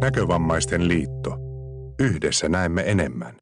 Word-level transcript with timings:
Näkövammaisten 0.00 0.88
liitto. 0.88 1.36
Yhdessä 1.98 2.48
näemme 2.48 2.82
enemmän. 2.86 3.36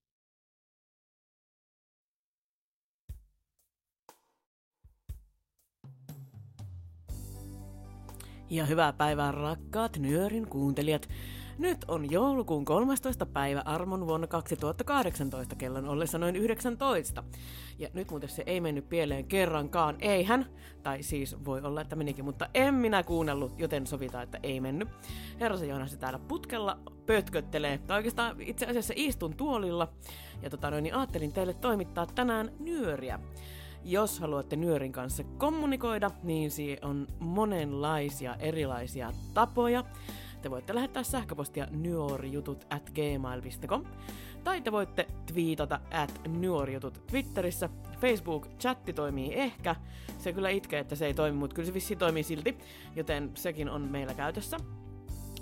Ja 8.50 8.66
hyvää 8.66 8.92
päivää 8.92 9.32
rakkaat 9.32 9.98
Nyörin 9.98 10.48
kuuntelijat. 10.48 11.08
Nyt 11.58 11.84
on 11.88 12.10
joulukuun 12.10 12.64
13. 12.64 13.26
päivä 13.26 13.62
armon 13.64 14.06
vuonna 14.06 14.26
2018 14.26 15.56
kellon 15.56 15.88
ollessa 15.88 16.18
noin 16.18 16.36
19. 16.36 17.24
Ja 17.78 17.88
nyt 17.94 18.10
muuten 18.10 18.28
se 18.28 18.42
ei 18.46 18.60
mennyt 18.60 18.88
pieleen 18.88 19.24
kerrankaan, 19.24 19.96
eihän. 20.00 20.46
Tai 20.82 21.02
siis 21.02 21.44
voi 21.44 21.60
olla, 21.60 21.80
että 21.80 21.96
menikin, 21.96 22.24
mutta 22.24 22.48
en 22.54 22.74
minä 22.74 23.02
kuunnellut, 23.02 23.58
joten 23.58 23.86
sovitaan, 23.86 24.24
että 24.24 24.38
ei 24.42 24.60
mennyt. 24.60 24.88
Herra 25.40 25.56
se 25.56 25.66
Joonasi 25.66 25.96
täällä 25.96 26.18
putkella 26.18 26.78
pötköttelee, 27.06 27.78
tai 27.78 27.96
oikeastaan 27.96 28.40
itse 28.40 28.66
asiassa 28.66 28.94
istun 28.96 29.36
tuolilla. 29.36 29.88
Ja 30.42 30.50
tota 30.50 30.70
noin, 30.70 30.82
niin 30.82 30.94
ajattelin 30.94 31.32
teille 31.32 31.54
toimittaa 31.54 32.06
tänään 32.06 32.52
nyöriä. 32.60 33.20
Jos 33.84 34.20
haluatte 34.20 34.56
Nyörin 34.56 34.92
kanssa 34.92 35.24
kommunikoida, 35.24 36.10
niin 36.22 36.50
siihen 36.50 36.84
on 36.84 37.06
monenlaisia 37.20 38.34
erilaisia 38.34 39.12
tapoja. 39.34 39.84
Te 40.42 40.50
voitte 40.50 40.74
lähettää 40.74 41.02
sähköpostia 41.02 41.66
nyorjutut 41.70 42.66
at 42.70 42.90
gmail.com 42.90 43.84
tai 44.44 44.60
te 44.60 44.72
voitte 44.72 45.06
twiitata 45.26 45.80
at 45.90 46.20
nyorjutut 46.28 47.06
Twitterissä. 47.06 47.68
Facebook-chatti 48.00 48.92
toimii 48.92 49.34
ehkä. 49.34 49.76
Se 50.18 50.32
kyllä 50.32 50.50
itkee, 50.50 50.80
että 50.80 50.96
se 50.96 51.06
ei 51.06 51.14
toimi, 51.14 51.38
mutta 51.38 51.54
kyllä 51.54 51.66
se 51.66 51.74
vissi 51.74 51.96
toimii 51.96 52.22
silti, 52.22 52.58
joten 52.96 53.30
sekin 53.34 53.68
on 53.68 53.82
meillä 53.82 54.14
käytössä. 54.14 54.56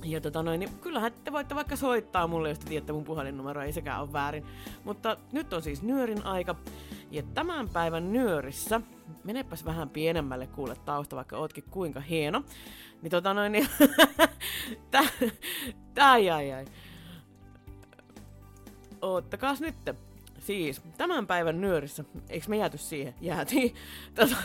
Ja 0.05 0.21
tota 0.21 0.43
noin, 0.43 0.61
niin 0.61 0.79
kyllähän 0.81 1.13
te 1.25 1.33
voitte 1.33 1.55
vaikka 1.55 1.77
soittaa 1.77 2.27
mulle, 2.27 2.49
jos 2.49 2.59
te 2.59 2.67
tiedätte 2.67 2.93
mun 2.93 3.05
puhelinnumero, 3.05 3.63
ei 3.63 3.73
sekään 3.73 4.01
ole 4.01 4.13
väärin. 4.13 4.45
Mutta 4.85 5.17
nyt 5.33 5.53
on 5.53 5.63
siis 5.63 5.83
nyörin 5.83 6.27
aika. 6.27 6.55
Ja 7.11 7.23
tämän 7.23 7.69
päivän 7.69 8.13
nyörissä, 8.13 8.81
menepäs 9.25 9.65
vähän 9.65 9.91
pienemmälle 9.91 10.47
kuule 10.47 10.77
tausta, 10.85 11.17
vaikka 11.17 11.37
ootkin 11.37 11.65
kuinka 11.71 12.01
hieno. 12.01 12.43
Niin 13.03 13.11
tota 13.11 13.35
noin, 13.35 13.53
niin 13.53 13.69
tää, 14.91 15.09
tää 15.95 16.13
ai 16.13 16.31
ai. 16.31 16.65
Oottakaas 19.03 19.61
nyt. 19.61 19.75
Siis, 20.39 20.83
tämän 20.99 21.27
päivän 21.27 21.61
nyörissä, 21.61 22.05
eikö 22.29 22.47
me 22.49 22.57
jääty 22.57 22.79
siihen? 22.79 23.15
Jäätiin. 23.21 23.75
Tota, 24.15 24.37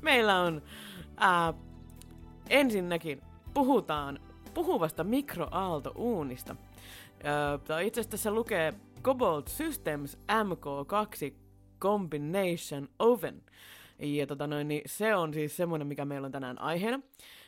meillä 0.00 0.40
on 0.40 0.62
ää, 1.16 1.54
ensinnäkin 2.50 3.22
puhutaan 3.54 4.20
puhuvasta 4.54 5.04
mikroaaltouunista. 5.04 6.56
Itse 7.82 8.00
asiassa 8.00 8.10
tässä 8.10 8.30
lukee 8.30 8.74
Cobalt 9.02 9.48
Systems 9.48 10.18
MK2 10.28 11.45
Combination 11.80 12.88
Oven. 12.98 13.42
Ja 13.98 14.26
tota 14.26 14.46
noin, 14.46 14.68
niin 14.68 14.82
se 14.86 15.14
on 15.14 15.34
siis 15.34 15.56
semmoinen, 15.56 15.86
mikä 15.86 16.04
meillä 16.04 16.26
on 16.26 16.32
tänään 16.32 16.60
aiheena. 16.60 17.00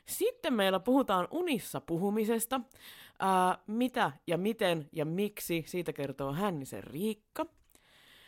Sitten 0.06 0.54
meillä 0.54 0.80
puhutaan 0.80 1.28
unissa 1.30 1.80
puhumisesta. 1.80 2.60
Ää, 3.18 3.58
mitä 3.66 4.12
ja 4.26 4.38
miten 4.38 4.88
ja 4.92 5.04
miksi, 5.04 5.64
siitä 5.66 5.92
kertoo 5.92 6.32
Hännisen 6.32 6.84
Riikka. 6.84 7.46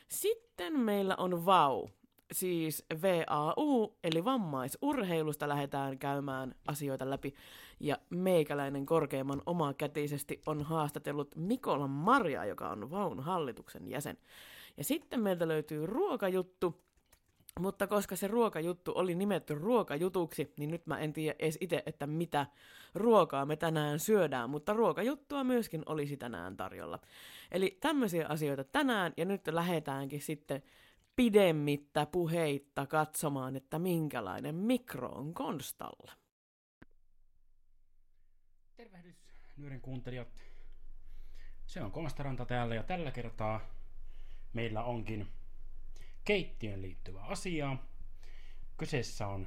Sitten 0.08 0.78
meillä 0.78 1.16
on 1.16 1.46
VAU, 1.46 1.90
siis 2.32 2.86
VAU, 3.02 3.96
eli 4.04 4.24
vammaisurheilusta 4.24 5.48
lähdetään 5.48 5.98
käymään 5.98 6.54
asioita 6.66 7.10
läpi. 7.10 7.34
Ja 7.80 7.96
meikäläinen 8.10 8.86
korkeimman 8.86 9.42
omakätisesti 9.46 10.40
on 10.46 10.62
haastatellut 10.62 11.36
Mikola 11.36 11.86
Maria, 11.86 12.44
joka 12.44 12.68
on 12.68 12.90
VAUn 12.90 13.20
hallituksen 13.20 13.88
jäsen. 13.88 14.18
Ja 14.76 14.84
sitten 14.84 15.20
meiltä 15.20 15.48
löytyy 15.48 15.86
ruokajuttu, 15.86 16.84
mutta 17.60 17.86
koska 17.86 18.16
se 18.16 18.28
ruokajuttu 18.28 18.92
oli 18.94 19.14
nimetty 19.14 19.54
ruokajutuksi, 19.54 20.54
niin 20.56 20.70
nyt 20.70 20.86
mä 20.86 20.98
en 20.98 21.12
tiedä 21.12 21.36
edes 21.38 21.58
itse, 21.60 21.82
että 21.86 22.06
mitä 22.06 22.46
ruokaa 22.94 23.46
me 23.46 23.56
tänään 23.56 23.98
syödään, 23.98 24.50
mutta 24.50 24.72
ruokajuttua 24.72 25.44
myöskin 25.44 25.82
olisi 25.86 26.16
tänään 26.16 26.56
tarjolla. 26.56 26.98
Eli 27.50 27.78
tämmöisiä 27.80 28.26
asioita 28.28 28.64
tänään, 28.64 29.12
ja 29.16 29.24
nyt 29.24 29.46
lähdetäänkin 29.46 30.20
sitten 30.20 30.62
pidemmittä 31.16 32.06
puheitta 32.06 32.86
katsomaan, 32.86 33.56
että 33.56 33.78
minkälainen 33.78 34.54
mikro 34.54 35.08
on 35.08 35.34
konstalla. 35.34 36.12
Tervehdys, 38.76 39.16
Nyörin 39.56 39.80
kuuntelijat. 39.80 40.28
Se 41.66 41.82
on 41.82 41.92
Konstaranta 41.92 42.44
täällä 42.44 42.74
ja 42.74 42.82
tällä 42.82 43.10
kertaa 43.10 43.79
meillä 44.52 44.82
onkin 44.82 45.28
keittiön 46.24 46.82
liittyvä 46.82 47.22
asia. 47.22 47.76
Kyseessä 48.76 49.26
on 49.26 49.46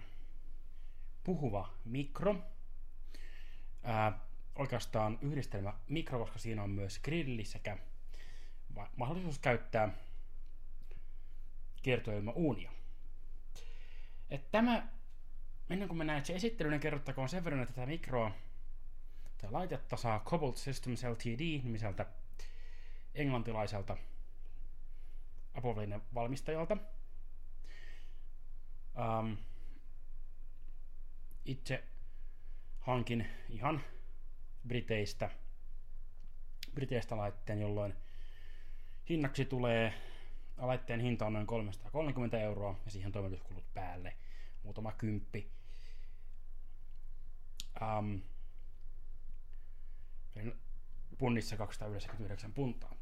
puhuva 1.23 1.73
mikro. 1.85 2.35
Ää, 3.83 4.19
oikeastaan 4.55 5.19
yhdistelmä 5.21 5.73
mikro, 5.89 6.19
koska 6.19 6.39
siinä 6.39 6.63
on 6.63 6.69
myös 6.69 6.99
grilli 6.99 7.45
sekä 7.45 7.77
mahdollisuus 8.95 9.39
käyttää 9.39 9.89
kiertoilmauunia. 11.81 12.71
Et 14.29 14.51
tämä, 14.51 14.87
ennen 15.69 15.87
kuin 15.87 15.97
mennään 15.97 16.19
itse 16.19 16.35
esittelyyn, 16.35 16.71
niin 16.71 16.81
kerrottakoon 16.81 17.29
sen 17.29 17.43
verran, 17.43 17.61
että 17.61 17.75
tätä 17.75 17.87
mikroa, 17.87 18.31
tätä 19.37 19.53
laitetta 19.53 19.97
saa 19.97 20.19
Cobalt 20.19 20.57
Systems 20.57 21.03
Ltd. 21.03 21.63
nimiseltä 21.63 22.05
englantilaiselta 23.15 23.97
Apovelinen 25.53 26.01
valmistajalta. 26.13 26.77
Um, 29.19 29.37
itse 31.45 31.83
hankin 32.79 33.27
ihan 33.49 33.81
Briteistä, 34.67 35.29
Briteistä 36.73 37.17
laitteen, 37.17 37.61
jolloin 37.61 37.95
hinnaksi 39.09 39.45
tulee, 39.45 39.93
laitteen 40.57 40.99
hinta 40.99 41.25
on 41.25 41.33
noin 41.33 41.47
330 41.47 42.39
euroa 42.39 42.79
ja 42.85 42.91
siihen 42.91 43.11
toimituskulut 43.11 43.73
päälle 43.73 44.13
muutama 44.63 44.91
kymppi. 44.91 45.51
Um, 47.81 48.21
punnissa 51.17 51.57
299 51.57 52.53
puntaa. 52.53 52.95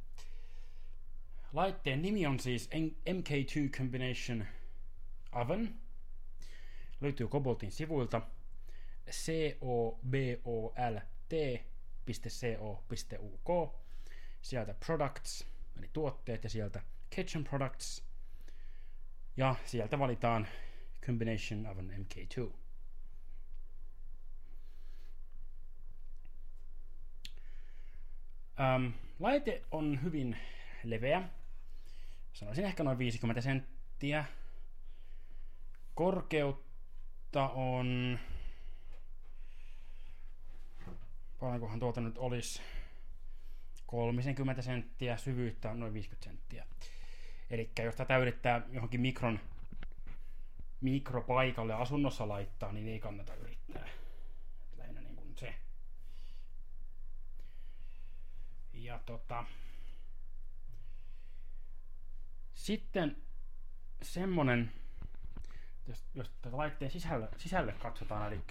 Laitteen 1.53 2.01
nimi 2.01 2.25
on 2.25 2.39
siis 2.39 2.69
MK2 3.09 3.69
Combination 3.69 4.45
Oven. 5.31 5.75
Löytyy 7.01 7.28
Coboltin 7.28 7.72
sivuilta 7.72 8.22
cobolt.co.uk. 12.12 13.75
Sieltä 14.41 14.73
Products, 14.85 15.47
eli 15.78 15.89
tuotteet, 15.94 16.44
ja 16.44 16.50
sieltä 16.50 16.81
Kitchen 17.09 17.44
Products. 17.44 18.03
Ja 19.38 19.56
sieltä 19.66 20.00
valitaan 20.00 20.47
Combination 21.06 21.68
Oven 21.68 22.06
MK2. 22.06 22.41
Um, 28.75 28.94
laite 29.19 29.63
on 29.72 30.00
hyvin 30.03 30.38
leveä, 30.83 31.29
sanoisin 32.34 32.66
ehkä 32.66 32.84
noin 32.84 32.97
50 32.97 33.42
senttiä. 33.42 34.25
Korkeutta 35.96 37.50
on... 37.50 38.19
Paljonkohan 41.39 41.80
tuota 41.80 42.01
nyt 42.01 42.18
olisi? 42.18 42.62
30 43.86 44.62
senttiä, 44.62 45.18
syvyyttä 45.18 45.72
on 45.72 45.80
noin 45.80 45.94
50 45.94 46.25
senttiä. 46.30 46.66
Eli 47.50 47.72
jos 47.83 47.95
tätä 47.95 48.18
yrittää 48.18 48.62
johonkin 48.72 49.01
mikron 49.01 49.39
mikropaikalle 50.81 51.74
asunnossa 51.74 52.28
laittaa, 52.28 52.72
niin 52.72 52.88
ei 52.88 53.00
kannata 53.00 53.36
yrittää. 53.36 53.88
Lähinnä 54.78 55.01
niin 55.01 55.16
kuin 55.16 55.38
se. 55.38 55.56
Ja 58.74 59.00
tota, 59.06 59.45
sitten 62.62 63.18
semmonen, 64.02 64.72
jos, 65.88 66.06
jos 66.16 66.31
tätä 66.42 66.58
laitteen 66.58 66.92
sisälle, 66.92 67.30
sisälle 67.38 67.74
katsotaan, 67.74 68.28
eli 68.28 68.42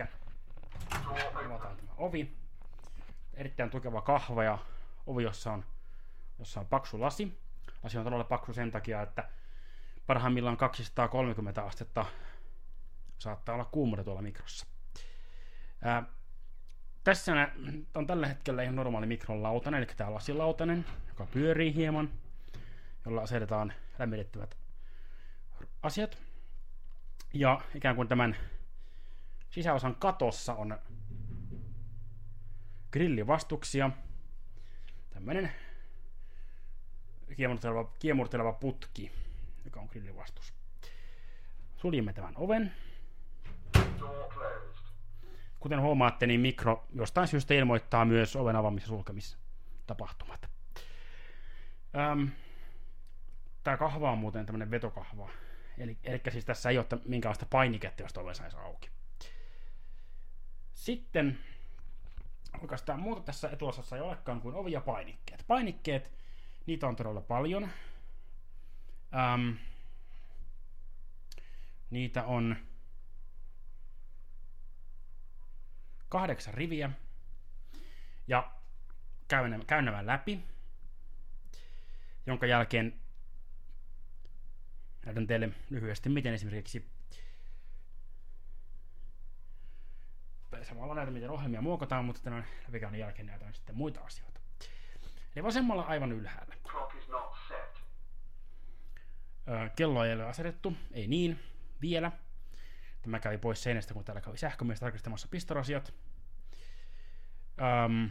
avataan 1.47 1.77
tämä 1.77 1.93
ovi. 1.97 2.37
Erittäin 3.35 3.71
tukeva 3.71 4.03
kahva 4.03 4.45
ja 4.45 4.59
ovi, 5.07 5.23
jossa 5.23 5.53
on, 5.53 5.65
jossa 6.39 6.61
on 6.61 6.67
paksu 6.67 7.01
lasi. 7.01 7.39
Lasi 7.83 7.99
on 7.99 8.05
todella 8.05 8.25
paksu 8.25 8.53
sen 8.53 8.71
takia, 8.71 9.03
että 9.03 9.29
parhaimmillaan 10.07 10.57
230 10.57 11.65
astetta 11.65 12.07
saattaa 13.19 13.55
olla 13.55 13.65
kuumuuden 13.65 14.05
tuolla 14.05 14.23
mikrossa. 14.23 14.67
Ää, 15.83 16.03
tässä 17.05 17.33
on 17.95 18.07
tällä 18.07 18.27
hetkellä 18.27 18.63
ihan 18.63 18.77
normaali 18.77 19.07
mikrolautanen, 19.07 19.79
eli 19.79 19.87
tämä 19.97 20.15
lasilautanen, 20.15 20.85
joka 21.09 21.27
pyörii 21.27 21.75
hieman, 21.75 22.11
jolla 23.05 23.23
asetetaan 23.23 23.73
lämmitettävät 24.01 24.57
asiat. 25.83 26.19
Ja 27.35 27.61
ikään 27.75 27.97
kuin 27.97 28.09
tämän 28.09 28.37
sisäosan 29.51 29.95
katossa 29.95 30.55
on 30.55 30.79
grillivastuksia. 32.93 33.91
Tämmöinen 35.11 35.53
kiemurteleva, 37.37 37.93
kiemurteleva 37.99 38.53
putki, 38.53 39.13
joka 39.65 39.81
on 39.81 39.89
grillivastus. 39.91 40.55
Suljemme 41.77 42.13
tämän 42.13 42.35
oven. 42.37 42.73
Kuten 45.61 45.81
huomaatte, 45.81 46.27
niin 46.27 46.41
mikro 46.41 46.87
jostain 46.95 47.29
syystä 47.29 47.55
ilmoittaa 47.55 48.05
myös 48.05 48.37
oven 48.37 48.57
avaamis- 48.57 48.83
ja 48.83 48.89
sulkemistapahtumat. 48.89 50.51
Öm, 52.13 52.31
Tämä 53.65 53.77
kahva 53.77 54.13
on 54.13 54.19
muuten 54.19 54.47
tämmöinen 54.47 54.71
vetokahva. 54.71 55.31
Eli, 55.79 55.99
eli 56.05 56.21
siis 56.31 56.45
tässä 56.45 56.71
ei 56.71 56.79
ole 56.79 56.87
minkäänlaista 57.05 57.47
painiketta, 57.51 58.03
josta 58.03 58.21
oven 58.21 58.35
saisi 58.35 58.57
auki. 58.57 58.91
Sitten 60.75 61.39
oikeastaan 62.61 63.01
muuta 63.01 63.21
tässä 63.23 63.51
etuosassa 63.51 63.97
ei 63.97 64.03
olekaan 64.03 64.41
kuin 64.41 64.55
ovi 64.55 64.73
ja 64.73 64.81
painikkeet. 64.81 65.45
Painikkeet, 65.47 66.11
niitä 66.67 66.87
on 66.87 66.97
todella 66.97 67.21
paljon. 67.21 67.69
Öm, 69.35 69.57
niitä 71.91 72.25
on 72.25 72.57
kahdeksan 76.09 76.55
riviä. 76.55 76.91
Ja 78.29 78.51
käyn, 79.29 79.65
käyn 79.67 79.85
nämä 79.85 80.07
läpi. 80.07 80.45
Jonka 82.27 82.47
jälkeen 82.47 83.00
näytän 85.07 85.27
teille 85.27 85.49
lyhyesti, 85.71 86.09
miten 86.09 86.35
esimerkiksi 86.35 86.91
tai 90.51 90.65
samalla 90.65 90.95
näytän, 90.95 91.15
miten 91.15 91.31
ohjelmia 91.31 91.63
muokataan, 91.63 92.05
mutta 92.05 92.23
tämän 92.23 92.45
läpikäynnin 92.67 93.01
jälkeen 93.01 93.27
näytän 93.27 93.55
sitten 93.55 93.77
muita 93.77 94.01
asioita. 94.01 94.41
Eli 95.37 95.45
vasemmalla 95.45 95.83
aivan 95.83 96.13
ylhäällä. 96.13 96.55
Kello 99.77 100.05
ei 100.05 100.15
ole 100.15 100.25
asetettu, 100.25 100.77
ei 100.93 101.07
niin, 101.07 101.39
vielä. 101.81 102.13
Tämä 103.03 103.19
kävi 103.21 103.39
pois 103.39 103.63
seinästä, 103.63 103.95
kun 103.95 104.05
täällä 104.05 104.21
kävi 104.21 104.39
sähkömies 104.39 104.81
tarkistamassa 104.81 105.29
pistorasiat. 105.29 105.95
Öm, 107.85 108.11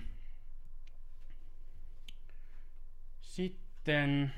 sitten 3.22 4.34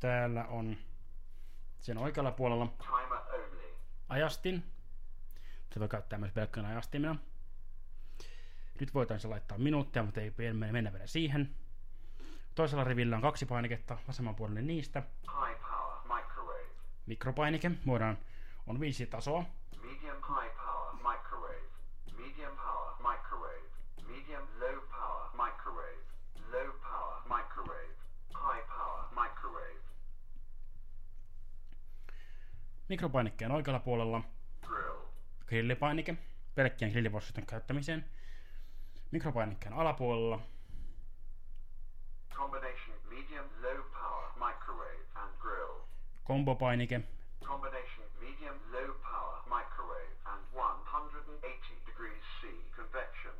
täällä 0.00 0.44
on 0.44 0.76
sen 1.80 1.98
oikealla 1.98 2.32
puolella 2.32 2.72
ajastin. 4.08 4.64
Se 5.72 5.80
voi 5.80 5.88
käyttää 5.88 6.18
myös 6.18 6.32
pelkkänä 6.32 6.68
ajastimena. 6.68 7.16
Nyt 8.80 8.94
voitaisiin 8.94 9.30
laittaa 9.30 9.58
minuuttia, 9.58 10.02
mutta 10.02 10.20
ei 10.20 10.32
mennä 10.52 10.92
vielä 10.92 11.06
siihen. 11.06 11.54
Toisella 12.54 12.84
rivillä 12.84 13.16
on 13.16 13.22
kaksi 13.22 13.46
painiketta, 13.46 13.98
vasemmanpuolelle 14.06 14.62
niistä. 14.62 15.02
High 15.22 15.60
power 15.60 16.20
microwave. 16.20 16.66
Mikropainike, 17.06 17.70
voidaan, 17.86 18.18
on 18.66 18.80
viisi 18.80 19.06
tasoa. 19.06 19.44
Medium 19.82 20.16
high 20.16 20.56
power 20.56 20.94
microwave. 20.94 21.68
Medium 22.16 22.56
power 22.56 22.94
microwave. 23.12 23.68
Medium 24.08 24.42
low 24.60 24.80
power 24.90 25.30
microwave. 25.32 26.00
Low 26.52 26.70
power 26.80 27.20
microwave. 27.28 27.94
High 28.34 28.66
power 28.68 29.04
microwave. 29.14 29.80
Mikropainikkeen 32.88 33.50
oikealla 33.50 33.80
puolella 33.80 34.22
Grill. 34.66 34.98
grillipainike, 35.46 36.16
pelkkien 36.54 36.90
grillivastusten 36.90 37.46
käyttämiseen. 37.46 38.04
Mikropainikkeen 39.10 39.72
alapuolella 39.74 40.40
Combination 42.34 42.96
medium 43.10 43.44
low 43.62 43.80
power 43.92 44.28
microwave 44.48 45.04
and 45.14 45.30
grill. 45.40 45.80
kombopainike, 46.24 47.00
Combination 47.44 48.06
medium 48.20 48.54
low 48.72 48.94
power 49.02 49.42
microwave 49.58 50.16
and 50.24 50.42
180 50.54 51.86
degrees 51.86 52.22
C 52.40 52.46
convection. 52.76 53.34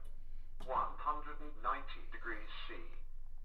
190 0.67 2.13
degrees 2.13 2.51
C. 2.69 2.73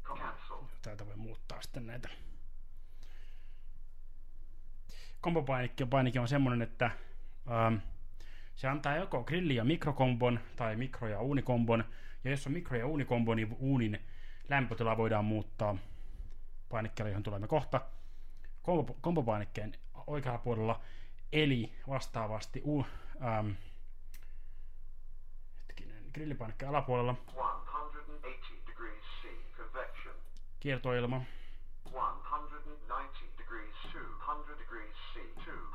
Cancel. 0.04 0.58
täältä 0.82 1.06
voi 1.06 1.16
muuttaa 1.16 1.62
sitten 1.62 1.88
näitä. 1.88 2.10
Kombopainikke 5.22 5.86
painike 5.86 6.20
on 6.20 6.28
semmonen, 6.28 6.62
että 6.62 6.86
ähm, 6.86 7.76
se 8.56 8.68
antaa 8.68 8.96
joko 8.98 9.24
grilli- 9.24 9.56
ja 9.56 9.64
mikrokombon 9.64 10.40
tai 10.56 10.76
mikro- 10.76 11.08
ja 11.08 11.22
uunikombon. 11.22 11.84
Ja 12.24 12.32
jos 12.32 12.48
on 12.48 12.54
mikro- 12.54 12.78
ja 12.78 12.88
uunikombo, 12.88 13.36
niin 13.36 13.56
uunin 13.60 14.00
lämpötila 14.50 14.98
voidaan 14.98 15.26
muuttaa 15.26 15.76
painikkeella, 16.70 17.10
johon 17.10 17.24
tulemme 17.24 17.48
kohta. 17.48 17.82
Kombo, 18.62 18.98
kombopainikkeen 19.02 19.74
oikealla 20.08 20.38
puolella, 20.40 20.82
eli 21.32 21.74
vastaavasti 21.88 22.62
u, 22.66 22.86
ähm, 23.24 23.52
hetkinen, 25.68 26.04
grillipainikkeen 26.14 26.70
alapuolella 26.70 27.16
180 27.28 28.28
degrees 28.68 29.04
C 29.22 29.28
convection. 29.58 30.16
kiertoilma, 30.60 31.22
190 31.92 33.38
degrees 33.38 33.76
200 34.26 34.58
degrees 34.60 34.96
C 35.14 35.20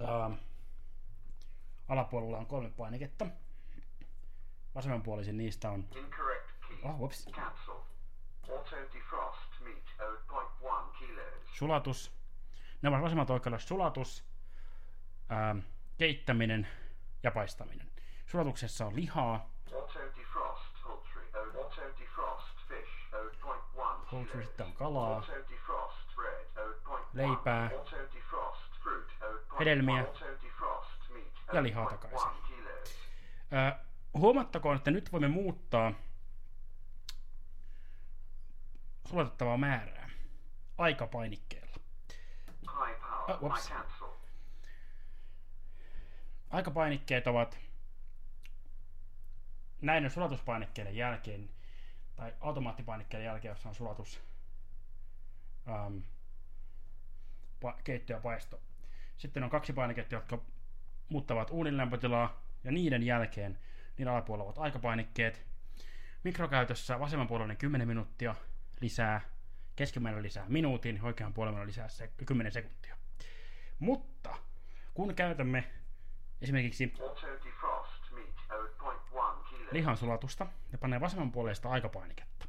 ää, 0.00 0.30
alapuolella 1.88 2.38
on 2.38 2.46
kolme 2.46 2.70
painiketta. 2.70 3.26
Vasemmanpuolisin 4.78 5.36
niistä 5.36 5.70
on... 5.70 5.84
Oh, 6.82 7.00
0.1 7.00 7.32
kilos 8.92 9.36
Sulatus. 11.52 12.12
Ne 12.82 12.88
ovat 12.88 13.02
vasemmalta 13.02 13.32
oikealle 13.32 13.58
sulatus, 13.58 14.24
ää, 15.28 15.56
keittäminen 15.98 16.68
ja 17.22 17.30
paistaminen. 17.30 17.88
Sulatuksessa 18.26 18.86
on 18.86 18.96
lihaa, 18.96 19.50
poultry. 19.70 20.12
Oh. 20.36 20.58
0.1 23.74 24.10
poultry, 24.10 24.44
sitten 24.44 24.66
on 24.66 24.72
kalaa, 24.72 25.14
Auto 25.14 25.32
defrost 25.32 26.14
bread. 26.16 26.46
0.1 26.56 27.04
Leipää. 27.12 27.70
Auto 27.78 27.96
defrost 27.96 28.62
fruit. 28.82 29.08
0.1 29.20 29.58
Hedelmiä. 29.58 30.06
Ja 31.52 31.62
lihaa 31.62 31.84
0.1 31.84 31.90
takaisin. 31.90 32.30
Ää, 33.50 33.87
huomattakoon, 34.14 34.76
että 34.76 34.90
nyt 34.90 35.12
voimme 35.12 35.28
muuttaa 35.28 35.92
sulatettavaa 39.08 39.56
määrää 39.56 40.10
aikapainikkeella. 40.78 41.76
Oh. 43.40 43.58
Aikapainikkeet 46.50 47.26
ovat 47.26 47.58
näiden 49.80 50.10
sulatuspainikkeiden 50.10 50.96
jälkeen, 50.96 51.50
tai 52.16 52.34
automaattipainikkeiden 52.40 53.26
jälkeen, 53.26 53.52
jossa 53.52 53.68
on 53.68 53.74
sulatus, 53.74 54.20
ähm, 55.68 55.98
pa- 57.64 57.82
keitto 57.84 58.12
ja 58.12 58.20
paisto. 58.20 58.60
Sitten 59.16 59.44
on 59.44 59.50
kaksi 59.50 59.72
painiketta, 59.72 60.14
jotka 60.14 60.38
muuttavat 61.08 61.50
uunin 61.50 61.76
lämpötilaa, 61.76 62.42
ja 62.64 62.72
niiden 62.72 63.02
jälkeen 63.02 63.58
niin 63.98 64.08
alapuolella 64.08 64.44
ovat 64.44 64.58
aikapainikkeet. 64.58 65.46
Mikrokäytössä 66.24 67.00
vasemmanpuolinen 67.00 67.56
10 67.56 67.88
minuuttia 67.88 68.34
lisää, 68.80 69.20
keskimmäinen 69.76 70.22
lisää 70.22 70.44
minuutin, 70.48 71.00
oikean 71.02 71.32
puolella 71.34 71.66
lisää 71.66 71.88
se 71.88 72.10
10 72.26 72.52
sekuntia. 72.52 72.96
Mutta 73.78 74.34
kun 74.94 75.14
käytämme 75.14 75.64
esimerkiksi 76.42 76.92
Auto 77.00 77.26
defrost 77.44 78.12
meat. 78.12 78.28
0.1 78.50 79.48
kilos. 79.50 79.72
lihan 79.72 79.96
sulatusta 79.96 80.46
ja 80.72 80.78
panee 80.78 81.00
vasemman 81.00 81.32
puoleista 81.32 81.68
aikapainiketta. 81.70 82.46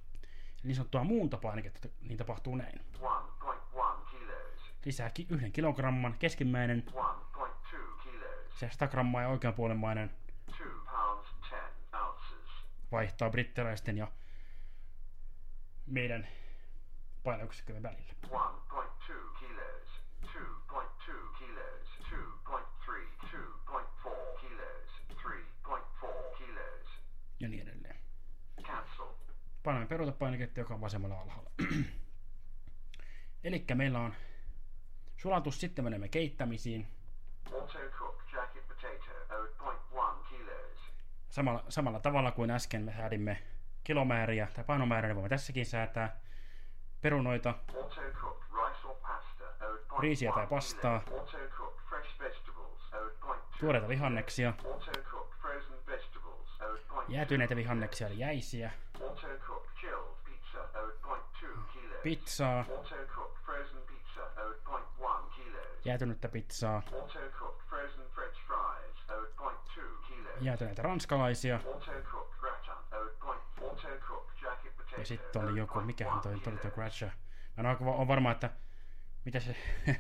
Niin 0.63 0.75
sanottua 0.75 1.03
muuntopainiketta, 1.03 1.87
niin 2.01 2.17
tapahtuu 2.17 2.55
näin. 2.55 2.81
1.1 2.93 4.05
kilos. 4.11 4.73
Lisää 4.85 5.09
ki- 5.09 5.27
yhden 5.29 5.51
kilogramman 5.51 6.15
keskimmäinen, 6.19 6.83
1.2 6.87 7.67
kilos. 8.03 8.59
se 8.59 8.69
100 8.71 8.87
grammaa 8.87 9.21
ja 9.21 9.27
oikeanpuolenmainen 9.27 10.11
vaihtaa 12.91 13.29
brittiläisten 13.29 13.97
ja 13.97 14.11
meidän 15.85 16.27
painoyksikkömme 17.23 17.83
välillä. 17.83 18.13
1.2 18.23 18.29
kilos. 19.39 19.89
2.2 20.23 20.79
kilos. 21.39 21.89
2.3, 22.45 22.59
2.4 22.85 24.39
kilos. 24.41 24.89
3.4 25.23 26.37
kilos. 26.37 26.87
Ja 27.39 27.49
niin 27.49 27.67
edelleen. 27.67 27.99
Cancel. 28.63 29.05
Painamme 29.63 29.87
peruutepainiketta, 29.87 30.59
joka 30.59 30.73
on 30.73 30.81
vasemmalla 30.81 31.21
alhaalla. 31.21 31.51
Eli 33.43 33.65
meillä 33.75 33.99
on 33.99 34.13
sulatus, 35.17 35.59
sitten 35.59 35.83
menemme 35.83 36.07
keittämisiin. 36.07 36.87
Auto 37.53 37.78
Samalla, 41.39 41.63
samalla 41.69 41.99
tavalla 41.99 42.31
kuin 42.31 42.51
äsken 42.51 42.81
me 42.81 42.93
säädimme 42.97 43.37
kilomääriä 43.83 44.47
tai 44.53 44.63
painomääriä, 44.63 45.07
niin 45.07 45.15
voimme 45.15 45.29
tässäkin 45.29 45.65
säätää 45.65 46.19
perunoita, 47.01 47.49
Auto 47.75 48.01
cook 48.13 48.43
rice 48.51 48.87
or 48.87 48.95
pasta 49.01 49.43
0.1 49.95 49.99
Riisiä 49.99 50.31
tai 50.31 50.47
pastaa. 50.47 50.99
kilos. 50.99 51.19
Auto 51.19 51.37
cook 51.57 51.77
fresh 51.89 52.19
vegetables 52.19 52.81
0.2 53.53 53.59
tuoreita 53.59 53.87
vihanneksia, 53.87 54.53
Auto 54.65 54.91
cook 55.11 55.35
frozen 55.41 55.85
vegetables 55.87 56.49
0.2 56.91 57.03
jäätyneitä 57.07 57.55
vihanneksia 57.55 58.07
eli 58.07 58.19
jäisiä, 58.19 58.71
Auto 59.01 59.27
cook 59.47 59.67
chilled 59.79 60.15
pizza 60.23 60.59
0.2 60.73 61.47
kilos. 61.73 62.01
pizzaa, 62.03 62.65
Auto 62.69 62.95
cook 63.15 63.37
frozen 63.45 63.81
pizza 63.87 64.21
0.1 64.35 65.35
kilos. 65.35 65.85
jäätynyttä 65.85 66.27
pizzaa, 66.29 66.81
Auto 66.93 67.19
cook 67.39 67.61
frozen 67.69 68.05
french 68.15 68.37
fries 68.47 68.95
0.2 69.07 69.27
kilos. 70.07 70.19
jäätyneitä 70.19 70.19
ranskalaisia, 70.19 70.19
Auto 70.19 70.19
cook 70.19 70.19
gratin 70.19 70.25
0.4 70.25 70.25
Auto 70.25 70.25
cook 70.25 70.27
jacket 74.41 74.75
potato 74.77 74.99
ja 75.01 75.05
sitten 75.05 75.43
oli 75.43 75.59
joku, 75.59 75.81
mikähän 75.81 76.21
toi 76.21 76.33
0.1 76.35 76.39
tuli 76.41 76.57
tuo. 76.57 76.71
Gratcha. 76.71 77.05
Mä 77.57 77.69
en 77.71 77.77
ole 77.81 78.07
varma, 78.07 78.31
että 78.31 78.49
mitä 79.25 79.39
se, 79.39 79.55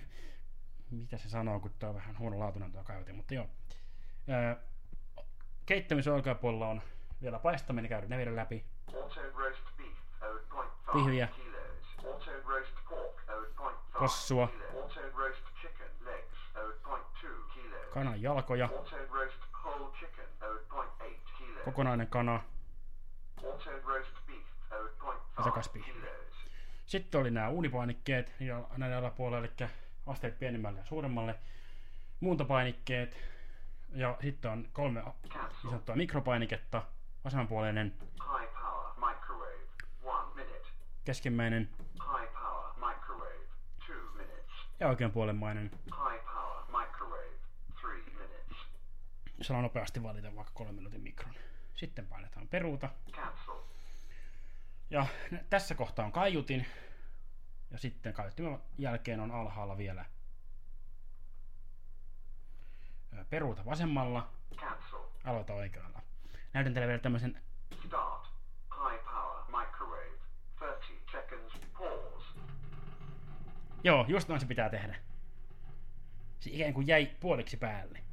mitä 0.91 1.17
se 1.17 1.29
sanoo, 1.29 1.59
kun 1.59 1.71
tuo 1.79 1.89
on 1.89 1.95
vähän 1.95 2.17
huonolaatuinen 2.19 2.71
tuo 2.71 2.83
kaivotin, 2.83 3.15
mutta 3.15 3.33
joo. 3.33 3.47
Öö, 4.29 4.55
keittämisen 5.65 6.13
oikeapuolella 6.13 6.67
on 6.67 6.81
vielä 7.21 7.39
paistaminen, 7.39 7.89
käydään 7.89 8.09
ne 8.09 8.17
vielä 8.17 8.35
läpi. 8.35 8.65
Auto 8.87 9.21
roast 9.33 9.63
beef 9.77 9.97
0.5 10.21 10.93
Pihviä. 10.93 11.27
kilos. 11.27 12.05
Auto 12.13 12.31
roast 12.49 12.75
pork 12.89 13.21
0.5 13.27 13.99
Possua. 13.99 14.47
kilos. 14.47 14.97
Auto 14.97 15.17
roast 15.17 15.43
chicken 15.61 15.87
legs 16.01 16.37
0.2 16.55 17.27
kilos. 17.53 17.93
Kanan 17.93 18.21
jalkoja, 18.21 18.65
Auto 18.65 18.97
roast 19.13 19.37
whole 19.63 19.91
chicken 19.99 20.25
0.8 20.41 21.03
kilos. 21.37 21.48
Kokonainen 21.65 22.07
kana, 22.07 22.41
Auto 23.43 23.69
roast 23.83 24.25
beef 24.27 24.45
Ja 25.37 25.43
takas 25.43 25.67
0.5 25.67 25.71
pihvi. 25.73 25.91
kilos. 25.91 26.09
Sitten 26.85 27.21
oli 27.21 27.31
nämä 27.31 27.49
uunipainikkeet 27.49 28.33
näiden 28.77 28.97
alapuolella, 28.97 29.47
eli 29.47 29.69
asteet 30.07 30.39
pienemmälle 30.39 30.79
ja 30.79 30.85
suuremmalle. 30.85 31.35
Muuntopainikkeet. 32.19 33.17
Ja 33.93 34.17
sitten 34.21 34.51
on 34.51 34.67
kolme 34.73 35.01
niin 35.01 35.33
sanottua 35.61 35.95
mikropainiketta. 35.95 36.81
Vasemmanpuoleinen, 37.25 37.93
High 38.01 38.53
power 38.53 39.11
microwave 39.13 39.53
1 39.53 40.35
minute. 40.35 40.67
keskimmäinen 41.05 41.69
High 41.93 42.33
power 42.33 42.73
microwave 42.75 43.39
2 43.87 43.93
minutes. 44.13 44.51
ja 44.79 44.87
oikeanpuolenmainen. 44.87 45.71
High 45.85 46.23
power 46.33 46.63
microwave 46.81 47.33
3 47.81 47.93
minutes. 48.05 48.57
Saa 49.41 49.61
nopeasti 49.61 50.03
valita 50.03 50.35
vaikka 50.35 50.53
kolmen 50.53 50.75
minuutin 50.75 51.01
mikron. 51.01 51.33
Sitten 51.75 52.07
painetaan 52.07 52.47
peruuta. 52.47 52.89
Ja 54.89 55.05
tässä 55.49 55.75
kohtaa 55.75 56.05
on 56.05 56.11
kaiutin. 56.11 56.65
Ja 57.71 57.77
sitten 57.77 58.13
kaiuttimen 58.13 58.59
jälkeen 58.77 59.19
on 59.19 59.31
alhaalla 59.31 59.77
vielä 59.77 60.05
peruuta 63.29 63.65
vasemmalla, 63.65 64.29
aloita 65.23 65.53
oikealla. 65.53 66.01
Näytän 66.53 66.73
teille 66.73 66.87
vielä 66.87 66.99
tämmöisen 66.99 67.41
Start. 67.85 68.27
High 68.71 69.03
power 69.03 69.43
microwave. 69.45 70.19
30 70.59 71.11
seconds. 71.11 71.53
Pause. 71.77 72.39
Joo, 73.83 74.05
just 74.07 74.29
noin 74.29 74.41
se 74.41 74.47
pitää 74.47 74.69
tehdä. 74.69 74.95
Se 76.39 76.49
ikään 76.49 76.73
kuin 76.73 76.87
jäi 76.87 77.05
puoliksi 77.19 77.57
päälle. 77.57 78.08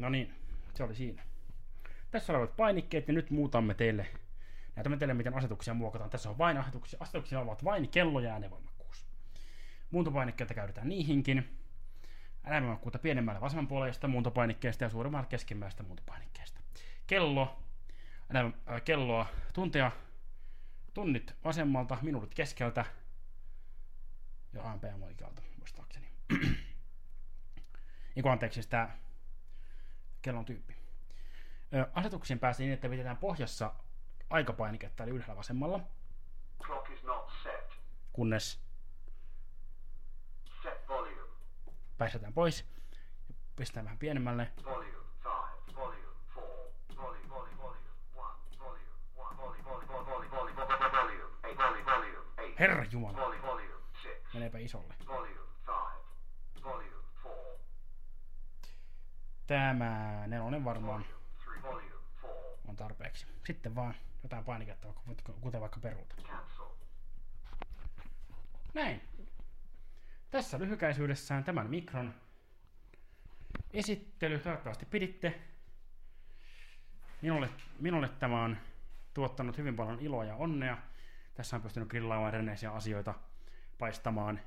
No 0.00 0.08
niin, 0.08 0.34
se 0.74 0.84
oli 0.84 0.94
siinä. 0.94 1.22
Tässä 2.10 2.32
olevat 2.32 2.56
painikkeet 2.56 3.08
ja 3.08 3.14
nyt 3.14 3.30
muutamme 3.30 3.74
teille. 3.74 4.06
Näytämme 4.76 4.96
teille, 4.96 5.14
miten 5.14 5.34
asetuksia 5.34 5.74
muokataan. 5.74 6.10
Tässä 6.10 6.30
on 6.30 6.38
vain 6.38 6.58
asetuksia. 6.58 6.96
Asetuksia 7.02 7.40
ovat 7.40 7.64
vain 7.64 7.88
kello 7.88 8.20
ja 8.20 8.32
äänenvoimakkuus. 8.32 9.06
Muuntopainikkeita 9.90 10.54
käytetään 10.54 10.88
niihinkin. 10.88 11.56
Äänenvoimakkuutta 12.44 12.98
pienemmällä 12.98 13.40
vasemmanpuoleista 13.40 14.08
muuntopainikkeesta 14.08 14.84
ja 14.84 14.90
suuremmalle 14.90 15.26
keskimmäistä 15.26 15.82
muuntopainikkeesta. 15.82 16.60
Kello, 17.06 17.62
äh, 18.36 18.82
kelloa, 18.84 19.26
tuntia, 19.52 19.90
tunnit 20.94 21.34
vasemmalta, 21.44 21.98
minuutit 22.02 22.34
keskeltä 22.34 22.84
ja 24.52 24.70
AMPM 24.70 25.02
oikealta, 25.02 25.42
muistaakseni. 25.58 26.06
niin 28.14 28.28
anteeksi, 28.28 28.68
tämä 28.68 28.88
kellon 30.22 30.44
tyyppi. 30.44 30.76
Asetuksiin 31.94 32.38
pääsee 32.38 32.66
niin, 32.66 32.74
että 32.74 32.88
pidetään 32.88 33.16
pohjassa 33.16 33.74
aikapainiketta, 34.30 35.02
eli 35.04 35.10
ylhäällä 35.10 35.36
vasemmalla, 35.36 35.80
Clock 36.64 36.90
is 36.90 37.02
not 37.02 37.30
set. 37.42 37.78
kunnes 38.12 38.60
Set 40.62 40.88
volume. 40.88 41.22
päästetään 41.98 42.32
pois. 42.32 42.64
Ja 43.28 43.34
pistetään 43.56 43.84
vähän 43.84 43.98
pienemmälle. 43.98 44.52
Volume 44.64 44.84
5. 44.86 45.00
Volume 45.76 45.96
4. 45.96 46.08
Volume, 46.96 47.28
volume, 47.36 47.58
volume 47.58 47.78
1. 47.78 48.58
Volume 48.58 48.80
1. 49.50 49.64
Volume, 49.64 49.64
volume, 49.64 49.64
volume, 49.64 49.64
volume, 49.64 50.06
volume, 50.06 50.30
volume 50.30 50.66
8. 50.66 50.92
Volume, 50.92 51.24
volume 51.56 52.24
8. 52.36 52.58
Herra 52.58 52.84
Jumala, 52.84 53.18
Volume, 53.18 53.42
volume 53.42 53.74
6. 54.02 54.08
meneepä 54.34 54.58
isolle. 54.58 54.94
Volume 55.06 55.28
5. 55.28 56.64
Volume 56.64 56.84
4. 56.84 57.00
Tämä 59.50 60.24
nelonen 60.26 60.64
varmaan 60.64 61.04
Volume 61.44 61.62
3. 61.62 61.62
Volume 61.62 61.82
4. 61.82 61.98
on 62.68 62.76
tarpeeksi. 62.76 63.26
Sitten 63.46 63.74
vaan 63.74 63.94
jotain 64.22 64.44
painiketta, 64.44 64.88
kuten 65.40 65.60
vaikka 65.60 65.80
peruuta. 65.80 66.14
Näin. 68.74 69.02
Tässä 70.30 70.58
lyhykäisyydessään 70.58 71.44
tämän 71.44 71.70
mikron 71.70 72.14
esittely. 73.72 74.38
Toivottavasti 74.38 74.86
piditte. 74.86 75.40
Minulle, 77.22 77.48
minulle 77.80 78.08
tämä 78.08 78.44
on 78.44 78.56
tuottanut 79.14 79.58
hyvin 79.58 79.76
paljon 79.76 80.00
iloa 80.00 80.24
ja 80.24 80.36
onnea. 80.36 80.78
Tässä 81.34 81.56
on 81.56 81.62
pystynyt 81.62 81.88
grillaamaan 81.88 82.34
erinäisiä 82.34 82.72
asioita, 82.72 83.14
paistamaan 83.78 84.40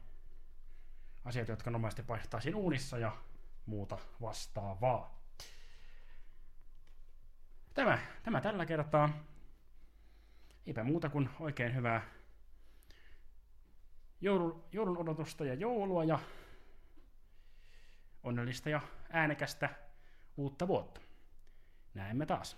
asioita, 1.25 1.51
jotka 1.51 1.71
normaalisti 1.71 2.03
paistaisiin 2.03 2.55
uunissa 2.55 2.97
ja 2.97 3.17
muuta 3.65 3.97
vastaavaa. 4.21 5.23
Tämä, 7.73 7.99
tämä 8.23 8.41
tällä 8.41 8.65
kertaa. 8.65 9.09
Eipä 10.65 10.83
muuta 10.83 11.09
kuin 11.09 11.29
oikein 11.39 11.75
hyvää 11.75 12.01
joulun, 14.21 14.63
joulun 14.71 14.97
odotusta 14.97 15.45
ja 15.45 15.53
joulua 15.53 16.03
ja 16.03 16.19
onnellista 18.23 18.69
ja 18.69 18.81
äänekästä 19.09 19.69
uutta 20.37 20.67
vuotta. 20.67 21.01
Näemme 21.93 22.25
taas. 22.25 22.57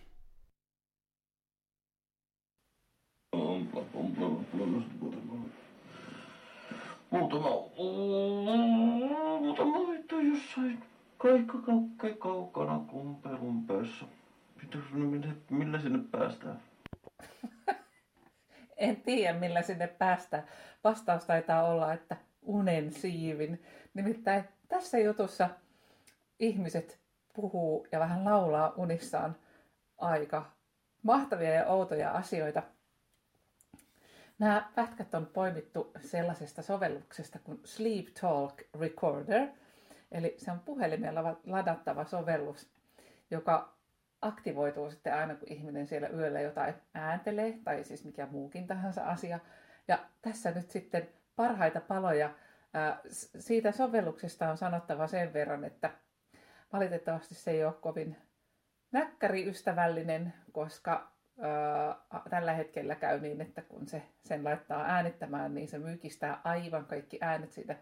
Muutama, 7.12 7.50
muutama 9.40 9.88
vittu 9.92 10.20
jossain 10.20 10.95
kaikka 11.26 11.58
kaukkeen 11.58 12.18
kaukana 12.18 12.80
kumpelun 12.80 13.66
päässä. 13.66 14.06
Pitäis 14.62 14.84
millä, 14.94 15.34
millä 15.50 15.80
sinne 15.80 16.00
päästään? 16.12 16.62
En 18.78 18.96
tiedä, 18.96 19.40
millä 19.40 19.62
sinne 19.62 19.88
päästään. 19.88 20.44
Vastaus 20.84 21.26
taitaa 21.26 21.64
olla, 21.64 21.94
että 21.94 22.18
unen 22.42 22.94
siivin. 22.94 23.64
Nimittäin 23.94 24.44
tässä 24.68 24.98
jutussa 24.98 25.50
ihmiset 26.40 27.00
puhuu 27.34 27.88
ja 27.92 28.00
vähän 28.00 28.26
laulaa 28.26 28.74
unissaan 28.78 29.36
aika 29.98 30.52
mahtavia 31.04 31.54
ja 31.54 31.68
outoja 31.68 32.12
asioita. 32.12 32.64
Nämä 34.40 34.70
pätkät 34.76 35.16
on 35.16 35.26
poimittu 35.26 35.92
sellaisesta 36.02 36.62
sovelluksesta 36.62 37.40
kuin 37.40 37.60
Sleep 37.64 38.06
Talk 38.22 38.62
Recorder, 38.80 39.48
eli 40.16 40.36
se 40.38 40.52
on 40.52 40.60
puhelimella 40.60 41.40
ladattava 41.46 42.06
sovellus, 42.06 42.70
joka 43.32 43.74
aktivoituu 44.22 44.92
sitten 44.92 45.14
aina, 45.14 45.36
kun 45.36 45.52
ihminen 45.52 45.88
siellä 45.88 46.08
yöllä 46.08 46.42
jotain 46.42 46.74
ääntelee, 46.94 47.60
tai 47.64 47.84
siis 47.84 48.06
mikä 48.06 48.28
muukin 48.32 48.68
tahansa 48.68 49.04
asia. 49.10 49.40
Ja 49.88 50.00
tässä 50.22 50.52
nyt 50.52 50.72
sitten 50.72 51.10
parhaita 51.36 51.82
paloja 51.82 52.30
siitä 53.40 53.72
sovelluksesta 53.72 54.50
on 54.50 54.58
sanottava 54.58 55.08
sen 55.08 55.34
verran, 55.34 55.64
että 55.64 55.90
valitettavasti 56.74 57.36
se 57.36 57.52
ei 57.52 57.66
ole 57.66 57.74
kovin 57.74 58.18
näkkäriystävällinen, 58.92 60.34
koska 60.52 61.12
tällä 62.30 62.54
hetkellä 62.54 62.96
käy 62.96 63.20
niin, 63.20 63.42
että 63.42 63.62
kun 63.62 63.88
se 63.88 64.02
sen 64.24 64.44
laittaa 64.44 64.86
äänittämään, 64.86 65.56
niin 65.56 65.68
se 65.68 65.78
mykistää 65.78 66.42
aivan 66.44 66.86
kaikki 66.86 67.18
äänet 67.22 67.54
siitä 67.54 67.76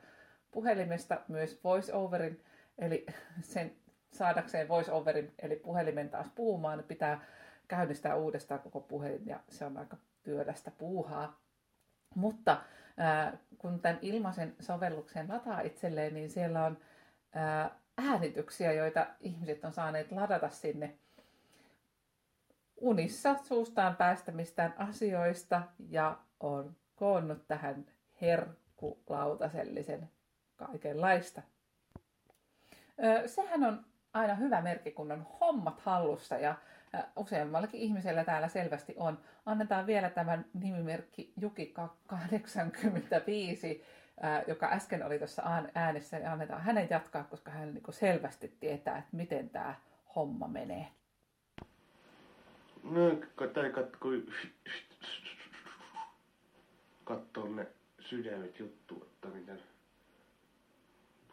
puhelimesta, 0.54 1.22
myös 1.28 1.64
voiceoverin, 1.64 2.44
eli 2.78 3.06
sen 3.42 3.76
saadakseen 4.12 4.68
voiceoverin, 4.68 5.34
eli 5.40 5.56
puhelimen 5.56 6.10
taas 6.10 6.28
puhumaan, 6.36 6.78
niin 6.78 6.88
pitää 6.88 7.22
käynnistää 7.68 8.16
uudestaan 8.16 8.60
koko 8.60 8.80
puhelin, 8.80 9.26
ja 9.26 9.40
se 9.50 9.66
on 9.66 9.78
aika 9.78 9.98
työlästä 10.24 10.72
puuhaa. 10.72 11.40
Mutta 12.16 12.62
kun 13.58 13.80
tämän 13.80 14.00
ilmaisen 14.02 14.56
sovelluksen 14.60 15.30
lataa 15.30 15.62
itselleen, 15.62 16.14
niin 16.14 16.30
siellä 16.30 16.66
on 16.66 16.78
ää, 17.34 17.80
äänityksiä, 17.98 18.74
joita 18.74 19.08
ihmiset 19.20 19.66
on 19.66 19.74
saaneet 19.74 20.12
ladata 20.12 20.50
sinne 20.50 20.98
unissa 22.84 23.36
suustaan 23.44 23.96
päästämistään 23.96 24.74
asioista 24.78 25.62
ja 25.90 26.18
on 26.40 26.76
koonnut 26.96 27.48
tähän 27.48 27.86
herkkulautasellisen 28.22 30.10
kaikenlaista. 30.64 31.42
Sehän 33.26 33.64
on 33.64 33.86
aina 34.14 34.36
hyvä 34.36 34.62
merkki, 34.62 34.92
kun 34.92 35.12
on 35.12 35.28
hommat 35.42 35.80
hallussa 35.80 36.38
ja 36.38 36.56
useammallakin 37.16 37.80
ihmisellä 37.80 38.24
täällä 38.24 38.48
selvästi 38.48 38.96
on. 38.98 39.20
Annetaan 39.46 39.88
vielä 39.88 40.10
tämän 40.10 40.46
nimimerkki 40.54 41.34
Juki85, 41.42 43.84
joka 44.48 44.70
äsken 44.72 45.06
oli 45.06 45.18
tuossa 45.18 45.44
äänessä, 45.76 46.18
ja 46.18 46.32
annetaan 46.32 46.62
hänen 46.62 46.88
jatkaa, 46.90 47.24
koska 47.24 47.52
hän 47.52 47.74
niin 47.74 47.84
selvästi 47.90 48.58
tietää, 48.60 48.98
että 48.98 49.18
miten 49.18 49.50
tämä 49.50 49.76
homma 50.16 50.48
menee. 50.48 50.88
No, 52.84 53.02
tai 53.54 53.70
katko, 53.70 54.10
katsoo 57.04 57.48
ne 57.48 57.68
sydämet 58.00 58.60
juttu, 58.60 59.04
että 59.04 59.28
miten 59.28 59.60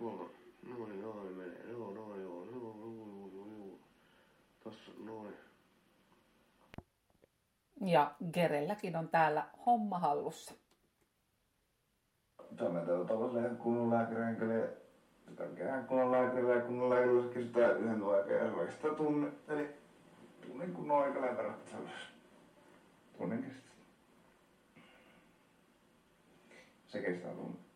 tuolla, 0.00 0.30
noin, 0.78 1.02
noin 1.02 1.33
menee, 1.37 1.71
joo, 1.71 1.95
noin, 1.95 2.23
joo, 2.23 2.45
joo, 2.45 2.76
joo, 2.80 3.30
joo, 3.35 3.47
joo, 3.59 3.78
tossa, 4.64 4.92
noin. 5.04 5.35
Ja 7.80 8.14
Gerelläkin 8.33 8.97
on 8.97 9.09
täällä 9.09 9.47
homma 9.66 9.99
hallussa. 9.99 10.54
Tämä 12.57 12.80
tällaiselle 12.80 13.49
kunnon 13.49 13.90
lääkärin 13.90 14.37
kyllä 14.37 14.69
tärkeää 15.37 15.83
kunnon 15.83 16.12
lääkärillä 16.12 16.54
ja 16.54 16.61
kunnon 16.61 16.90
lääkärillä 16.90 17.33
kestää 17.35 17.73
yhden 17.73 18.04
aikaa 18.04 18.33
ja 18.33 18.57
vaikka 18.57 18.73
sitä 18.73 18.95
tunne, 18.95 19.32
eli 19.49 19.69
tunnin 20.47 20.73
kunnon 20.75 21.02
aika 21.02 21.21
sellaisessa. 21.21 21.76
Tunnin 23.19 23.43
kestää. 23.43 23.75
Se 26.89 27.02
kestää 27.02 27.34
tunnin. 27.34 27.70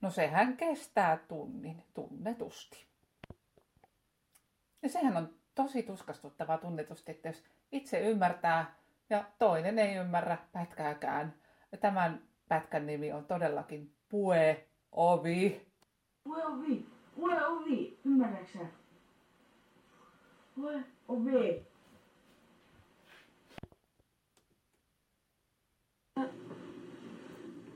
No 0.00 0.10
sehän 0.10 0.56
kestää 0.56 1.16
tunnin, 1.16 1.82
tunnetusti. 1.94 2.86
Ja 4.82 4.88
sehän 4.88 5.16
on 5.16 5.34
tosi 5.54 5.82
tuskastuttavaa 5.82 6.58
tunnetusti, 6.58 7.12
että 7.12 7.28
jos 7.28 7.44
itse 7.72 8.00
ymmärtää 8.00 8.76
ja 9.10 9.24
toinen 9.38 9.78
ei 9.78 9.94
ymmärrä 9.94 10.38
pätkääkään. 10.52 11.34
Ja 11.72 11.78
tämän 11.78 12.22
pätkän 12.48 12.86
nimi 12.86 13.12
on 13.12 13.24
todellakin 13.24 13.94
Pue 14.08 14.66
Ovi. 14.92 15.66
Pue 16.24 16.44
Ovi, 16.44 16.86
Pue 17.16 17.46
Ovi, 17.46 17.98
ymmärräksä? 18.04 18.58
Pue 20.54 20.84
Ovi. 21.08 21.66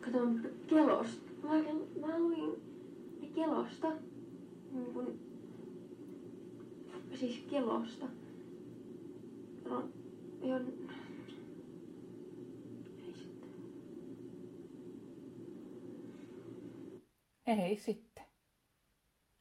Katon 0.01 0.41
kelosta. 0.69 1.30
Mä, 1.51 1.57
mä 2.07 2.19
luin 2.19 2.63
kelosta. 3.35 3.91
Niin 4.73 4.95
kun, 4.95 5.21
siis 7.15 7.47
kelosta. 7.51 8.07
No, 9.65 9.77
on 10.43 10.91
Ei 17.47 17.77
sitten. 17.77 18.25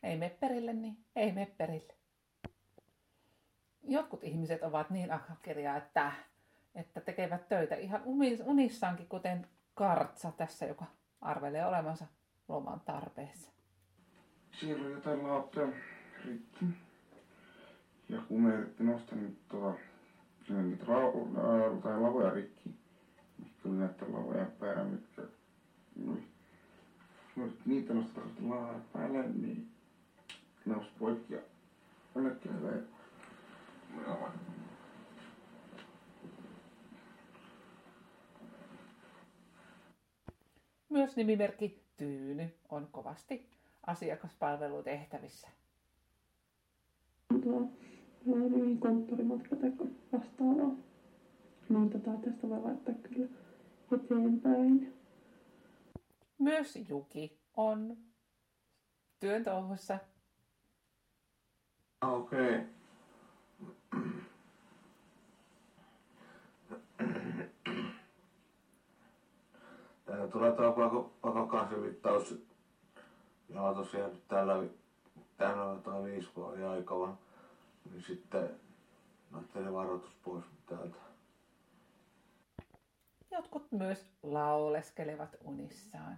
Ei 0.03 0.17
me 0.17 0.29
perille, 0.39 0.73
niin 0.73 0.97
ei 1.15 1.31
me 1.31 1.51
perille. 1.57 1.93
Jotkut 3.83 4.23
ihmiset 4.23 4.63
ovat 4.63 4.89
niin 4.89 5.11
ahkeria, 5.11 5.77
että, 5.77 6.11
että 6.75 7.01
tekevät 7.01 7.49
töitä 7.49 7.75
ihan 7.75 8.01
unissaankin, 8.45 9.07
kuten 9.07 9.47
Kartsa 9.73 10.31
tässä, 10.31 10.65
joka 10.65 10.85
arvelee 11.21 11.65
olevansa 11.65 12.05
loman 12.47 12.79
tarpeessa. 12.79 13.51
Siellä 14.59 14.85
on 14.85 14.91
jotain 14.91 15.27
laattoja 15.27 15.67
rikki. 16.25 16.65
Ja 18.09 18.21
kun 18.27 18.41
me 18.41 18.53
yritettiin 18.53 18.89
nostaa 18.89 19.15
niin 19.17 19.39
tuota, 19.49 19.79
niitä 20.49 20.85
ra- 20.85 21.81
tai 21.83 21.99
lavoja 22.01 22.29
rikki, 22.29 22.69
mitkä 23.39 23.69
oli 23.69 23.77
näitä 23.77 24.05
lavoja 24.05 24.45
päällä, 24.59 24.83
mitkä 24.83 25.21
oli 26.07 26.23
jos 27.37 27.65
niitä 27.65 27.93
nostaa 27.93 28.23
laa 28.41 28.79
päälle, 28.93 29.27
niin 29.27 29.71
ne 30.65 30.75
olisi 30.75 30.91
poikki 30.99 31.33
ja 31.33 31.39
onnekki 32.15 32.49
hyvä. 32.49 32.71
Myös 40.89 41.15
nimimerkki 41.15 41.83
Tyyny 41.97 42.49
on 42.69 42.87
kovasti 42.91 43.49
asiakaspalvelutehtävissä. 43.87 45.47
Tuo 47.43 47.69
niin 48.25 48.79
konttorimatka 48.79 49.55
tai 49.55 49.71
vastaavaa. 50.13 50.75
Niin 51.69 51.89
tota, 51.89 52.11
tästä 52.11 52.49
voi 52.49 52.59
laittaa 52.61 52.95
kyllä 52.95 53.27
eteenpäin. 53.91 54.93
Myös 56.39 56.89
Juki 56.89 57.39
on 57.57 57.97
työn 59.19 59.43
touhussa. 59.43 59.99
Okei. 62.01 62.55
Okay. 62.55 62.78
Tulee 70.31 70.51
tuo 70.51 70.71
pako, 70.71 71.13
pakokasvivittaus. 71.21 72.35
Ja 73.49 73.73
tosiaan 73.73 74.11
täällä, 74.27 74.63
täällä 75.37 75.63
on 75.63 75.83
tuo 75.83 76.03
viisi 76.03 76.29
vuoden 76.35 76.69
aika 76.69 77.17
Niin 77.91 78.03
sitten 78.03 78.49
lähtee 79.33 79.73
varoitus 79.73 80.15
pois 80.23 80.45
täältä. 80.65 80.97
Jotkut 83.31 83.71
myös 83.71 84.05
lauleskelevat 84.23 85.37
unissaan. 85.43 86.17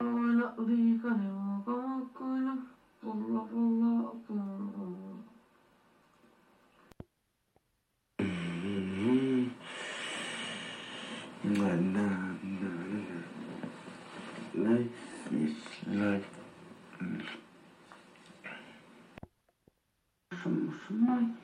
Aina 0.00 0.54
liikanen 0.56 1.32
makkoina, 1.32 2.56
pulla 3.02 3.46
pulla 3.50 4.16
pulla. 4.26 5.20
Na 11.44 11.74
na 11.74 11.76
na. 11.76 12.19
Life 14.54 14.90
is. 15.30 15.56
Mussumus. 20.50 21.40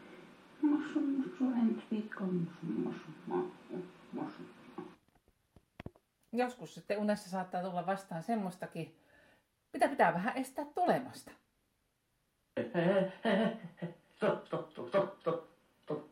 joskus 6.37 6.75
sitten 6.75 6.99
unessa 6.99 7.31
saattaa 7.31 7.63
tulla 7.63 7.87
vastaan 7.87 8.23
semmoistakin, 8.23 8.97
mitä 9.73 9.89
pitää 9.89 10.15
vähän 10.15 10.37
estää 10.37 10.65
tulemasta. 10.75 11.31
Stop, 14.17 14.47
stop, 14.47 14.71
stop, 14.71 14.89
stop, 14.89 15.21
stop, 15.21 15.45
stop. 15.83 16.05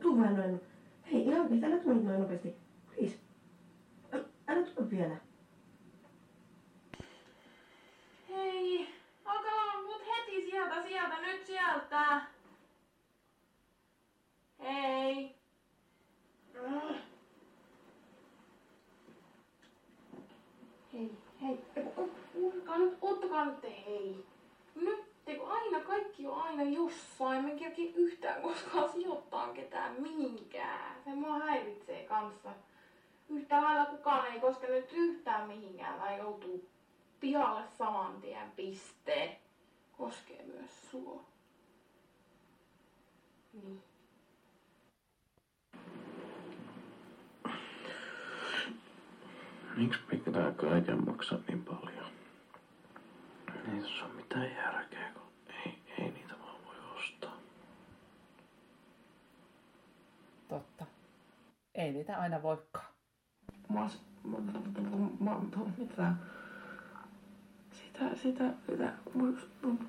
Tuu 0.00 0.20
vähän 0.20 0.36
noin. 0.36 0.69
Hei, 1.12 1.22
ihan 1.26 1.40
oikeesti, 1.40 1.66
älä 1.66 1.74
nyt 1.74 1.84
noin 1.84 2.20
nopeasti. 2.20 2.54
Please. 2.94 3.18
Älä, 4.12 4.24
älä 4.48 4.66
tuu 4.66 4.90
vielä. 4.90 5.16
Hei, 8.28 8.88
alkaa 9.24 9.82
mut 9.82 10.02
heti 10.06 10.50
sieltä, 10.50 10.82
sieltä, 10.82 11.20
nyt 11.20 11.46
sieltä. 11.46 12.22
Hei. 14.62 15.34
Hei, 20.92 21.10
hei, 21.42 21.58
ottakaa 22.36 22.78
nyt, 22.78 22.98
ottakaa 23.02 23.44
nyt 23.44 23.62
hei. 23.86 24.24
Kaikki 26.20 26.40
on 26.40 26.42
aina 26.42 26.62
jossain, 26.62 27.44
me 27.44 27.50
kerki 27.50 27.92
yhtään 27.96 28.42
koskaan 28.42 28.92
sijoittaa 28.92 29.52
ketään 29.52 30.02
mihinkään. 30.02 31.02
Se 31.04 31.14
mua 31.14 31.38
häiritsee 31.38 32.04
kanssa. 32.04 32.50
Yhtä 33.28 33.62
lailla 33.62 33.84
kukaan 33.84 34.26
ei 34.26 34.40
koske 34.40 34.66
nyt 34.66 34.92
yhtään 34.92 35.48
mihinkään 35.48 36.00
tai 36.00 36.18
joutuu 36.18 36.68
pihalle 37.20 37.62
saman 37.78 38.20
tien 38.20 38.50
piste. 38.56 39.40
Koskee 39.98 40.44
myös 40.46 40.90
sua. 40.90 41.24
Niin. 43.52 43.82
Miksi 49.76 50.00
pitää 50.10 50.52
kaiken 50.52 51.04
maksaa 51.04 51.38
niin 51.48 51.64
paljon? 51.64 52.10
Ei 53.48 53.80
tässä 53.80 54.04
ole 54.04 54.14
mitään 54.14 54.50
järkeä, 54.56 55.19
ei, 56.00 56.10
niitä 56.10 56.34
vaan 56.42 56.64
voi 56.64 56.98
ostaa. 56.98 57.36
Totta. 60.48 60.86
Ei 61.74 61.92
niitä 61.92 62.18
aina 62.18 62.42
voikaan. 62.42 62.86
Mä 63.68 63.88
mä, 65.20 65.36
mitä? 65.76 66.12
Sitä, 67.72 68.16
sitä, 68.22 68.44
sitä, 68.70 68.92
mun, 69.14 69.38
mun, 69.62 69.88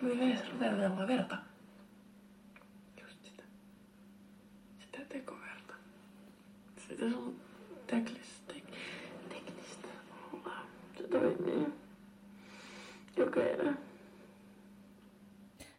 mun 0.00 0.18
veessä 0.18 0.44
rupea 0.52 1.06
verta. 1.06 1.36
Just 3.02 3.24
sitä. 3.24 3.42
Sitä 4.78 4.98
tekoverta. 5.08 5.74
Sitä 6.88 7.10
sun 7.10 7.40
teknistä, 7.86 8.52
tek, 8.52 8.64
teknistä. 9.28 9.88
Se 10.96 11.08
toimii. 11.08 11.66
Jokeinen. 13.16 13.85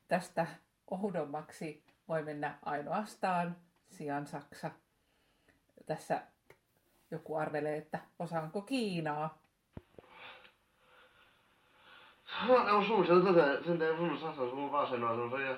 Tästä 0.08 0.48
ohudommaksi 0.92 1.84
voi 2.08 2.24
mennä 2.24 2.60
ainoastaan 2.66 3.56
sian 3.90 4.28
Saksa. 4.28 4.72
Tässä 5.86 6.22
joku 7.12 7.36
arvelee, 7.36 7.78
että 7.78 8.00
osaanko 8.20 8.62
Kiinaa. 8.62 9.38
Ja... 15.40 15.58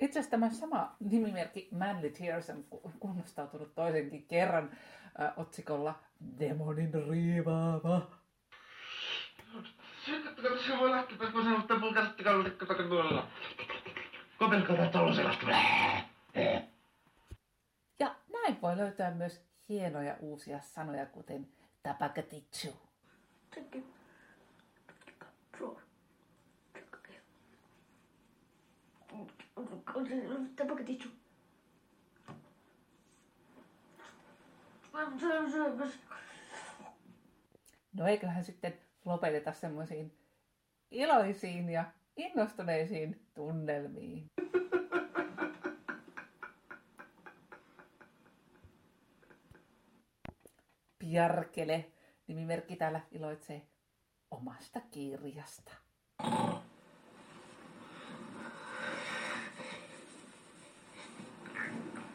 Itse 0.00 0.18
asiassa 0.18 0.30
tämä 0.30 0.50
sama 0.50 0.96
nimimerkki 1.00 1.68
Manly 1.78 2.10
Tears 2.10 2.50
on 2.50 2.64
ku- 2.70 2.92
kunnostautunut 3.00 3.74
toisenkin 3.74 4.26
kerran 4.26 4.70
äh, 5.20 5.32
otsikolla 5.36 5.94
Demonin 6.38 6.92
riivaava. 10.06 10.62
Se 10.66 10.78
voi 10.78 10.90
lähteä, 10.90 11.14
että 11.14 11.38
mä 11.38 11.44
sanon, 11.44 11.60
että 11.60 11.78
mun 11.78 11.94
käsitti 11.94 12.24
kallikko 12.24 12.74
tuolla. 12.74 13.28
Kopelko 14.38 14.74
tätä 14.74 15.00
on 15.00 15.14
sellaista. 15.14 15.46
Ja 18.00 18.14
näin 18.32 18.60
voi 18.62 18.76
löytää 18.76 19.10
myös 19.10 19.44
hienoja 19.68 20.16
uusia 20.20 20.60
sanoja, 20.60 21.06
kuten 21.06 21.48
tapakatitsu. 21.82 22.76
Katso. 25.18 25.80
Tapakatitsu. 30.56 31.08
No 37.92 38.06
eiköhän 38.06 38.44
sitten 38.44 38.78
lopeteta 39.04 39.52
semmoisiin 39.52 40.18
iloisiin 40.90 41.68
ja 41.70 41.84
innostuneisiin 42.16 43.26
tunnelmiin. 43.34 44.26
Piarkele, 50.98 51.92
nimimerkki 52.26 52.76
täällä 52.76 53.00
iloitsee 53.10 53.66
omasta 54.30 54.80
kirjasta. 54.90 55.72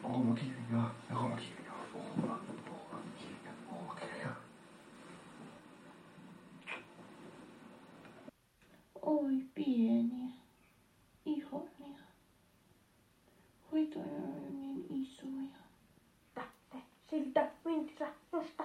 Oma 0.02 0.34
kirjaa, 0.34 0.94
ja 1.10 1.18
oma 1.18 1.36
kirjaa, 1.36 1.86
oma, 1.94 2.40
oma 2.90 3.02
kirjaa, 3.18 3.54
oma 3.70 3.94
kirjaa. 3.94 4.36
Oi 9.02 9.45
pieniä, 9.56 10.34
ihonia. 11.24 11.98
Hoitoja 13.72 14.04
on 14.04 14.60
niin 14.60 14.86
isoja. 14.90 15.56
Tätte, 16.34 16.86
siltä, 17.10 17.50
mintä, 17.64 18.06
josta, 18.32 18.64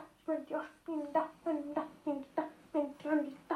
jos, 0.50 0.66
mintä, 0.88 1.28
mintä, 1.46 1.82
mintä, 2.06 2.44
mintä, 2.74 3.16
mintä. 3.16 3.56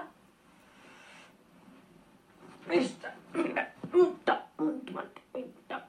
Mistä? 2.67 3.13
Minä, 3.34 3.71
mutta, 3.93 4.41
mutta, 4.58 4.91
mutta, 4.91 5.21
mitä, 5.34 5.82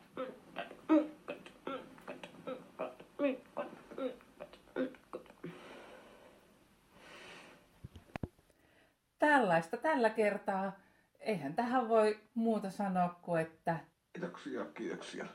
Tällaista 9.19 9.77
tällä 9.77 10.11
kertaa. 10.11 10.86
Eihän 11.27 11.55
tähän 11.55 11.89
voi 11.89 12.21
muuta 12.35 12.71
sanoa 12.71 13.19
kuin, 13.23 13.41
että 13.41 13.81
Kiitoksia, 14.13 14.65
kiitoksia. 14.65 15.27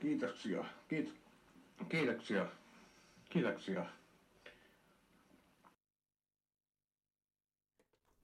Kiitoksia, 0.00 0.64
kiit, 0.88 1.14
kiitoksia, 1.88 2.46
kiitoksia. 3.30 3.86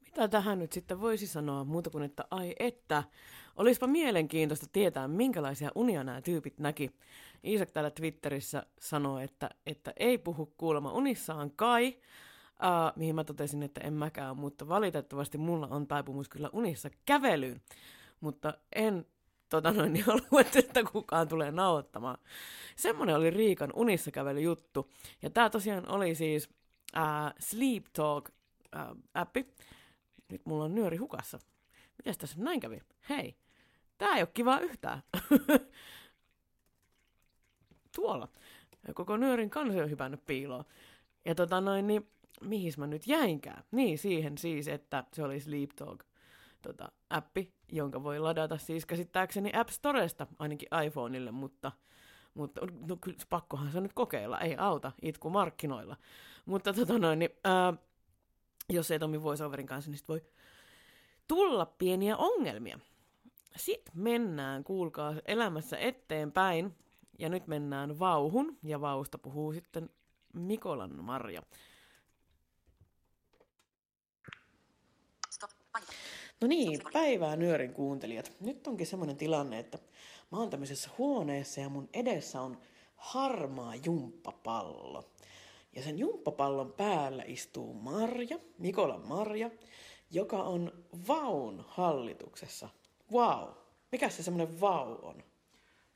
Mitä 0.00 0.28
tähän 0.28 0.58
nyt 0.58 0.72
sitten 0.72 1.00
voisi 1.00 1.26
sanoa 1.26 1.64
muuta 1.64 1.90
kuin, 1.90 2.04
että 2.04 2.24
ai 2.30 2.54
että, 2.58 3.04
olisipa 3.56 3.86
mielenkiintoista 3.86 4.66
tietää, 4.72 5.08
minkälaisia 5.08 5.70
unia 5.74 6.04
nämä 6.04 6.20
tyypit 6.20 6.58
näki. 6.58 6.90
Iisak 7.44 7.70
täällä 7.70 7.90
Twitterissä 7.90 8.66
sanoi, 8.78 9.24
että, 9.24 9.50
että 9.66 9.92
ei 9.96 10.18
puhu 10.18 10.54
kuulemma 10.56 10.92
unissaan 10.92 11.50
kai, 11.50 11.96
uh, 12.62 12.92
mihin 12.96 13.14
mä 13.14 13.24
totesin, 13.24 13.62
että 13.62 13.80
en 13.80 13.92
mäkään, 13.92 14.36
mutta 14.36 14.68
valitettavasti 14.68 15.38
mulla 15.38 15.68
on 15.70 15.86
taipumus 15.86 16.28
kyllä 16.28 16.50
unissa 16.52 16.90
kävelyyn, 17.06 17.60
mutta 18.20 18.54
en 18.74 19.06
tota 19.48 19.72
noin, 19.72 19.92
niin 19.92 20.04
halua, 20.04 20.40
että 20.40 20.84
kukaan 20.92 21.28
tulee 21.28 21.50
nauhoittamaan. 21.50 22.18
Semmoinen 22.76 23.16
oli 23.16 23.30
Riikan 23.30 23.70
unissa 23.74 24.10
kävelyjuttu. 24.10 24.90
Ja 25.22 25.30
tämä 25.30 25.50
tosiaan 25.50 25.88
oli 25.88 26.14
siis 26.14 26.48
uh, 26.96 27.32
Sleep 27.38 27.84
Talk-appi, 27.86 29.46
nyt 30.32 30.46
mulla 30.46 30.64
on 30.64 30.74
nyöri 30.74 30.96
hukassa. 30.96 31.38
Mitäs 31.98 32.18
tässä 32.18 32.36
näin 32.40 32.60
kävi? 32.60 32.80
Hei, 33.08 33.36
tää 33.98 34.16
ei 34.16 34.22
ole 34.22 34.28
kivaa 34.34 34.60
yhtään. 34.60 35.02
Tuolla. 37.96 38.28
Koko 38.94 39.16
nyörin 39.16 39.50
kansi 39.50 39.80
on 39.80 39.90
hypännyt 39.90 40.26
piiloon. 40.26 40.64
Ja 41.24 41.34
tota 41.34 41.60
noin, 41.60 41.86
niin 41.86 42.08
mihin 42.44 42.72
mä 42.76 42.86
nyt 42.86 43.06
jäinkään? 43.06 43.64
Niin, 43.70 43.98
siihen 43.98 44.38
siis, 44.38 44.68
että 44.68 45.04
se 45.12 45.22
oli 45.22 45.40
Sleep 45.40 45.70
Talk 45.76 46.04
tota, 46.62 46.92
appi, 47.10 47.52
jonka 47.72 48.02
voi 48.02 48.18
ladata 48.18 48.58
siis 48.58 48.86
käsittääkseni 48.86 49.50
App 49.54 49.68
Storesta, 49.68 50.26
ainakin 50.38 50.68
iPhoneille, 50.86 51.30
mutta, 51.30 51.72
mutta 52.34 52.60
no, 52.88 52.96
kyllä 53.00 53.18
pakkohan 53.28 53.72
se 53.72 53.80
nyt 53.80 53.92
kokeilla, 53.92 54.40
ei 54.40 54.56
auta, 54.56 54.92
itku 55.02 55.30
markkinoilla. 55.30 55.96
Mutta 56.44 56.72
tota 56.72 56.98
noin, 56.98 57.18
niin, 57.18 57.30
ää, 57.44 57.74
jos 58.68 58.90
ei 58.90 58.98
toimi 58.98 59.22
VoiceOverin 59.22 59.66
kanssa, 59.66 59.90
niin 59.90 59.98
sit 59.98 60.08
voi 60.08 60.22
tulla 61.28 61.66
pieniä 61.66 62.16
ongelmia. 62.16 62.78
Sitten 63.56 63.94
mennään, 63.96 64.64
kuulkaa, 64.64 65.14
elämässä 65.24 65.78
eteenpäin. 65.78 66.76
Ja 67.18 67.28
nyt 67.28 67.46
mennään 67.46 67.98
vauhun, 67.98 68.58
ja 68.62 68.80
vausta 68.80 69.18
puhuu 69.18 69.52
sitten 69.52 69.90
Mikolan 70.32 71.04
Marja. 71.04 71.42
No 76.40 76.46
niin, 76.48 76.80
päivää 76.92 77.36
nyörin 77.36 77.72
kuuntelijat. 77.72 78.32
Nyt 78.40 78.66
onkin 78.66 78.86
semmoinen 78.86 79.16
tilanne, 79.16 79.58
että 79.58 79.78
mä 80.32 80.38
oon 80.38 80.50
tämmöisessä 80.50 80.90
huoneessa 80.98 81.60
ja 81.60 81.68
mun 81.68 81.88
edessä 81.92 82.40
on 82.40 82.58
harmaa 82.96 83.74
jumppapallo. 83.74 85.04
Ja 85.72 85.82
sen 85.82 85.98
jumppapallon 85.98 86.72
päällä 86.72 87.22
istuu 87.26 87.74
Marja, 87.74 88.38
Mikolan 88.58 89.08
Marja, 89.08 89.50
joka 90.10 90.42
on 90.42 90.84
VAUn 91.08 91.64
hallituksessa. 91.68 92.68
Vau! 93.12 93.46
Wow. 93.46 93.54
Mikä 93.92 94.08
se 94.08 94.22
semmoinen 94.22 94.60
VAU 94.60 94.98
on? 95.02 95.22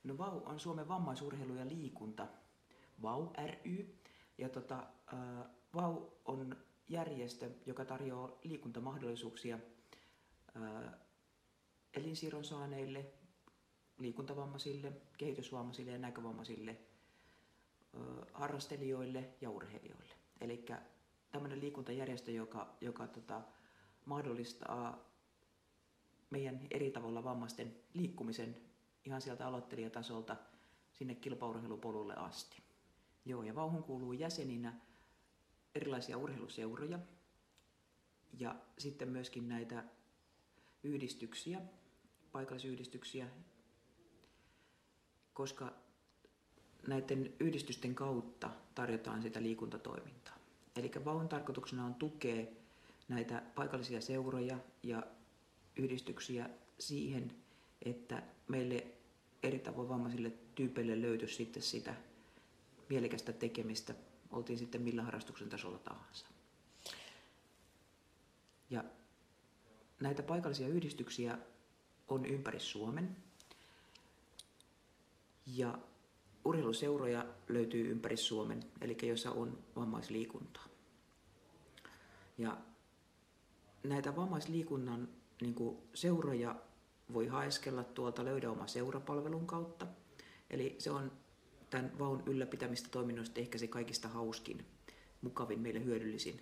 No 0.05 0.19
VAU 0.19 0.43
on 0.47 0.61
Suomen 0.61 0.89
vammaisurheilu 0.89 1.55
ja 1.55 1.69
liikunta, 1.69 2.27
VAU 3.03 3.33
ry. 3.47 3.95
Ja 4.39 4.49
tota, 4.49 4.87
äh, 5.13 5.47
VAU 5.75 6.13
on 6.25 6.57
järjestö, 6.89 7.51
joka 7.67 7.85
tarjoaa 7.85 8.31
liikuntamahdollisuuksia 8.43 9.59
elinsiirron 11.95 12.45
saaneille, 12.45 13.07
liikuntavammaisille, 13.99 14.93
kehitysvammaisille 15.19 15.91
ja 15.91 15.99
näkövammaisille 15.99 16.77
harrastelijoille 18.33 19.29
ja 19.41 19.51
urheilijoille. 19.51 20.15
Eli 20.41 20.65
tämmöinen 21.31 21.61
liikuntajärjestö, 21.61 22.31
joka, 22.31 22.77
joka 22.81 23.07
tota, 23.07 23.43
mahdollistaa 24.05 24.99
meidän 26.31 26.61
eri 26.71 26.91
tavalla 26.91 27.25
vammaisten 27.25 27.77
liikkumisen 27.95 28.57
ihan 29.05 29.21
sieltä 29.21 29.47
aloittelijatasolta 29.47 30.37
sinne 30.93 31.15
kilpaurheilupolulle 31.15 32.15
asti. 32.15 32.63
Joo, 33.25 33.43
ja 33.43 33.55
vauhun 33.55 33.83
kuuluu 33.83 34.13
jäseninä 34.13 34.81
erilaisia 35.75 36.19
urheiluseuroja 36.19 36.99
ja 38.39 38.57
sitten 38.79 39.09
myöskin 39.09 39.49
näitä 39.49 39.85
yhdistyksiä, 40.85 41.61
paikallisyhdistyksiä, 42.33 43.27
koska 45.35 45.73
näiden 46.89 47.33
yhdistysten 47.41 47.95
kautta 47.95 48.51
tarjotaan 48.75 49.23
sitä 49.23 49.43
liikuntatoimintaa. 49.43 50.39
Eli 50.77 50.91
vauhun 51.05 51.29
tarkoituksena 51.29 51.85
on 51.85 51.95
tukea 51.95 52.47
näitä 53.09 53.43
paikallisia 53.55 54.01
seuroja 54.01 54.59
ja 54.83 55.03
yhdistyksiä 55.77 56.51
siihen, 56.79 57.33
että 57.83 58.23
meille 58.49 58.87
eri 59.43 59.59
tavoin 59.59 59.89
vammaisille 59.89 60.33
tyypeille 60.55 61.03
löytyisi 61.03 61.35
sitten 61.35 61.63
sitä 61.63 61.95
mielekästä 62.89 63.33
tekemistä, 63.33 63.95
oltiin 64.31 64.59
sitten 64.59 64.83
millä 64.83 65.03
harrastuksen 65.03 65.49
tasolla 65.49 65.79
tahansa. 65.79 66.27
Ja 68.71 68.85
näitä 70.01 70.23
paikallisia 70.23 70.69
yhdistyksiä 70.69 71.39
on 72.09 72.27
ympäri 72.27 72.61
Suomen. 72.61 73.17
Ja 75.47 75.79
urheiluseuroja 76.45 77.27
löytyy 77.49 77.91
ympäri 77.91 78.17
Suomen, 78.17 78.63
eli 78.81 78.97
joissa 79.03 79.31
on 79.31 79.59
vammaisliikuntaa. 79.77 80.67
Ja 82.39 82.57
näitä 83.83 84.17
vammaisliikunnan 84.17 85.09
niin 85.41 85.55
seuroja 85.95 86.57
voi 87.13 87.27
haeskella 87.27 87.85
tuolta 87.85 88.25
Löydä 88.25 88.51
oma 88.51 88.67
seurapalvelun 88.67 89.47
kautta. 89.47 89.87
Eli 90.51 90.77
se 90.79 90.91
on 90.91 91.13
tämän 91.71 91.99
vaun 91.99 92.23
ylläpitämistä 92.27 92.89
toiminnoista 92.91 93.41
ehkä 93.41 93.59
se 93.59 93.67
kaikista 93.67 94.09
hauskin, 94.09 94.67
mukavin, 95.23 95.61
meille 95.61 95.85
hyödyllisin. 95.85 96.41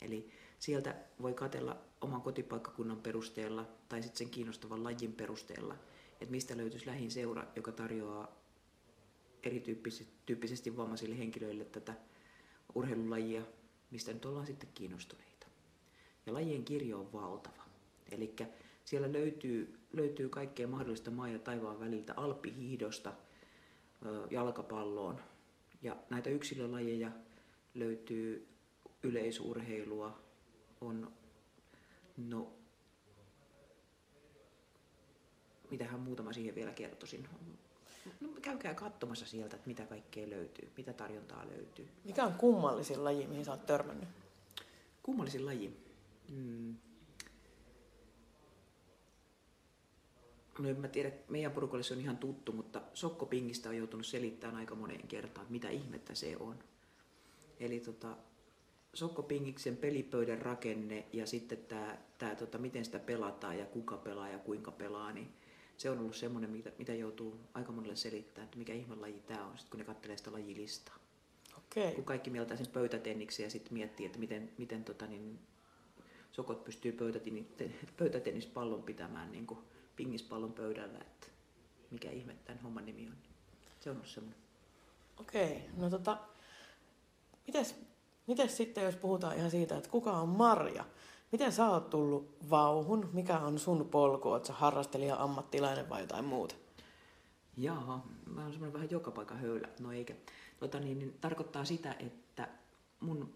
Eli 0.00 0.30
sieltä 0.64 0.94
voi 1.22 1.34
katella 1.34 1.76
oman 2.00 2.22
kotipaikkakunnan 2.22 3.00
perusteella 3.00 3.66
tai 3.88 4.02
sitten 4.02 4.18
sen 4.18 4.30
kiinnostavan 4.30 4.84
lajin 4.84 5.12
perusteella, 5.12 5.74
että 6.12 6.30
mistä 6.30 6.56
löytyisi 6.56 6.86
lähin 6.86 7.10
seura, 7.10 7.44
joka 7.56 7.72
tarjoaa 7.72 8.32
erityyppisesti 9.42 10.76
vammaisille 10.76 11.18
henkilöille 11.18 11.64
tätä 11.64 11.94
urheilulajia, 12.74 13.42
mistä 13.90 14.12
nyt 14.12 14.24
ollaan 14.24 14.46
sitten 14.46 14.68
kiinnostuneita. 14.74 15.46
Ja 16.26 16.32
lajien 16.32 16.64
kirjo 16.64 16.98
on 16.98 17.12
valtava. 17.12 17.64
Eli 18.10 18.36
siellä 18.84 19.12
löytyy, 19.12 19.78
löytyy 19.92 20.28
kaikkea 20.28 20.68
mahdollista 20.68 21.10
maa 21.10 21.28
ja 21.28 21.38
taivaan 21.38 21.80
väliltä, 21.80 22.14
alppihiihdosta 22.16 23.12
jalkapalloon. 24.30 25.20
Ja 25.82 25.96
näitä 26.10 26.30
yksilölajeja 26.30 27.10
löytyy 27.74 28.48
yleisurheilua, 29.02 30.23
on 30.80 31.12
no 32.16 32.52
mitähän 35.70 36.00
muutama 36.00 36.32
siihen 36.32 36.54
vielä 36.54 36.72
kertoisin. 36.72 37.28
No, 38.20 38.28
käykää 38.42 38.74
katsomassa 38.74 39.26
sieltä, 39.26 39.56
että 39.56 39.68
mitä 39.68 39.86
kaikkea 39.86 40.30
löytyy, 40.30 40.72
mitä 40.76 40.92
tarjontaa 40.92 41.46
löytyy. 41.46 41.88
Mikä 42.04 42.24
on 42.24 42.34
kummallisin 42.34 43.04
laji, 43.04 43.26
mihin 43.26 43.44
sä 43.44 43.50
oot 43.50 43.66
törmännyt? 43.66 44.08
Kummallisin 45.02 45.46
laji? 45.46 45.84
Hmm. 46.30 46.76
no 50.58 50.68
en 50.68 50.80
mä 50.80 50.88
tiedä, 50.88 51.12
meidän 51.28 51.52
porukalle 51.52 51.82
se 51.82 51.94
on 51.94 52.00
ihan 52.00 52.16
tuttu, 52.16 52.52
mutta 52.52 52.82
sokkopingistä 52.94 53.68
on 53.68 53.76
joutunut 53.76 54.06
selittämään 54.06 54.56
aika 54.56 54.74
moneen 54.74 55.08
kertaan, 55.08 55.46
mitä 55.50 55.68
ihmettä 55.68 56.14
se 56.14 56.36
on. 56.40 56.58
Eli 57.60 57.80
tota, 57.80 58.16
sokkopingiksen 58.94 59.76
pelipöydän 59.76 60.42
rakenne 60.42 61.06
ja 61.12 61.26
sitten 61.26 61.58
tämä, 61.58 61.98
tää, 62.18 62.36
tota, 62.36 62.58
miten 62.58 62.84
sitä 62.84 62.98
pelataan 62.98 63.58
ja 63.58 63.66
kuka 63.66 63.96
pelaa 63.96 64.28
ja 64.28 64.38
kuinka 64.38 64.70
pelaa, 64.70 65.12
niin 65.12 65.32
se 65.76 65.90
on 65.90 65.98
ollut 65.98 66.16
semmoinen, 66.16 66.50
mitä, 66.50 66.72
mitä 66.78 66.94
joutuu 66.94 67.40
aika 67.54 67.72
monelle 67.72 67.96
selittämään, 67.96 68.44
että 68.44 68.58
mikä 68.58 68.74
ihmelaji 68.74 69.22
tämä 69.26 69.46
on, 69.46 69.58
sit 69.58 69.68
kun 69.68 69.78
ne 69.78 69.84
katselee 69.84 70.16
sitä 70.16 70.32
lajilistaa. 70.32 70.96
Okay. 71.58 71.92
Kun 71.92 72.04
kaikki 72.04 72.30
mieltää 72.30 72.56
sen 72.56 72.66
pöytätenniksi 72.66 73.42
ja 73.42 73.50
sitten 73.50 73.72
miettii, 73.72 74.06
että 74.06 74.18
miten, 74.18 74.52
miten 74.58 74.84
tota, 74.84 75.06
niin, 75.06 75.38
sokot 76.32 76.64
pystyy 76.64 76.96
pöytätennispallon 77.96 78.82
pitämään 78.82 79.32
niin 79.32 79.46
kuin 79.46 79.60
pingispallon 79.96 80.52
pöydällä, 80.52 80.98
että 80.98 81.26
mikä 81.90 82.10
ihme 82.10 82.36
tämän 82.44 82.62
homman 82.62 82.86
nimi 82.86 83.06
on. 83.06 83.16
Se 83.80 83.90
on 83.90 83.96
ollut 83.96 84.08
semmoinen. 84.08 84.40
Okei, 85.20 85.62
no 85.76 85.90
tota, 85.90 86.18
mites, 87.46 87.76
mites 88.26 88.56
sitten 88.56 88.84
jos 88.84 88.96
puhutaan 88.96 89.36
ihan 89.36 89.50
siitä, 89.50 89.76
että 89.76 89.90
kuka 89.90 90.12
on 90.12 90.28
Marja? 90.28 90.84
Miten 91.32 91.52
sä 91.52 91.68
oot 91.68 91.90
tullut 91.90 92.36
vauhun? 92.50 93.10
Mikä 93.12 93.38
on 93.38 93.58
sun 93.58 93.88
polku? 93.88 94.28
Oot 94.28 94.44
sä 94.44 94.52
harrastelija, 94.52 95.16
ammattilainen 95.16 95.88
vai 95.88 96.00
jotain 96.00 96.24
muuta? 96.24 96.54
Jaa, 97.56 98.06
mä 98.26 98.42
oon 98.42 98.52
semmoinen 98.52 98.72
vähän 98.72 98.90
joka 98.90 99.10
paikka 99.10 99.34
höylä. 99.34 99.68
No 99.80 99.92
eikä. 99.92 100.14
Tota, 100.60 100.80
niin, 100.80 100.98
niin, 100.98 101.18
tarkoittaa 101.20 101.64
sitä, 101.64 101.96
että 101.98 102.48
mun 103.00 103.34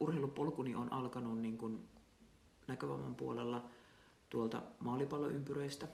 urheilupolkuni 0.00 0.74
on 0.74 0.92
alkanut 0.92 1.38
niin 1.38 1.58
kuin 1.58 1.88
näkövamman 2.66 3.14
puolella– 3.14 3.64
tuolta 4.30 4.62
maalipalloympyröistä. 4.80 5.88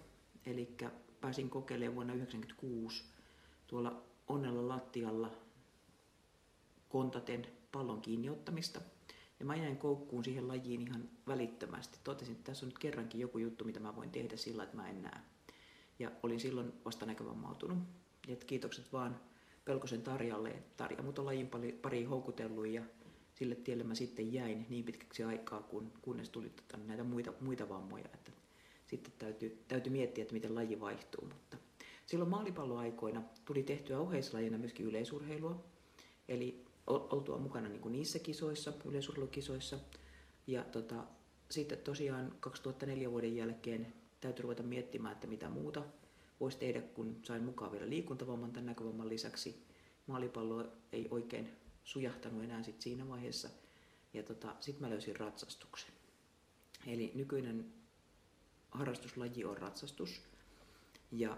Eli 0.47 0.77
pääsin 1.21 1.51
kokeilemaan 1.51 1.95
vuonna 1.95 2.13
1996 2.13 3.05
tuolla 3.67 4.03
onnella 4.29 4.69
lattialla 4.69 5.31
kontaten 6.89 7.47
pallon 7.75 8.01
kiinniottamista. 8.01 8.81
Ja 9.41 9.47
mä 9.47 9.57
jäin 9.57 9.77
koukkuun 9.77 10.25
siihen 10.25 10.49
lajiin 10.49 10.81
ihan 10.81 11.09
välittömästi. 11.27 11.99
Totesin, 12.05 12.33
että 12.33 12.45
tässä 12.45 12.67
on 12.67 12.69
nyt 12.69 12.79
kerrankin 12.79 13.21
joku 13.21 13.39
juttu, 13.39 13.65
mitä 13.65 13.81
mä 13.81 13.97
voin 13.97 14.11
tehdä 14.11 14.37
sillä, 14.37 14.65
että 14.65 14.77
mä 14.77 14.89
en 14.89 15.03
näe. 15.03 15.21
Ja 15.99 16.11
olin 16.23 16.41
silloin 16.41 16.73
vasta 16.85 17.07
näkövammautunut. 17.07 17.79
Ja 18.29 18.37
kiitokset 18.37 18.93
vaan 18.93 19.21
Pelkosen 19.65 20.03
Tarjalle. 20.03 20.63
Tarja 20.77 21.03
mut 21.03 21.19
on 21.19 21.27
lajin 21.27 21.51
pari 21.83 22.05
houkutellut 22.05 22.67
ja 22.67 22.83
sille 23.35 23.55
tielle 23.55 23.85
mä 23.85 23.95
sitten 23.95 24.33
jäin 24.33 24.67
niin 24.69 24.85
pitkäksi 24.85 25.25
aikaa, 25.25 25.63
kun, 25.63 25.93
kunnes 26.03 26.31
tuli 26.31 26.49
tota, 26.49 26.77
näitä 26.77 27.05
muita, 27.05 27.33
muita 27.41 27.69
vammoja. 27.69 28.05
Että 28.15 28.33
sitten 28.87 29.13
täytyy, 29.19 29.65
täytyy 29.69 29.93
miettiä, 29.93 30.23
että 30.23 30.35
miten 30.35 30.55
laji 30.55 30.81
vaihtuu. 30.81 31.29
Mutta 31.29 31.57
silloin 32.07 32.31
maalipalloaikoina 32.31 33.23
tuli 33.45 33.63
tehtyä 33.63 33.99
oheislajina 33.99 34.59
myöskin 34.59 34.87
yleisurheilua. 34.87 35.65
Eli 36.29 36.64
oltua 36.87 37.39
mukana 37.39 37.69
niin 37.69 37.81
kuin 37.81 37.93
niissä 37.93 38.19
kisoissa, 38.19 38.73
yleisurheilukisoissa. 38.85 39.79
Ja 40.47 40.65
tota, 40.65 41.05
sitten 41.51 41.79
tosiaan 41.79 42.33
2004 42.41 43.11
vuoden 43.11 43.37
jälkeen 43.37 43.95
täytyy 44.21 44.43
ruveta 44.43 44.63
miettimään, 44.63 45.13
että 45.13 45.27
mitä 45.27 45.49
muuta 45.49 45.83
voisi 46.41 46.59
tehdä, 46.59 46.81
kun 46.81 47.17
sain 47.23 47.43
mukaan 47.43 47.73
vielä 47.73 47.89
liikuntavamman 47.89 48.53
tämän 48.53 48.67
näkövamman 48.67 49.09
lisäksi. 49.09 49.65
Maalipallo 50.07 50.67
ei 50.93 51.09
oikein 51.11 51.49
sujahtanut 51.85 52.45
enää 52.45 52.63
sit 52.63 52.81
siinä 52.81 53.09
vaiheessa. 53.09 53.49
Ja 54.15 54.23
tota, 54.23 54.57
sitten 54.61 54.83
mä 54.83 54.91
löysin 54.91 55.17
ratsastuksen. 55.17 55.91
Eli 56.87 57.13
nykyinen 57.15 57.73
harrastuslaji 58.71 59.45
on 59.45 59.57
ratsastus. 59.57 60.23
Ja 61.13 61.37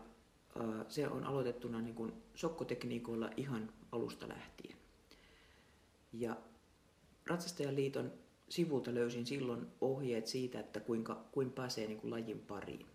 ää, 0.60 0.84
se 0.88 1.08
on 1.08 1.24
aloitettuna 1.24 1.80
niin 1.80 1.94
kuin 1.94 2.12
sokkotekniikoilla 2.34 3.30
ihan 3.36 3.72
alusta 3.92 4.28
lähtien. 4.28 4.75
Ja 6.18 6.36
Ratsastajaliiton 7.26 8.12
sivulta 8.48 8.94
löysin 8.94 9.26
silloin 9.26 9.66
ohjeet 9.80 10.26
siitä, 10.26 10.60
että 10.60 10.80
kuinka, 10.80 11.24
kuin 11.32 11.52
pääsee 11.52 11.86
niin 11.86 12.00
kuin 12.00 12.10
lajin 12.10 12.38
pariin. 12.38 12.86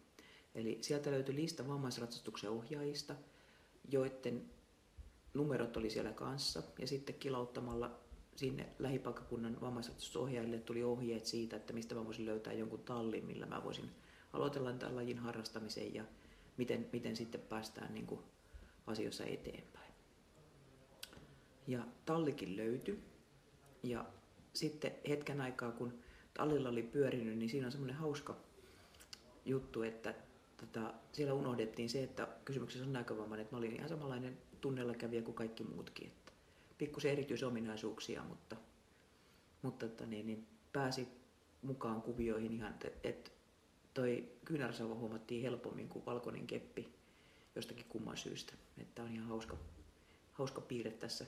Eli 0.56 0.78
sieltä 0.82 1.12
löytyi 1.12 1.36
lista 1.36 1.68
vammaisratsastuksen 1.68 2.50
ohjaajista, 2.50 3.16
joiden 3.92 4.50
numerot 5.34 5.78
oli 5.78 5.90
siellä 5.90 6.12
kanssa. 6.12 6.64
Ja 6.80 6.88
sitten 6.88 7.16
kilauttamalla 7.16 8.00
sinne 8.36 8.70
lähipaikkakunnan 8.80 9.62
vammaisratsastusohjaajille 9.62 10.60
tuli 10.60 10.84
ohjeet 10.84 11.26
siitä, 11.26 11.56
että 11.56 11.74
mistä 11.74 11.96
mä 11.96 12.06
voisin 12.06 12.26
löytää 12.26 12.54
jonkun 12.54 12.84
tallin, 12.84 13.26
millä 13.26 13.46
mä 13.46 13.64
voisin 13.64 13.90
aloitella 14.34 14.74
tämän 14.74 14.96
lajin 14.96 15.18
harrastamisen 15.18 15.94
ja 15.94 16.04
miten, 16.58 16.90
miten 16.94 17.16
sitten 17.16 17.42
päästään 17.42 17.94
niin 17.94 18.08
kuin 18.08 18.22
asioissa 18.88 19.26
eteenpäin. 19.26 19.94
Ja 21.68 21.84
tallikin 22.06 22.58
löytyi. 22.58 23.11
Ja 23.84 24.06
sitten 24.54 24.92
hetken 25.10 25.42
aikaa, 25.42 25.72
kun 25.72 26.00
tallilla 26.34 26.70
oli 26.70 26.84
pyörinyt, 26.84 27.38
niin 27.38 27.50
siinä 27.50 27.68
on 27.68 27.72
semmoinen 27.72 27.96
hauska 27.96 28.38
juttu, 29.46 29.82
että 29.84 30.14
tota, 30.58 30.94
siellä 31.12 31.34
unohdettiin 31.34 31.90
se, 31.90 32.04
että 32.04 32.28
kysymyksessä 32.46 32.86
on 32.86 32.94
näkövammainen, 32.94 33.42
että 33.42 33.56
mä 33.56 33.58
olin 33.58 33.76
ihan 33.76 33.90
samanlainen 33.90 34.38
tunnella 34.62 34.94
kävijä 34.94 35.22
kuin 35.22 35.36
kaikki 35.36 35.64
muutkin. 35.64 36.08
Että 36.08 36.32
pikkusen 36.78 37.12
erityisominaisuuksia, 37.12 38.24
mutta, 38.24 38.56
mutta 39.62 39.86
että 39.86 40.06
niin, 40.06 40.28
niin 40.28 40.48
pääsi 40.74 41.08
mukaan 41.62 42.02
kuvioihin 42.02 42.54
ihan, 42.54 42.72
että 42.72 42.92
et 43.04 43.32
toi 43.94 44.32
kyynärsauva 44.46 44.96
huomattiin 44.96 45.42
helpommin 45.42 45.90
kuin 45.90 46.06
valkoinen 46.06 46.48
keppi 46.48 46.94
jostakin 47.56 47.86
kumman 47.90 48.18
syystä. 48.18 48.54
Että 48.78 49.04
on 49.04 49.14
ihan 49.14 49.28
hauska, 49.28 49.58
hauska 50.32 50.62
piirre 50.62 50.92
tässä, 50.92 51.26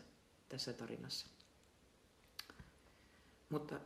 tässä 0.50 0.74
tarinassa. 0.74 1.28
Mutta 3.54 3.80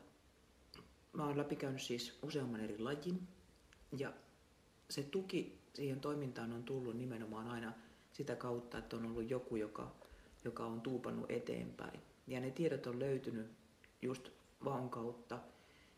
mä 1.13 1.25
oon 1.25 1.38
läpikäynyt 1.38 1.82
siis 1.82 2.19
useamman 2.23 2.60
eri 2.60 2.80
lajin 2.80 3.27
ja 3.97 4.13
se 4.89 5.03
tuki 5.03 5.62
siihen 5.73 5.99
toimintaan 5.99 6.53
on 6.53 6.63
tullut 6.63 6.97
nimenomaan 6.97 7.47
aina 7.47 7.73
sitä 8.12 8.36
kautta, 8.36 8.77
että 8.77 8.95
on 8.95 9.06
ollut 9.06 9.30
joku, 9.30 9.56
joka, 9.56 9.95
joka 10.43 10.65
on 10.65 10.82
tuupannut 10.82 11.32
eteenpäin. 11.32 11.99
Ja 12.27 12.39
ne 12.39 12.51
tiedot 12.51 12.88
on 12.88 12.99
löytynyt 12.99 13.51
just 14.01 14.30
vaan 14.65 14.89
kautta 14.89 15.39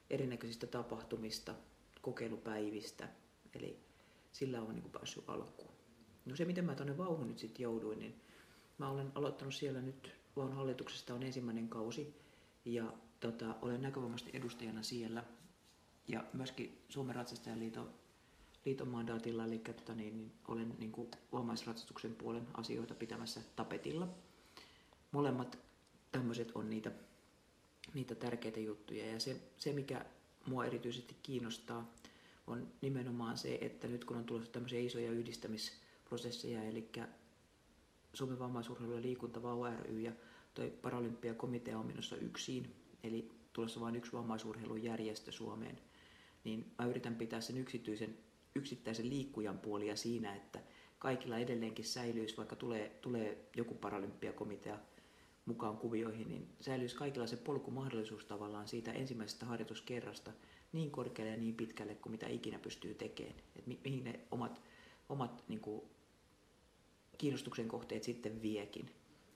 erinäköisistä 0.09 0.67
tapahtumista, 0.67 1.55
kokeilupäivistä. 2.01 3.09
Eli 3.53 3.79
sillä 4.31 4.61
on 4.61 4.75
niin 4.75 4.91
päässyt 4.91 5.23
alkuun. 5.27 5.71
No 6.25 6.35
se, 6.35 6.45
miten 6.45 6.65
mä 6.65 6.75
tuonne 6.75 6.97
vauhun 6.97 7.27
nyt 7.27 7.39
sitten 7.39 7.63
jouduin, 7.63 7.99
niin 7.99 8.21
mä 8.77 8.89
olen 8.89 9.11
aloittanut 9.15 9.55
siellä 9.55 9.81
nyt, 9.81 10.15
vauhun 10.35 10.55
hallituksesta 10.55 11.13
on 11.13 11.23
ensimmäinen 11.23 11.69
kausi. 11.69 12.15
Ja 12.65 12.93
tota, 13.19 13.55
olen 13.61 13.81
näkövammaisten 13.81 14.35
edustajana 14.35 14.83
siellä. 14.83 15.23
Ja 16.07 16.23
myöskin 16.33 16.85
Suomen 16.89 17.15
ratsastajaliiton 17.15 17.93
liiton 18.65 18.87
mandaatilla, 18.87 19.45
eli 19.45 19.59
tota, 19.59 19.95
niin, 19.95 20.17
niin, 20.17 20.31
olen 20.47 20.75
niin 20.79 20.91
kuin, 20.91 21.11
vammaisratsastuksen 21.33 22.15
puolen 22.15 22.47
asioita 22.53 22.95
pitämässä 22.95 23.41
tapetilla. 23.55 24.07
Molemmat 25.11 25.59
tämmöiset 26.11 26.51
on 26.55 26.69
niitä, 26.69 26.91
niitä 27.93 28.15
tärkeitä 28.15 28.59
juttuja. 28.59 29.05
Ja 29.05 29.19
se, 29.19 29.41
se, 29.57 29.73
mikä 29.73 30.05
mua 30.45 30.65
erityisesti 30.65 31.15
kiinnostaa, 31.23 31.93
on 32.47 32.67
nimenomaan 32.81 33.37
se, 33.37 33.57
että 33.61 33.87
nyt 33.87 34.05
kun 34.05 34.17
on 34.17 34.25
tulossa 34.25 34.51
tämmöisiä 34.51 34.79
isoja 34.79 35.11
yhdistämisprosesseja, 35.11 36.63
eli 36.63 36.91
Suomen 38.13 38.39
vammaisurheilu 38.39 38.93
ja 38.93 39.01
liikunta 39.01 39.43
VAU 39.43 39.63
ry 39.81 39.99
ja 39.99 40.11
toi 40.53 40.69
Paralympiakomitea 40.81 41.79
on 41.79 41.85
menossa 41.85 42.15
yksin, 42.15 42.75
eli 43.03 43.31
tulossa 43.53 43.79
vain 43.79 43.95
yksi 43.95 44.13
vammaisurheilun 44.13 44.83
järjestö 44.83 45.31
Suomeen, 45.31 45.79
niin 46.43 46.71
mä 46.79 46.85
yritän 46.85 47.15
pitää 47.15 47.41
sen 47.41 47.57
yksityisen, 47.57 48.17
yksittäisen 48.55 49.09
liikkujan 49.09 49.59
puolia 49.59 49.95
siinä, 49.95 50.35
että 50.35 50.59
kaikilla 50.99 51.37
edelleenkin 51.37 51.85
säilyisi, 51.85 52.37
vaikka 52.37 52.55
tulee, 52.55 52.89
tulee 53.01 53.49
joku 53.55 53.73
paralympiakomitea 53.73 54.79
mukaan 55.45 55.77
kuvioihin, 55.77 56.29
niin 56.29 56.47
säilyisi 56.61 56.95
kaikilla 56.95 57.27
se 57.27 57.37
polkumahdollisuus 57.37 58.25
tavallaan 58.25 58.67
siitä 58.67 58.91
ensimmäisestä 58.91 59.45
harjoituskerrasta 59.45 60.31
niin 60.73 60.91
korkealle 60.91 61.31
ja 61.31 61.37
niin 61.37 61.55
pitkälle 61.55 61.95
kuin 61.95 62.11
mitä 62.11 62.27
ikinä 62.27 62.59
pystyy 62.59 62.93
tekemään. 62.93 63.35
Et 63.55 63.67
mi- 63.67 63.79
mihin 63.83 64.03
ne 64.03 64.19
omat, 64.31 64.61
omat 65.09 65.43
niin 65.47 65.59
kuin, 65.59 65.81
kiinnostuksen 67.17 67.67
kohteet 67.67 68.03
sitten 68.03 68.41
viekin. 68.41 68.89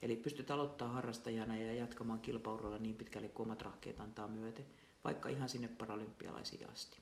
Eli 0.03 0.15
pystyt 0.15 0.51
aloittaa 0.51 0.87
harrastajana 0.87 1.57
ja 1.57 1.73
jatkamaan 1.73 2.19
kilpailulla 2.19 2.77
niin 2.77 2.95
pitkälle 2.95 3.27
kuin 3.27 3.47
omat 3.47 3.61
rahkeet 3.61 3.99
antaa 3.99 4.27
myöten, 4.27 4.65
vaikka 5.03 5.29
ihan 5.29 5.49
sinne 5.49 5.67
paralympialaisiin 5.67 6.69
asti. 6.69 6.97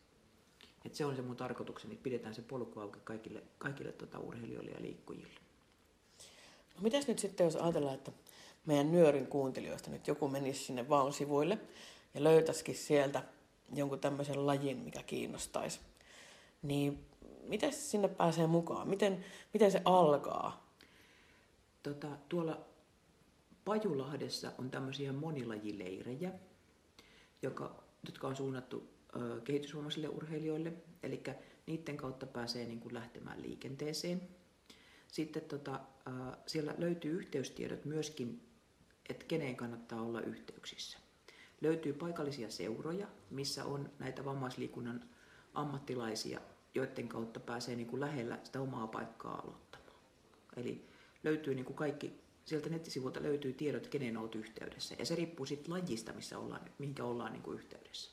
Et 0.86 0.96
se 0.96 1.06
on 1.06 1.16
se 1.16 1.22
mun 1.22 1.36
tarkoitukseni, 1.36 1.94
että 1.94 2.04
pidetään 2.04 2.36
se 2.36 2.42
polku 2.42 2.80
auki 2.80 3.00
kaikille, 3.04 3.44
kaikille 3.58 3.92
tota 3.92 4.20
urheilijoille 4.20 4.72
ja 4.72 4.82
liikkujille. 4.82 5.40
No 6.76 6.82
mitäs 6.82 7.08
nyt 7.08 7.20
sitten, 7.20 7.46
jos 7.46 7.56
ajatellaan, 7.56 7.96
että 7.96 8.12
meidän 8.66 8.92
nyörin 8.92 9.28
kuuntelijoista 9.28 9.90
nyt 9.90 10.08
joku 10.08 10.28
menisi 10.28 10.64
sinne 10.64 10.90
valsivuille 10.90 11.58
ja 12.14 12.24
löytäisikin 12.24 12.76
sieltä 12.76 13.24
jonkun 13.74 14.00
tämmöisen 14.00 14.48
lajin, 14.48 14.78
mikä 14.78 15.04
kiinnostaisi, 15.04 15.80
niin 16.62 17.06
miten 17.44 17.74
sinne 17.74 18.08
pääsee 18.08 18.48
mukaan? 18.48 18.90
Miten, 18.90 19.26
miten 19.54 19.72
se 19.72 19.82
alkaa? 19.86 20.72
Tota, 21.84 22.08
tuolla 22.30 22.70
Pajulahdessa 23.65 24.52
on 24.58 24.71
tämmöisiä 24.71 25.13
monilajileirejä, 25.13 26.32
joka, 27.41 27.84
jotka 28.06 28.28
on 28.28 28.36
suunnattu 28.36 28.89
ö, 29.15 29.41
kehitysvammaisille 29.41 30.08
urheilijoille, 30.08 30.74
eli 31.04 31.24
niiden 31.67 31.97
kautta 31.97 32.26
pääsee 32.26 32.65
niin 32.65 32.80
kuin 32.80 32.93
lähtemään 32.93 33.41
liikenteeseen. 33.41 34.21
Sitten 35.08 35.43
tota, 35.43 35.80
ö, 36.08 36.12
siellä 36.47 36.76
löytyy 36.78 37.17
yhteystiedot 37.17 37.86
myöskin, 37.86 38.41
että 39.10 39.26
keneen 39.26 39.56
kannattaa 39.56 40.02
olla 40.02 40.21
yhteyksissä. 40.21 40.97
Löytyy 41.62 41.93
paikallisia 41.93 42.52
seuroja, 42.52 43.08
missä 43.30 43.65
on 43.65 43.89
näitä 44.00 44.26
vammaisliikunnan 44.26 45.04
ammattilaisia, 45.54 46.41
joiden 46.76 47.08
kautta 47.08 47.39
pääsee 47.39 47.76
niin 47.76 47.88
kuin 47.88 48.00
lähellä 48.00 48.39
sitä 48.43 48.62
omaa 48.62 48.88
paikkaa 48.88 49.41
aloittamaan. 49.41 50.00
Eli 50.56 50.88
löytyy 51.24 51.56
niin 51.56 51.65
kuin 51.65 51.76
kaikki, 51.76 52.21
sieltä 52.45 52.69
nettisivulta 52.69 53.23
löytyy 53.23 53.54
tiedot, 53.54 53.88
kenen 53.88 54.17
olet 54.17 54.36
yhteydessä. 54.36 54.95
Ja 54.99 55.06
se 55.06 55.15
riippuu 55.15 55.45
sitten 55.45 55.73
lajista, 55.73 56.13
missä 56.13 56.39
ollaan, 56.39 56.62
mihinkä 56.80 57.04
ollaan 57.04 57.34
niin 57.34 57.43
kuin 57.43 57.58
yhteydessä. 57.58 58.12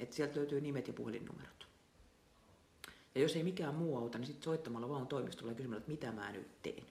Et 0.00 0.12
sieltä 0.12 0.36
löytyy 0.36 0.60
nimet 0.60 0.88
ja 0.88 0.92
puhelinnumerot. 0.92 1.66
Ja 3.14 3.20
jos 3.20 3.36
ei 3.36 3.42
mikään 3.42 3.74
muu 3.74 3.98
auta, 3.98 4.18
niin 4.18 4.26
sitten 4.26 4.44
soittamalla 4.44 4.88
vaan 4.88 5.06
toimistolla 5.06 5.50
ja 5.50 5.56
kysymällä, 5.56 5.78
että 5.78 5.90
mitä 5.90 6.12
mä 6.12 6.32
nyt 6.32 6.62
teen. 6.62 6.84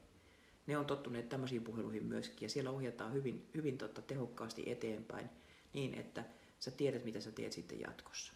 Ne 0.67 0.77
on 0.77 0.85
tottuneet 0.85 1.29
tämmöisiin 1.29 1.63
puheluihin 1.63 2.05
myöskin 2.05 2.45
ja 2.45 2.49
siellä 2.49 2.71
ohjataan 2.71 3.13
hyvin, 3.13 3.49
hyvin 3.55 3.77
totta, 3.77 4.01
tehokkaasti 4.01 4.63
eteenpäin 4.71 5.29
niin, 5.73 5.93
että 5.93 6.25
sä 6.59 6.71
tiedät, 6.71 7.05
mitä 7.05 7.21
sä 7.21 7.31
teet 7.31 7.53
sitten 7.53 7.79
jatkossa. 7.79 8.33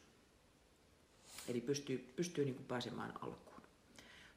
Eli 1.47 1.61
pystyy, 1.61 2.13
pystyy 2.15 2.45
niin 2.45 2.55
kuin 2.55 2.65
pääsemään 2.65 3.13
alkuun. 3.21 3.61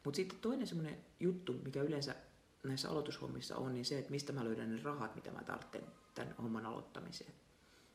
Mutta 0.04 0.16
sitten 0.16 0.38
toinen 0.38 0.66
semmoinen 0.66 0.98
juttu, 1.20 1.52
mikä 1.52 1.82
yleensä 1.82 2.14
näissä 2.62 2.90
aloitushommissa 2.90 3.56
on, 3.56 3.74
niin 3.74 3.84
se, 3.84 3.98
että 3.98 4.10
mistä 4.10 4.32
mä 4.32 4.44
löydän 4.44 4.76
ne 4.76 4.82
rahat, 4.82 5.14
mitä 5.14 5.30
mä 5.30 5.44
tarvitsen 5.44 5.82
tämän 6.14 6.34
homman 6.42 6.66
aloittamiseen. 6.66 7.32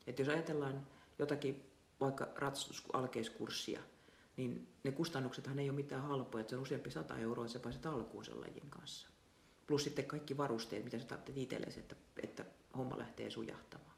Että 0.06 0.22
jos 0.22 0.28
ajatellaan 0.28 0.86
jotakin 1.18 1.70
vaikka 2.00 2.28
ratsastusalkeiskurssia, 2.36 3.80
niin 4.36 4.68
ne 4.84 4.92
kustannuksethan 4.92 5.58
ei 5.58 5.70
ole 5.70 5.76
mitään 5.76 6.02
halpoja, 6.02 6.40
että 6.40 6.50
se 6.50 6.56
on 6.56 6.62
useampi 6.62 6.90
sata 6.90 7.18
euroa, 7.18 7.44
että 7.44 7.52
sä 7.52 7.58
pääset 7.58 7.86
alkuun 7.86 8.24
sen 8.24 8.40
lajin 8.40 8.70
kanssa. 8.70 9.08
Plus 9.66 9.84
sitten 9.84 10.04
kaikki 10.04 10.36
varusteet, 10.36 10.84
mitä 10.84 10.98
sä 10.98 11.06
tarvitset 11.06 11.36
itsellesi, 11.36 11.80
että, 11.80 11.96
että 12.22 12.44
homma 12.76 12.98
lähtee 12.98 13.30
sujahtamaan. 13.30 13.96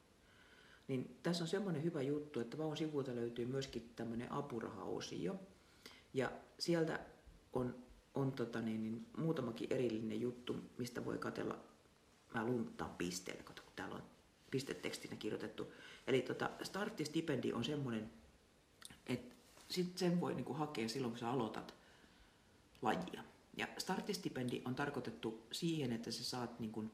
Niin 0.88 1.18
tässä 1.22 1.44
on 1.44 1.48
semmoinen 1.48 1.84
hyvä 1.84 2.02
juttu, 2.02 2.40
että 2.40 2.58
vaan 2.58 2.76
sivulta 2.76 3.14
löytyy 3.14 3.46
myöskin 3.46 3.92
tämmöinen 3.96 4.32
apurahaosio. 4.32 5.40
Ja 6.14 6.32
sieltä 6.58 7.00
on, 7.52 7.83
on 8.14 8.32
tota 8.32 8.60
niin, 8.60 8.82
niin, 8.82 9.06
muutamakin 9.16 9.72
erillinen 9.72 10.20
juttu, 10.20 10.56
mistä 10.78 11.04
voi 11.04 11.18
katella. 11.18 11.58
Mä 12.34 12.44
lunttaan 12.44 12.90
pisteelle, 12.90 13.42
kato, 13.42 13.62
kun 13.62 13.72
täällä 13.76 13.94
on 13.94 14.02
pistetekstinä 14.50 15.16
kirjoitettu. 15.16 15.72
Eli 16.06 16.22
tota, 16.22 16.50
starttistipendi 16.62 17.52
on 17.52 17.64
semmoinen, 17.64 18.10
että 19.06 19.34
sit 19.68 19.98
sen 19.98 20.20
voi 20.20 20.34
niinku 20.34 20.52
hakea 20.52 20.88
silloin, 20.88 21.12
kun 21.12 21.18
sä 21.18 21.30
aloitat 21.30 21.74
lajia. 22.82 23.24
Ja 23.56 23.68
starttistipendi 23.78 24.62
on 24.64 24.74
tarkoitettu 24.74 25.46
siihen, 25.52 25.92
että 25.92 26.10
sä 26.10 26.24
saat 26.24 26.60
niinku 26.60 26.84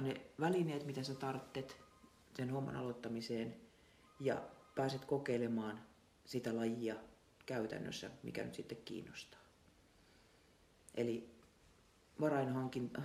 ne 0.00 0.20
välineet, 0.40 0.86
mitä 0.86 1.02
sä 1.02 1.14
tarvitset 1.14 1.76
sen 2.36 2.50
homman 2.50 2.76
aloittamiseen 2.76 3.56
ja 4.20 4.42
pääset 4.74 5.04
kokeilemaan 5.04 5.80
sitä 6.24 6.56
lajia 6.56 6.94
käytännössä, 7.46 8.10
mikä 8.22 8.44
nyt 8.44 8.54
sitten 8.54 8.78
kiinnostaa. 8.84 9.43
Eli 10.94 11.30
varainhankinta, 12.20 13.02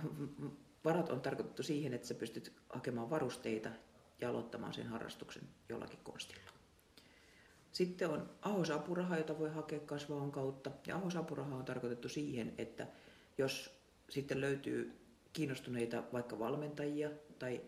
varat 0.84 1.10
on 1.10 1.20
tarkoitettu 1.20 1.62
siihen, 1.62 1.94
että 1.94 2.06
sä 2.06 2.14
pystyt 2.14 2.52
hakemaan 2.68 3.10
varusteita 3.10 3.70
ja 4.20 4.30
aloittamaan 4.30 4.74
sen 4.74 4.86
harrastuksen 4.86 5.42
jollakin 5.68 5.98
konstilla. 6.02 6.50
Sitten 7.72 8.08
on 8.08 8.30
ahosapuraha, 8.42 9.16
jota 9.16 9.38
voi 9.38 9.50
hakea 9.50 9.80
kasvavan 9.80 10.32
kautta. 10.32 10.70
Ja 10.86 10.96
ahosapuraha 10.96 11.56
on 11.56 11.64
tarkoitettu 11.64 12.08
siihen, 12.08 12.54
että 12.58 12.86
jos 13.38 13.70
sitten 14.08 14.40
löytyy 14.40 14.92
kiinnostuneita 15.32 16.02
vaikka 16.12 16.38
valmentajia 16.38 17.10
tai 17.38 17.60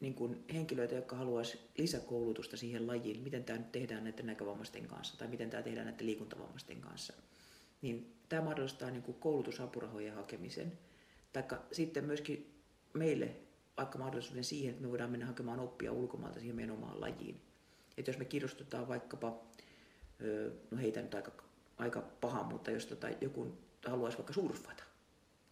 niin 0.00 0.14
kuin 0.14 0.44
henkilöitä, 0.52 0.94
jotka 0.94 1.16
haluaisi 1.16 1.58
lisäkoulutusta 1.78 2.56
siihen 2.56 2.86
lajiin, 2.86 3.20
miten 3.20 3.44
tämä 3.44 3.58
nyt 3.58 3.72
tehdään 3.72 4.04
näiden 4.04 4.26
näkövammaisten 4.26 4.86
kanssa 4.86 5.18
tai 5.18 5.28
miten 5.28 5.50
tämä 5.50 5.62
tehdään 5.62 5.86
näiden 5.86 6.06
liikuntavammaisten 6.06 6.80
kanssa, 6.80 7.12
niin 7.82 8.16
tämä 8.28 8.42
mahdollistaa 8.42 8.90
niin 8.90 9.02
kuin 9.02 9.20
koulutusapurahojen 9.20 10.14
hakemisen. 10.14 10.78
Taikka 11.32 11.62
sitten 11.72 12.04
myöskin 12.04 12.54
meille 12.92 13.36
vaikka 13.76 13.98
mahdollisuuden 13.98 14.44
siihen, 14.44 14.70
että 14.70 14.82
me 14.82 14.90
voidaan 14.90 15.10
mennä 15.10 15.26
hakemaan 15.26 15.60
oppia 15.60 15.92
ulkomailta 15.92 16.40
siihen 16.40 16.56
meidän 16.56 16.74
omaan 16.74 17.00
lajiin. 17.00 17.40
Että 17.96 18.10
jos 18.10 18.18
me 18.18 18.24
kiinnostutaan 18.24 18.88
vaikkapa, 18.88 19.40
no 20.70 20.78
heitä 20.78 21.02
nyt 21.02 21.14
aika, 21.14 21.32
aika 21.76 22.02
paha, 22.20 22.42
mutta 22.42 22.70
jos 22.70 22.86
tota, 22.86 23.08
joku 23.20 23.56
haluaisi 23.86 24.18
vaikka 24.18 24.32
surfata 24.32 24.82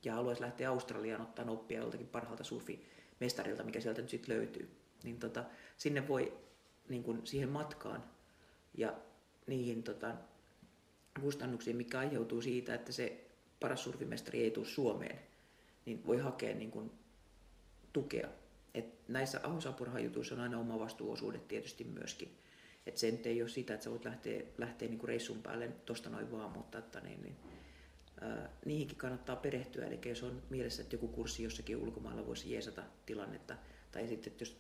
ja 0.05 0.15
haluaisi 0.15 0.43
lähteä 0.43 0.71
Australiaan 0.71 1.23
ottaa 1.23 1.51
oppia 1.51 1.81
joltakin 1.81 2.07
parhaalta 2.07 2.45
surfimestarilta, 2.45 3.65
mikä 3.65 3.81
sieltä 3.81 4.01
nyt 4.01 4.11
sitten 4.11 4.37
löytyy, 4.37 4.71
niin 5.03 5.19
tota, 5.19 5.45
sinne 5.77 6.09
voi 6.09 6.39
niin 6.89 7.03
kun 7.03 7.27
siihen 7.27 7.49
matkaan 7.49 8.05
ja 8.75 8.95
niihin 9.47 9.83
tota, 9.83 10.15
kustannuksiin, 11.21 11.77
mikä 11.77 11.99
aiheutuu 11.99 12.43
siitä, 12.43 12.75
että 12.75 12.93
se 12.93 13.25
paras 13.61 13.85
surfimestari 13.85 14.43
ei 14.43 14.51
tule 14.51 14.67
Suomeen, 14.67 15.19
niin 15.87 16.07
voi 16.07 16.19
hakea 16.19 16.55
niin 16.55 16.71
kun 16.71 16.93
tukea. 17.93 18.29
Et 18.75 19.09
näissä 19.09 19.41
ahosapurahajutuissa 19.43 20.35
on 20.35 20.41
aina 20.41 20.59
oma 20.59 20.79
vastuuosuudet 20.79 21.49
tietysti 21.49 21.85
myöskin. 21.85 22.39
Et 22.87 22.97
se 22.97 23.11
nyt 23.11 23.27
ei 23.27 23.43
ole 23.43 23.49
sitä, 23.49 23.75
että 23.75 23.85
sä 23.85 23.91
voit 23.91 24.05
lähteä, 24.05 24.43
lähteä 24.59 24.89
niin 24.89 24.99
kuin 24.99 25.09
reissun 25.09 25.43
päälle 25.43 25.69
tosta 25.69 26.11
noin 26.11 26.33
vaan, 26.33 26.51
mutta 26.51 26.79
että 26.79 27.01
niin, 27.01 27.23
niin, 27.23 27.37
ää, 28.21 28.51
niihinkin 28.65 28.99
kannattaa 28.99 29.37
perehtyä. 29.37 29.87
Eli 29.87 30.01
jos 30.05 30.23
on 30.23 30.43
mielessä, 30.51 30.83
että 30.83 30.95
joku 30.95 31.09
kurssi 31.09 31.43
jossakin 31.43 31.77
ulkomailla 31.77 32.27
voisi 32.27 32.53
jeesata 32.53 32.83
tilannetta, 33.07 33.57
tai 33.93 34.09
sitten 34.09 34.33
että 34.33 34.43
jos 34.43 34.57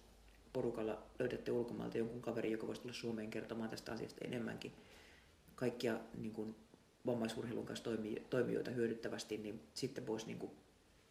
porukalla 0.53 1.03
löydätte 1.19 1.53
ulkomailta 1.53 1.99
jonkun 1.99 2.23
kaverin, 2.23 2.53
joka 2.53 2.67
voisi 2.67 2.81
tulla 2.81 2.95
Suomeen 2.95 3.31
kertomaan 3.31 3.71
tästä 3.71 3.93
asiasta 3.93 4.25
enemmänkin, 4.25 4.73
kaikkia 5.59 6.01
niin 6.15 6.33
kuin 6.33 6.57
vammaisurheilun 7.07 7.67
kanssa 7.67 7.91
toimijoita 8.31 8.71
hyödyttävästi, 8.71 9.39
niin 9.39 9.61
sitten 9.75 10.07
voisi 10.07 10.27
niin 10.27 10.39
kuin, 10.39 10.53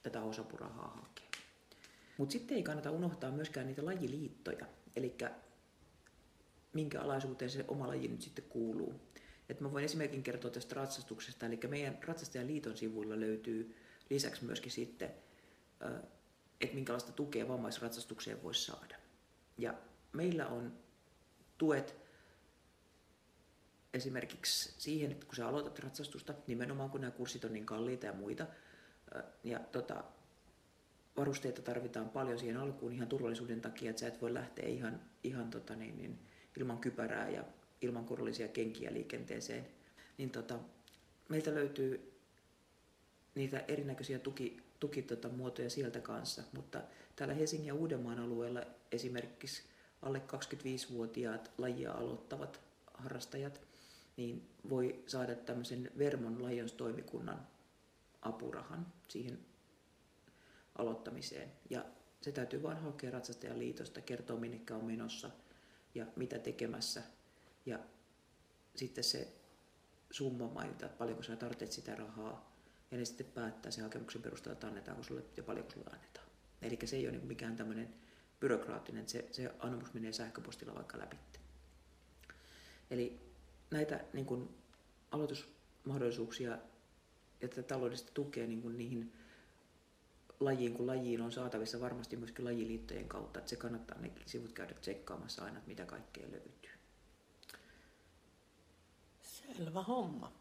tätä 0.03 0.21
osapurahaa 0.21 0.87
hakea. 0.87 1.41
Mutta 2.17 2.33
sitten 2.33 2.57
ei 2.57 2.63
kannata 2.63 2.91
unohtaa 2.91 3.31
myöskään 3.31 3.67
niitä 3.67 3.85
lajiliittoja, 3.85 4.65
eli 4.95 5.15
minkä 6.73 7.01
alaisuuteen 7.01 7.51
se 7.51 7.65
oma 7.67 7.87
laji 7.87 8.07
nyt 8.07 8.21
sitten 8.21 8.45
kuuluu. 8.49 8.93
Et 9.49 9.61
mä 9.61 9.71
voin 9.71 9.85
esimerkin 9.85 10.23
kertoa 10.23 10.51
tästä 10.51 10.75
ratsastuksesta, 10.75 11.45
eli 11.45 11.59
meidän 11.67 11.97
Ratsastajaliiton 12.05 12.77
sivuilla 12.77 13.19
löytyy 13.19 13.75
lisäksi 14.09 14.45
myöskin 14.45 14.71
sitten, 14.71 15.09
että 16.61 16.75
minkälaista 16.75 17.11
tukea 17.11 17.47
vammaisratsastukseen 17.47 18.43
voisi 18.43 18.65
saada. 18.65 18.95
Ja 19.57 19.73
meillä 20.13 20.47
on 20.47 20.73
tuet 21.57 22.06
esimerkiksi 23.97 24.73
siihen, 24.77 25.11
että 25.11 25.25
kun 25.25 25.35
sä 25.35 25.47
aloitat 25.47 25.79
ratsastusta, 25.79 26.33
nimenomaan 26.47 26.89
kun 26.89 27.01
nämä 27.01 27.11
kurssit 27.11 27.45
on 27.45 27.53
niin 27.53 27.65
kalliita 27.65 28.05
ja 28.05 28.13
muita, 28.13 28.47
ja 29.43 29.59
tota, 29.59 30.03
varusteita 31.17 31.61
tarvitaan 31.61 32.09
paljon 32.09 32.39
siihen 32.39 32.57
alkuun 32.57 32.93
ihan 32.93 33.07
turvallisuuden 33.07 33.61
takia, 33.61 33.89
että 33.89 33.99
sä 33.99 34.07
et 34.07 34.21
voi 34.21 34.33
lähteä 34.33 34.67
ihan, 34.67 35.01
ihan 35.23 35.49
tota 35.49 35.75
niin, 35.75 35.97
niin, 35.97 36.19
ilman 36.57 36.77
kypärää 36.77 37.29
ja 37.29 37.43
ilman 37.81 38.05
korollisia 38.05 38.47
kenkiä 38.47 38.93
liikenteeseen. 38.93 39.67
Niin 40.17 40.29
tota, 40.29 40.59
meiltä 41.29 41.55
löytyy 41.55 42.13
niitä 43.35 43.63
erinäköisiä 43.67 44.19
tuki, 44.19 44.57
tukitomuotoja 44.79 45.29
tota, 45.29 45.37
muotoja 45.37 45.69
sieltä 45.69 45.99
kanssa, 45.99 46.43
mutta 46.53 46.81
täällä 47.15 47.33
Helsingin 47.33 47.67
ja 47.67 47.73
Uudenmaan 47.73 48.19
alueella 48.19 48.61
esimerkiksi 48.91 49.63
alle 50.01 50.21
25-vuotiaat 50.27 51.51
lajia 51.57 51.91
aloittavat 51.91 52.59
harrastajat 52.93 53.61
niin 54.17 54.49
voi 54.69 55.03
saada 55.07 55.35
tämmöisen 55.35 55.91
Vermon 55.97 56.45
Lions-toimikunnan 56.45 57.47
apurahan 58.21 58.93
siihen 59.07 59.39
aloittamiseen. 60.75 61.51
Ja 61.69 61.85
se 62.21 62.31
täytyy 62.31 62.63
vain 62.63 62.77
hakea 62.77 63.11
ratsastajan 63.11 63.59
liitosta, 63.59 64.01
kertoa 64.01 64.39
minnekä 64.39 64.75
on 64.75 64.85
menossa 64.85 65.29
ja 65.95 66.05
mitä 66.15 66.39
tekemässä. 66.39 67.03
Ja 67.65 67.79
sitten 68.75 69.03
se 69.03 69.33
summa 70.11 70.47
mainita, 70.47 70.85
että 70.85 70.97
paljonko 70.97 71.23
sä 71.23 71.35
tarvitset 71.35 71.71
sitä 71.71 71.95
rahaa. 71.95 72.57
Ja 72.91 72.97
ne 72.97 73.05
sitten 73.05 73.25
päättää 73.25 73.71
sen 73.71 73.83
hakemuksen 73.83 74.21
perusteella, 74.21 74.53
että 74.53 74.67
annetaanko 74.67 75.03
sulle 75.03 75.23
ja 75.37 75.43
paljonko 75.43 75.71
sulle 75.71 75.89
annetaan. 75.93 76.27
Eli 76.61 76.79
se 76.85 76.95
ei 76.95 77.07
ole 77.07 77.17
niin 77.17 77.27
mikään 77.27 77.55
tämmöinen 77.55 77.93
byrokraattinen, 78.39 79.09
se, 79.09 79.27
se 79.31 79.51
anomus 79.59 79.93
menee 79.93 80.13
sähköpostilla 80.13 80.75
vaikka 80.75 80.99
läpi. 80.99 81.17
Eli 82.91 83.26
näitä 83.71 84.03
niin 84.13 84.25
kuin, 84.25 84.49
aloitusmahdollisuuksia 85.11 86.57
ja 87.41 87.47
tätä 87.47 87.63
taloudellista 87.63 88.11
tukea 88.13 88.47
niin 88.47 88.61
kuin 88.61 88.77
niihin 88.77 89.13
lajiin 90.39 90.73
kuin 90.73 90.87
lajiin 90.87 91.21
on 91.21 91.31
saatavissa 91.31 91.79
varmasti 91.79 92.17
myöskin 92.17 92.45
lajiliittojen 92.45 93.07
kautta, 93.07 93.39
että 93.39 93.49
se 93.49 93.55
kannattaa 93.55 93.97
ne 93.97 94.11
sivut 94.25 94.51
käydä 94.51 94.73
tsekkaamassa 94.73 95.43
aina, 95.43 95.57
että 95.57 95.69
mitä 95.69 95.85
kaikkea 95.85 96.31
löytyy. 96.31 96.71
Selvä 99.21 99.83
homma. 99.83 100.31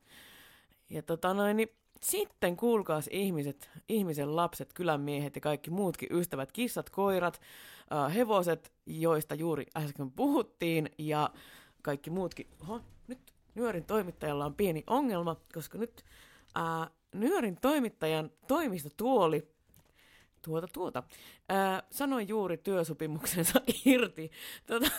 Ja 0.91 1.03
tota 1.03 1.35
noin, 1.35 1.57
niin 1.57 1.69
sitten 2.03 2.57
kuulkaas 2.57 3.09
ihmiset, 3.13 3.71
ihmisen 3.89 4.37
lapset, 4.37 4.73
kylän 4.73 5.01
miehet 5.01 5.35
ja 5.35 5.41
kaikki 5.41 5.71
muutkin 5.71 6.09
ystävät, 6.13 6.53
kissat, 6.53 6.91
koirat, 6.91 7.41
äh, 7.93 8.15
hevoset, 8.15 8.73
joista 8.87 9.35
juuri 9.35 9.67
äsken 9.77 10.11
puhuttiin, 10.11 10.91
ja 10.99 11.31
kaikki 11.83 12.11
muutkin. 12.11 12.47
Oho, 12.63 12.81
nyt 13.09 13.19
Nyörin 13.55 13.85
toimittajalla 13.85 14.45
on 14.45 14.55
pieni 14.55 14.85
ongelma, 14.87 15.37
koska 15.55 15.79
nyt 15.79 16.05
äh, 16.59 16.91
Nyörin 17.15 17.57
toimittajan 17.61 18.31
toimistotuoli 18.49 19.56
tuota, 20.47 20.69
tuota. 20.73 21.03
Ää, 21.49 21.83
sanoin 21.91 22.29
juuri 22.29 22.57
työsopimuksensa 22.57 23.61
irti. 23.85 24.31
Tota, 24.67 24.91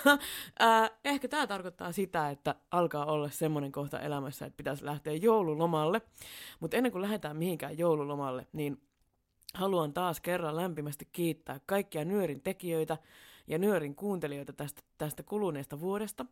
ää, 0.60 0.90
ehkä 1.06 1.28
tämä 1.28 1.48
tarkoittaa 1.48 1.92
sitä, 1.92 2.30
että 2.30 2.56
alkaa 2.72 3.06
olla 3.06 3.30
semmoinen 3.30 3.72
kohta 3.72 4.00
elämässä, 4.00 4.46
että 4.46 4.58
pitäisi 4.58 4.86
lähteä 4.86 5.14
joululomalle. 5.14 6.02
Mutta 6.60 6.78
ennen 6.78 6.92
kuin 6.92 7.02
lähdetään 7.02 7.38
mihinkään 7.38 7.78
joululomalle, 7.78 8.48
niin 8.54 8.82
haluan 9.54 9.94
taas 9.94 10.22
kerran 10.22 10.56
lämpimästi 10.56 11.08
kiittää 11.12 11.60
kaikkia 11.66 12.06
Nyörin 12.06 12.42
tekijöitä 12.42 12.98
ja 13.48 13.58
Nyörin 13.58 13.96
kuuntelijoita 13.96 14.54
tästä, 14.54 14.82
tästä 14.98 15.24
kuluneesta 15.24 15.80
vuodesta. 15.80 16.26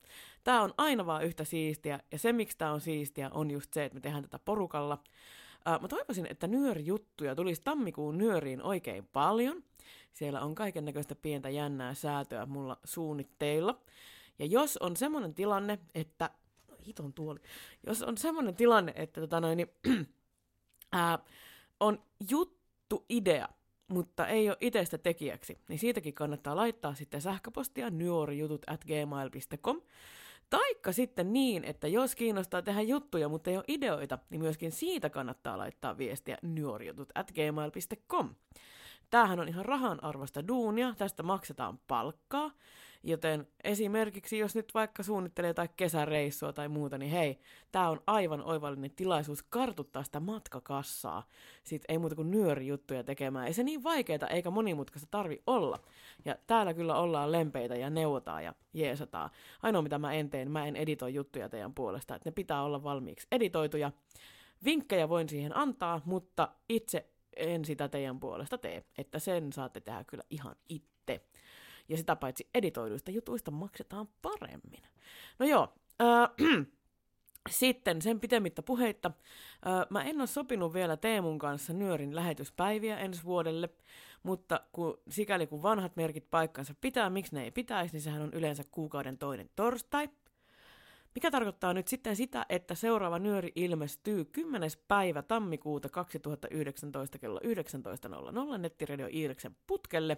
Tämä 0.43 0.61
on 0.61 0.73
aina 0.77 1.05
vaan 1.05 1.23
yhtä 1.23 1.43
siistiä, 1.43 1.99
ja 2.11 2.19
se 2.19 2.33
miksi 2.33 2.57
tämä 2.57 2.71
on 2.71 2.81
siistiä 2.81 3.29
on 3.33 3.51
just 3.51 3.73
se, 3.73 3.85
että 3.85 3.93
me 3.93 4.01
tehdään 4.01 4.23
tätä 4.23 4.39
porukalla. 4.39 5.03
Uh, 5.69 5.81
mä 5.81 5.87
toivoisin, 5.87 6.27
että 6.29 6.47
nyörijuttuja 6.47 7.35
tulisi 7.35 7.61
tammikuun 7.63 8.17
nyöriin 8.17 8.63
oikein 8.63 9.07
paljon. 9.13 9.63
Siellä 10.13 10.41
on 10.41 10.55
kaiken 10.55 10.85
näköistä 10.85 11.15
pientä 11.15 11.49
jännää 11.49 11.93
säätöä 11.93 12.45
mulla 12.45 12.77
suunnitteilla. 12.83 13.81
Ja 14.39 14.45
jos 14.45 14.77
on 14.77 14.95
semmoinen 14.97 15.33
tilanne, 15.33 15.79
että... 15.95 16.29
No, 16.69 16.77
hiton 16.87 17.13
tuoli. 17.13 17.39
Jos 17.87 18.03
on 18.03 18.17
semmoinen 18.17 18.55
tilanne, 18.55 18.93
että 18.95 19.21
tota 19.21 19.39
noin, 19.39 19.57
niin, 19.57 19.69
ää, 20.91 21.19
on 21.79 22.03
juttu 22.29 23.05
idea, 23.09 23.49
mutta 23.87 24.27
ei 24.27 24.49
ole 24.49 24.57
itsestä 24.61 24.97
tekijäksi, 24.97 25.57
niin 25.69 25.79
siitäkin 25.79 26.13
kannattaa 26.13 26.55
laittaa 26.55 26.95
sitten 26.95 27.21
sähköpostia 27.21 27.89
nyorijutut 27.89 28.61
at 28.67 28.85
gmail.com. 28.85 29.81
Taikka 30.49 30.91
sitten 30.91 31.33
niin, 31.33 31.63
että 31.63 31.87
jos 31.87 32.15
kiinnostaa 32.15 32.61
tehdä 32.61 32.81
juttuja, 32.81 33.29
mutta 33.29 33.49
ei 33.49 33.57
ole 33.57 33.65
ideoita, 33.67 34.19
niin 34.29 34.41
myöskin 34.41 34.71
siitä 34.71 35.09
kannattaa 35.09 35.57
laittaa 35.57 35.97
viestiä 35.97 36.37
nyorijutut 36.41 37.09
at 37.15 37.31
gmail.com. 37.31 38.35
Tämähän 39.09 39.39
on 39.39 39.47
ihan 39.47 39.65
rahan 39.65 40.03
arvosta 40.03 40.47
duunia, 40.47 40.93
tästä 40.97 41.23
maksetaan 41.23 41.79
palkkaa, 41.87 42.51
joten 43.05 43.47
esimerkiksi 43.63 44.37
jos 44.37 44.55
nyt 44.55 44.73
vaikka 44.73 45.03
suunnittelee 45.03 45.53
tai 45.53 45.69
kesäreissua 45.77 46.53
tai 46.53 46.69
muuta, 46.69 46.97
niin 46.97 47.11
hei, 47.11 47.39
tämä 47.71 47.89
on 47.89 48.01
aivan 48.07 48.43
oivallinen 48.43 48.91
tilaisuus 48.91 49.43
kartuttaa 49.43 50.03
sitä 50.03 50.19
matkakassaa. 50.19 51.27
Sitten 51.63 51.93
ei 51.93 51.97
muuta 51.97 52.15
kuin 52.15 52.31
nyörijuttuja 52.31 53.03
tekemään. 53.03 53.47
Ei 53.47 53.53
se 53.53 53.63
niin 53.63 53.83
vaikeaa 53.83 54.27
eikä 54.29 54.49
monimutkaista 54.49 55.07
tarvi 55.11 55.41
olla. 55.47 55.79
Ja 56.25 56.35
täällä 56.47 56.73
kyllä 56.73 56.95
ollaan 56.95 57.31
lempeitä 57.31 57.75
ja 57.75 57.89
neuvotaan 57.89 58.43
ja 58.43 58.53
jeesataan. 58.73 59.29
Ainoa 59.61 59.81
mitä 59.81 59.97
mä 59.97 60.13
en 60.13 60.29
teen, 60.29 60.51
mä 60.51 60.67
en 60.67 60.75
editoi 60.75 61.13
juttuja 61.13 61.49
teidän 61.49 61.73
puolesta, 61.73 62.15
että 62.15 62.29
ne 62.29 62.33
pitää 62.33 62.63
olla 62.63 62.83
valmiiksi 62.83 63.27
editoituja. 63.31 63.91
Vinkkejä 64.65 65.09
voin 65.09 65.29
siihen 65.29 65.57
antaa, 65.57 66.01
mutta 66.05 66.51
itse 66.69 67.09
en 67.35 67.65
sitä 67.65 67.87
teidän 67.87 68.19
puolesta 68.19 68.57
tee, 68.57 68.83
että 68.97 69.19
sen 69.19 69.53
saatte 69.53 69.79
tehdä 69.79 70.03
kyllä 70.03 70.23
ihan 70.29 70.55
itse. 70.69 71.21
Ja 71.89 71.97
sitä 71.97 72.15
paitsi 72.15 72.49
editoiduista 72.53 73.11
jutuista 73.11 73.51
maksetaan 73.51 74.07
paremmin. 74.21 74.81
No 75.39 75.45
joo, 75.45 75.73
äh, 76.01 76.29
sitten 77.49 78.01
sen 78.01 78.19
pitemmittä 78.19 78.61
puheitta. 78.61 79.11
Äh, 79.67 79.85
mä 79.89 80.03
en 80.03 80.19
ole 80.19 80.27
sopinut 80.27 80.73
vielä 80.73 80.97
Teemun 80.97 81.39
kanssa 81.39 81.73
Nyörin 81.73 82.15
lähetyspäiviä 82.15 82.97
ensi 82.97 83.23
vuodelle, 83.23 83.69
mutta 84.23 84.61
kun, 84.71 84.97
sikäli 85.09 85.47
kun 85.47 85.63
vanhat 85.63 85.95
merkit 85.95 86.31
paikkansa 86.31 86.75
pitää, 86.81 87.09
miksi 87.09 87.35
ne 87.35 87.43
ei 87.43 87.51
pitäisi, 87.51 87.93
niin 87.93 88.01
sehän 88.01 88.21
on 88.21 88.33
yleensä 88.33 88.63
kuukauden 88.71 89.17
toinen 89.17 89.49
torstai. 89.55 90.09
Mikä 91.15 91.31
tarkoittaa 91.31 91.73
nyt 91.73 91.87
sitten 91.87 92.15
sitä, 92.15 92.45
että 92.49 92.75
seuraava 92.75 93.19
nyöri 93.19 93.51
ilmestyy 93.55 94.25
10. 94.25 94.69
päivä 94.87 95.21
tammikuuta 95.21 95.89
2019 95.89 97.19
kello 97.19 97.39
19.00 98.51 98.57
nettiradio 98.57 99.07
Iireksen 99.13 99.55
putkelle. 99.67 100.17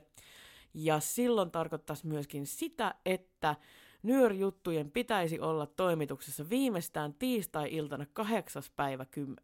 Ja 0.74 1.00
silloin 1.00 1.52
tarkoittaisi 1.52 2.08
myöskin 2.08 2.46
sitä, 2.46 2.96
että 3.06 3.56
nyörijuttujen 4.04 4.92
pitäisi 4.92 5.40
olla 5.40 5.66
toimituksessa 5.66 6.50
viimeistään 6.50 7.14
tiistai-iltana 7.14 8.06
8. 8.14 8.64
päivä 8.76 9.06
10. 9.06 9.38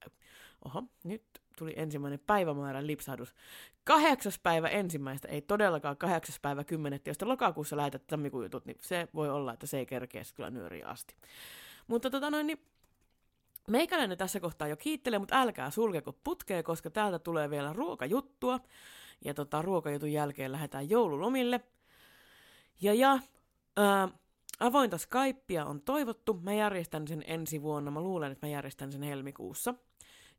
Oho, 0.65 0.83
nyt 1.03 1.23
tuli 1.57 1.73
ensimmäinen 1.75 2.19
päivämäärän 2.19 2.87
lipsahdus. 2.87 3.33
Kahdeksas 3.83 4.39
päivä 4.39 4.67
ensimmäistä, 4.67 5.27
ei 5.27 5.41
todellakaan 5.41 5.97
kahdeksas 5.97 6.39
päivä 6.39 6.63
kymmenettä, 6.63 7.09
jos 7.09 7.17
te 7.17 7.25
lokakuussa 7.25 7.77
lähetät 7.77 8.07
tammikuun 8.07 8.43
jutut, 8.43 8.65
niin 8.65 8.77
se 8.81 9.07
voi 9.13 9.29
olla, 9.29 9.53
että 9.53 9.67
se 9.67 9.77
ei 9.77 9.85
kerkeä 9.85 10.23
kyllä 10.35 10.49
nyöriä 10.49 10.87
asti. 10.87 11.15
Mutta 11.87 12.09
tota 12.09 12.29
noin, 12.29 12.47
niin 12.47 12.65
meikäläinen 13.67 14.17
tässä 14.17 14.39
kohtaa 14.39 14.67
jo 14.67 14.77
kiittelee, 14.77 15.19
mutta 15.19 15.41
älkää 15.41 15.71
sulkeko 15.71 16.13
putkea, 16.13 16.63
koska 16.63 16.89
täältä 16.89 17.19
tulee 17.19 17.49
vielä 17.49 17.73
ruokajuttua. 17.73 18.59
Ja 19.25 19.33
tota, 19.33 19.61
ruokajutun 19.61 20.11
jälkeen 20.11 20.51
lähdetään 20.51 20.89
joululomille. 20.89 21.61
Ja 22.81 22.93
ja, 22.93 23.19
ää, 23.77 24.09
avointa 24.59 24.97
Skypea 24.97 25.65
on 25.65 25.81
toivottu. 25.81 26.33
Mä 26.33 26.53
järjestän 26.53 27.07
sen 27.07 27.23
ensi 27.27 27.61
vuonna. 27.61 27.91
Mä 27.91 28.01
luulen, 28.01 28.31
että 28.31 28.47
mä 28.47 28.51
järjestän 28.51 28.91
sen 28.91 29.03
helmikuussa 29.03 29.73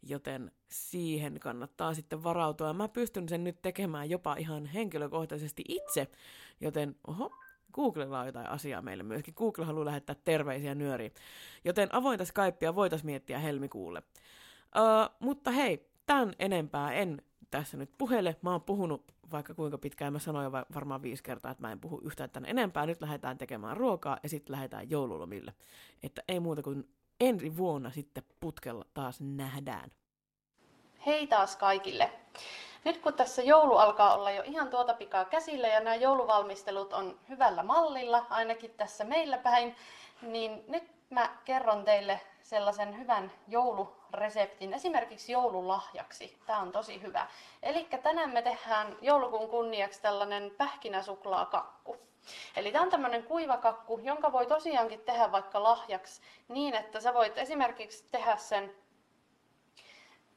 joten 0.07 0.53
siihen 0.69 1.41
kannattaa 1.41 1.95
sitten 1.95 2.25
varautua. 2.25 2.73
Mä 2.73 2.89
pystyn 2.89 3.29
sen 3.29 3.45
nyt 3.45 3.63
tekemään 3.63 4.11
jopa 4.11 4.37
ihan 4.37 4.67
henkilökohtaisesti 4.67 5.65
itse, 5.69 6.09
joten 6.61 6.97
oho, 7.07 7.31
Googlella 7.73 8.21
on 8.21 8.27
jotain 8.27 8.47
asiaa 8.47 8.83
meille 8.83 9.03
myöskin. 9.03 9.35
Google 9.37 9.65
haluaa 9.65 9.85
lähettää 9.85 10.17
terveisiä 10.25 10.75
nyöriin. 10.75 11.13
Joten 11.65 11.95
avointa 11.95 12.25
Skypea 12.25 12.75
voitaisiin 12.75 13.07
miettiä 13.07 13.39
helmikuulle. 13.39 14.03
Uh, 14.77 15.17
mutta 15.21 15.51
hei, 15.51 15.91
tämän 16.07 16.33
enempää 16.39 16.93
en 16.93 17.23
tässä 17.59 17.77
nyt 17.77 17.91
puhele. 17.99 18.37
Mä 18.43 18.53
oon 18.53 18.63
puhunut 18.63 19.05
vaikka 19.31 19.55
kuinka 19.55 19.79
pitkään, 19.79 20.13
mä 20.13 20.19
sanoin 20.19 20.53
varmaan 20.53 21.03
viisi 21.03 21.23
kertaa, 21.23 21.51
että 21.51 21.63
mä 21.63 21.73
en 21.73 21.81
puhu 21.81 22.01
yhtään 22.05 22.31
tänne 22.31 22.51
enempää. 22.51 22.87
Nyt 22.87 23.01
lähdetään 23.01 23.39
tekemään 23.39 23.77
ruokaa 23.77 24.19
ja 24.23 24.29
sitten 24.29 24.53
lähdetään 24.53 24.91
joululomille. 24.91 25.55
Että 26.03 26.23
ei 26.29 26.41
muuta 26.41 26.63
kuin 26.63 26.89
ensi 27.21 27.57
vuonna 27.57 27.91
sitten 27.91 28.23
putkella 28.41 28.85
taas 28.95 29.21
nähdään. 29.21 29.91
Hei 31.07 31.27
taas 31.27 31.57
kaikille. 31.57 32.11
Nyt 32.85 32.99
kun 32.99 33.15
tässä 33.15 33.43
joulu 33.43 33.77
alkaa 33.77 34.15
olla 34.15 34.31
jo 34.31 34.43
ihan 34.43 34.69
tuota 34.69 34.95
pikaa 34.95 35.25
käsillä 35.25 35.69
ja 35.69 35.81
nämä 35.81 35.97
jouluvalmistelut 35.97 36.93
on 36.93 37.21
hyvällä 37.29 37.63
mallilla, 37.63 38.27
ainakin 38.31 38.71
tässä 38.71 39.05
meillä 39.05 39.39
päin, 39.39 39.77
niin 40.23 40.65
nyt 40.69 40.85
mä 41.11 41.37
kerron 41.45 41.85
teille 41.85 42.21
sellaisen 42.45 42.99
hyvän 42.99 43.33
joulureseptin, 43.49 44.75
esimerkiksi 44.75 45.33
joululahjaksi. 45.33 46.39
Tämä 46.47 46.59
on 46.59 46.73
tosi 46.73 47.03
hyvä. 47.03 47.27
Eli 47.63 47.89
tänään 48.03 48.31
me 48.31 48.43
tehdään 48.43 48.97
joulukuun 49.01 49.51
kunniaksi 49.51 50.03
tällainen 50.03 50.51
pähkinäsuklaakakku. 50.59 51.97
Eli 52.57 52.73
tämä 52.73 52.85
on 52.85 52.91
tämmöinen 52.91 53.23
kuivakakku, 53.23 54.01
jonka 54.03 54.33
voi 54.33 54.47
tosiaankin 54.47 55.01
tehdä 55.01 55.33
vaikka 55.33 55.63
lahjaksi 55.63 56.21
niin, 56.49 56.75
että 56.75 57.01
sä 57.01 57.15
voit 57.15 57.39
esimerkiksi 57.39 58.05
tehdä 58.11 58.37
sen 58.37 58.75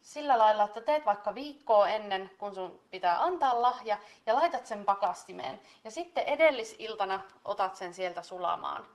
sillä 0.02 0.38
lailla, 0.38 0.64
että 0.64 0.82
teet 0.82 1.06
vaikka 1.06 1.36
viikkoa 1.36 1.88
ennen, 1.88 2.32
kun 2.38 2.56
sun 2.56 2.82
pitää 2.92 3.24
antaa 3.24 3.62
lahja, 3.62 3.98
ja 4.26 4.36
laitat 4.36 4.66
sen 4.66 4.86
pakastimeen. 4.86 5.62
Ja 5.84 5.92
sitten 5.92 6.24
edellisiltana 6.24 7.20
otat 7.46 7.76
sen 7.76 7.94
sieltä 7.94 8.22
sulamaan. 8.22 8.86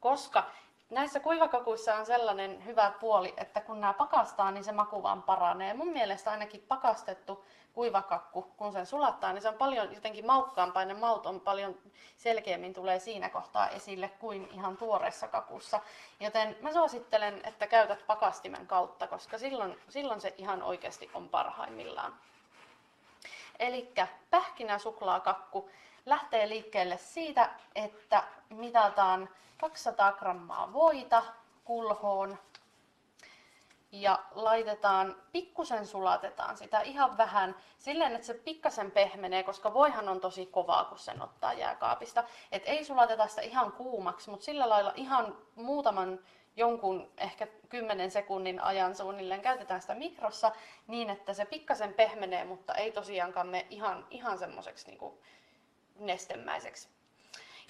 Koska 0.00 0.44
näissä 0.90 1.20
kuivakakuissa 1.20 1.94
on 1.94 2.06
sellainen 2.06 2.64
hyvä 2.64 2.92
puoli, 3.00 3.34
että 3.36 3.60
kun 3.60 3.80
nämä 3.80 3.92
pakastaa, 3.92 4.50
niin 4.50 4.64
se 4.64 4.72
maku 4.72 5.02
vaan 5.02 5.22
paranee. 5.22 5.74
Mun 5.74 5.88
mielestä 5.88 6.30
ainakin 6.30 6.64
pakastettu 6.68 7.44
kuivakakku, 7.72 8.42
kun 8.42 8.72
sen 8.72 8.86
sulattaa, 8.86 9.32
niin 9.32 9.42
se 9.42 9.48
on 9.48 9.54
paljon 9.54 9.94
jotenkin 9.94 10.26
maukkaampaa 10.26 10.82
ja 10.82 10.94
maut 10.94 11.26
on 11.26 11.40
paljon 11.40 11.78
selkeämmin 12.16 12.74
tulee 12.74 12.98
siinä 12.98 13.28
kohtaa 13.28 13.68
esille 13.68 14.08
kuin 14.08 14.48
ihan 14.52 14.76
tuoreessa 14.76 15.28
kakussa. 15.28 15.80
Joten 16.20 16.56
mä 16.60 16.72
suosittelen, 16.72 17.40
että 17.44 17.66
käytät 17.66 18.06
pakastimen 18.06 18.66
kautta, 18.66 19.06
koska 19.06 19.38
silloin, 19.38 19.78
silloin 19.88 20.20
se 20.20 20.34
ihan 20.38 20.62
oikeasti 20.62 21.10
on 21.14 21.28
parhaimmillaan. 21.28 22.14
Eli 23.58 23.92
pähkinäsuklaakakku 24.30 25.70
lähtee 26.06 26.48
liikkeelle 26.48 26.98
siitä, 26.98 27.50
että 27.74 28.24
mitataan 28.50 29.28
200 29.60 30.12
grammaa 30.12 30.72
voita 30.72 31.22
kulhoon 31.64 32.38
ja 33.92 34.18
laitetaan, 34.34 35.16
pikkusen 35.32 35.86
sulatetaan 35.86 36.56
sitä 36.56 36.80
ihan 36.80 37.16
vähän 37.16 37.56
silleen, 37.78 38.14
että 38.14 38.26
se 38.26 38.34
pikkasen 38.34 38.90
pehmenee, 38.90 39.42
koska 39.42 39.74
voihan 39.74 40.08
on 40.08 40.20
tosi 40.20 40.46
kovaa, 40.46 40.84
kun 40.84 40.98
sen 40.98 41.22
ottaa 41.22 41.52
jääkaapista. 41.52 42.24
Et 42.52 42.62
ei 42.66 42.84
sulateta 42.84 43.26
sitä 43.26 43.42
ihan 43.42 43.72
kuumaksi, 43.72 44.30
mutta 44.30 44.44
sillä 44.44 44.68
lailla 44.68 44.92
ihan 44.96 45.38
muutaman 45.54 46.18
jonkun 46.56 47.10
ehkä 47.18 47.46
10 47.68 48.10
sekunnin 48.10 48.60
ajan 48.60 48.96
suunnilleen 48.96 49.42
käytetään 49.42 49.80
sitä 49.80 49.94
mikrossa 49.94 50.52
niin, 50.86 51.10
että 51.10 51.34
se 51.34 51.44
pikkasen 51.44 51.94
pehmenee, 51.94 52.44
mutta 52.44 52.74
ei 52.74 52.92
tosiaankaan 52.92 53.46
me 53.46 53.66
ihan, 53.70 54.06
ihan 54.10 54.38
semmoiseksi 54.38 54.86
niin 54.86 54.98
nestemäiseksi. 55.98 56.88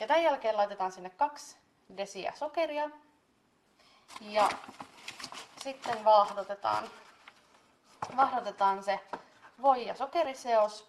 Ja 0.01 0.07
tämän 0.07 0.23
jälkeen 0.23 0.57
laitetaan 0.57 0.93
sinne 0.93 1.11
kaksi 1.11 1.57
desiä 1.97 2.33
sokeria 2.37 2.91
ja 4.21 4.49
sitten 5.63 6.05
vaahdotetaan, 6.05 6.85
vaahdotetaan 8.17 8.83
se 8.83 9.01
voi- 9.63 9.87
ja 9.87 9.95
sokeriseos 9.95 10.89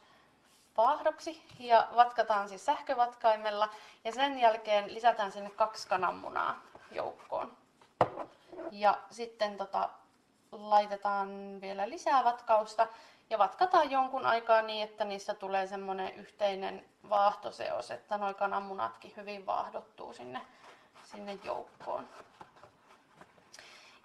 vaahdoksi 0.77 1.43
ja 1.59 1.87
vatkataan 1.95 2.49
siis 2.49 2.65
sähkövatkaimella 2.65 3.69
ja 4.03 4.11
sen 4.11 4.39
jälkeen 4.39 4.93
lisätään 4.93 5.31
sinne 5.31 5.49
kaksi 5.49 5.87
kananmunaa 5.87 6.61
joukkoon. 6.91 7.57
Ja 8.71 8.97
sitten 9.11 9.57
tota, 9.57 9.89
laitetaan 10.51 11.61
vielä 11.61 11.89
lisää 11.89 12.23
vatkausta 12.23 12.87
ja 13.29 13.37
vatkataan 13.37 13.91
jonkun 13.91 14.25
aikaa 14.25 14.61
niin, 14.61 14.83
että 14.83 15.05
niistä 15.05 15.33
tulee 15.33 15.67
semmoinen 15.67 16.13
yhteinen 16.13 16.85
vaahtoseos, 17.09 17.91
että 17.91 18.17
nuo 18.17 18.33
kananmunatkin 18.33 19.13
hyvin 19.17 19.45
vaahdottuu 19.45 20.13
sinne, 20.13 20.41
sinne 21.03 21.39
joukkoon. 21.43 22.07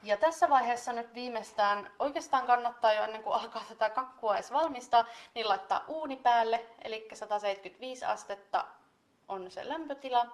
Ja 0.02 0.16
tässä 0.16 0.50
vaiheessa 0.50 0.92
nyt 0.92 1.14
viimeistään, 1.14 1.90
oikeastaan 1.98 2.46
kannattaa 2.46 2.92
jo 2.92 3.02
ennen 3.02 3.22
kuin 3.22 3.34
alkaa 3.40 3.64
tätä 3.68 3.90
kakkua 3.90 4.34
edes 4.34 4.52
valmistaa, 4.52 5.04
niin 5.34 5.48
laittaa 5.48 5.84
uuni 5.88 6.16
päälle, 6.16 6.66
eli 6.82 7.08
175 7.14 8.04
astetta 8.04 8.64
on 9.28 9.50
se 9.50 9.68
lämpötila. 9.68 10.26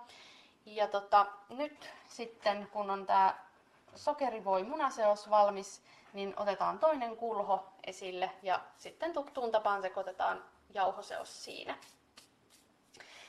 Ja 0.66 0.89
tota, 0.89 1.26
nyt 1.49 1.91
sitten 2.09 2.68
kun 2.72 2.91
on 2.91 3.07
tämä 3.07 3.34
sokerivoi 3.95 4.62
munaseos 4.62 5.30
valmis, 5.30 5.82
niin 6.17 6.35
otetaan 6.37 6.79
toinen 6.79 7.17
kulho 7.17 7.69
esille 7.87 8.31
ja 8.43 8.61
sitten 8.77 9.12
tuttuun 9.12 9.53
tapaan 9.53 9.83
sekoitetaan 9.83 10.45
jauhoseos 10.75 11.45
siinä. 11.45 11.79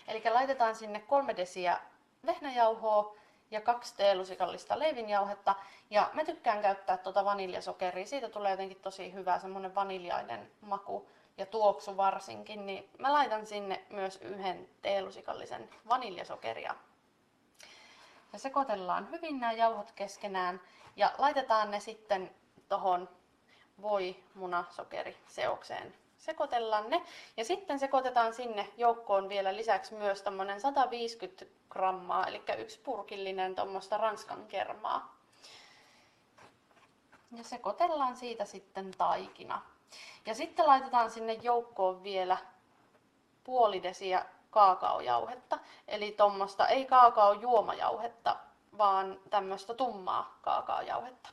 Eli 0.07 0.23
laitetaan 0.29 0.75
sinne 0.75 0.99
kolme 0.99 1.37
desiä 1.37 1.79
vehnäjauhoa 2.25 3.15
ja 3.51 3.61
kaksi 3.61 3.95
teelusikallista 3.97 4.79
leivinjauhetta. 4.79 5.55
Ja 5.89 6.09
mä 6.13 6.25
tykkään 6.25 6.61
käyttää 6.61 6.97
tuota 6.97 7.25
vaniljasokeria. 7.25 8.05
Siitä 8.05 8.29
tulee 8.29 8.51
jotenkin 8.51 8.81
tosi 8.81 9.13
hyvä 9.13 9.39
semmonen 9.39 9.75
vaniljainen 9.75 10.51
maku 10.61 11.09
ja 11.37 11.45
tuoksu 11.45 11.97
varsinkin. 11.97 12.65
Niin 12.65 12.89
mä 12.97 13.13
laitan 13.13 13.45
sinne 13.45 13.85
myös 13.89 14.17
yhden 14.21 14.69
teelusikallisen 14.81 15.69
vaniljasokeria. 15.89 16.75
Ja 18.33 18.39
sekoitellaan 18.39 19.11
hyvin 19.11 19.39
nämä 19.39 19.51
jauhot 19.51 19.91
keskenään 19.91 20.61
ja 20.95 21.11
laitetaan 21.17 21.71
ne 21.71 21.79
sitten 21.79 22.35
tohon 22.69 23.09
voi 23.81 24.23
munasokeri 24.35 25.17
seokseen 25.27 25.93
sekoitellaan 26.17 26.89
ne. 26.89 27.01
Ja 27.37 27.45
sitten 27.45 27.79
sekoitetaan 27.79 28.33
sinne 28.33 28.69
joukkoon 28.77 29.29
vielä 29.29 29.55
lisäksi 29.55 29.93
myös 29.93 30.21
tämmöinen 30.21 30.61
150 30.61 31.45
grammaa, 31.69 32.27
eli 32.27 32.43
yksi 32.57 32.79
purkillinen 32.79 33.55
tuommoista 33.55 33.97
ranskan 33.97 34.47
kermaa. 34.47 35.15
Ja 37.31 37.43
sekoitellaan 37.43 38.17
siitä 38.17 38.45
sitten 38.45 38.91
taikina. 38.97 39.61
Ja 40.25 40.35
sitten 40.35 40.67
laitetaan 40.67 41.11
sinne 41.11 41.33
joukkoon 41.33 42.03
vielä 42.03 42.37
puoli 43.43 43.83
desiä 43.83 44.25
kaakaojauhetta. 44.49 45.59
Eli 45.87 46.11
tuommoista 46.11 46.67
ei 46.67 46.85
kaakaojuomajauhetta, 46.85 48.35
vaan 48.77 49.19
tämmöistä 49.29 49.73
tummaa 49.73 50.39
kaakaojauhetta. 50.41 51.29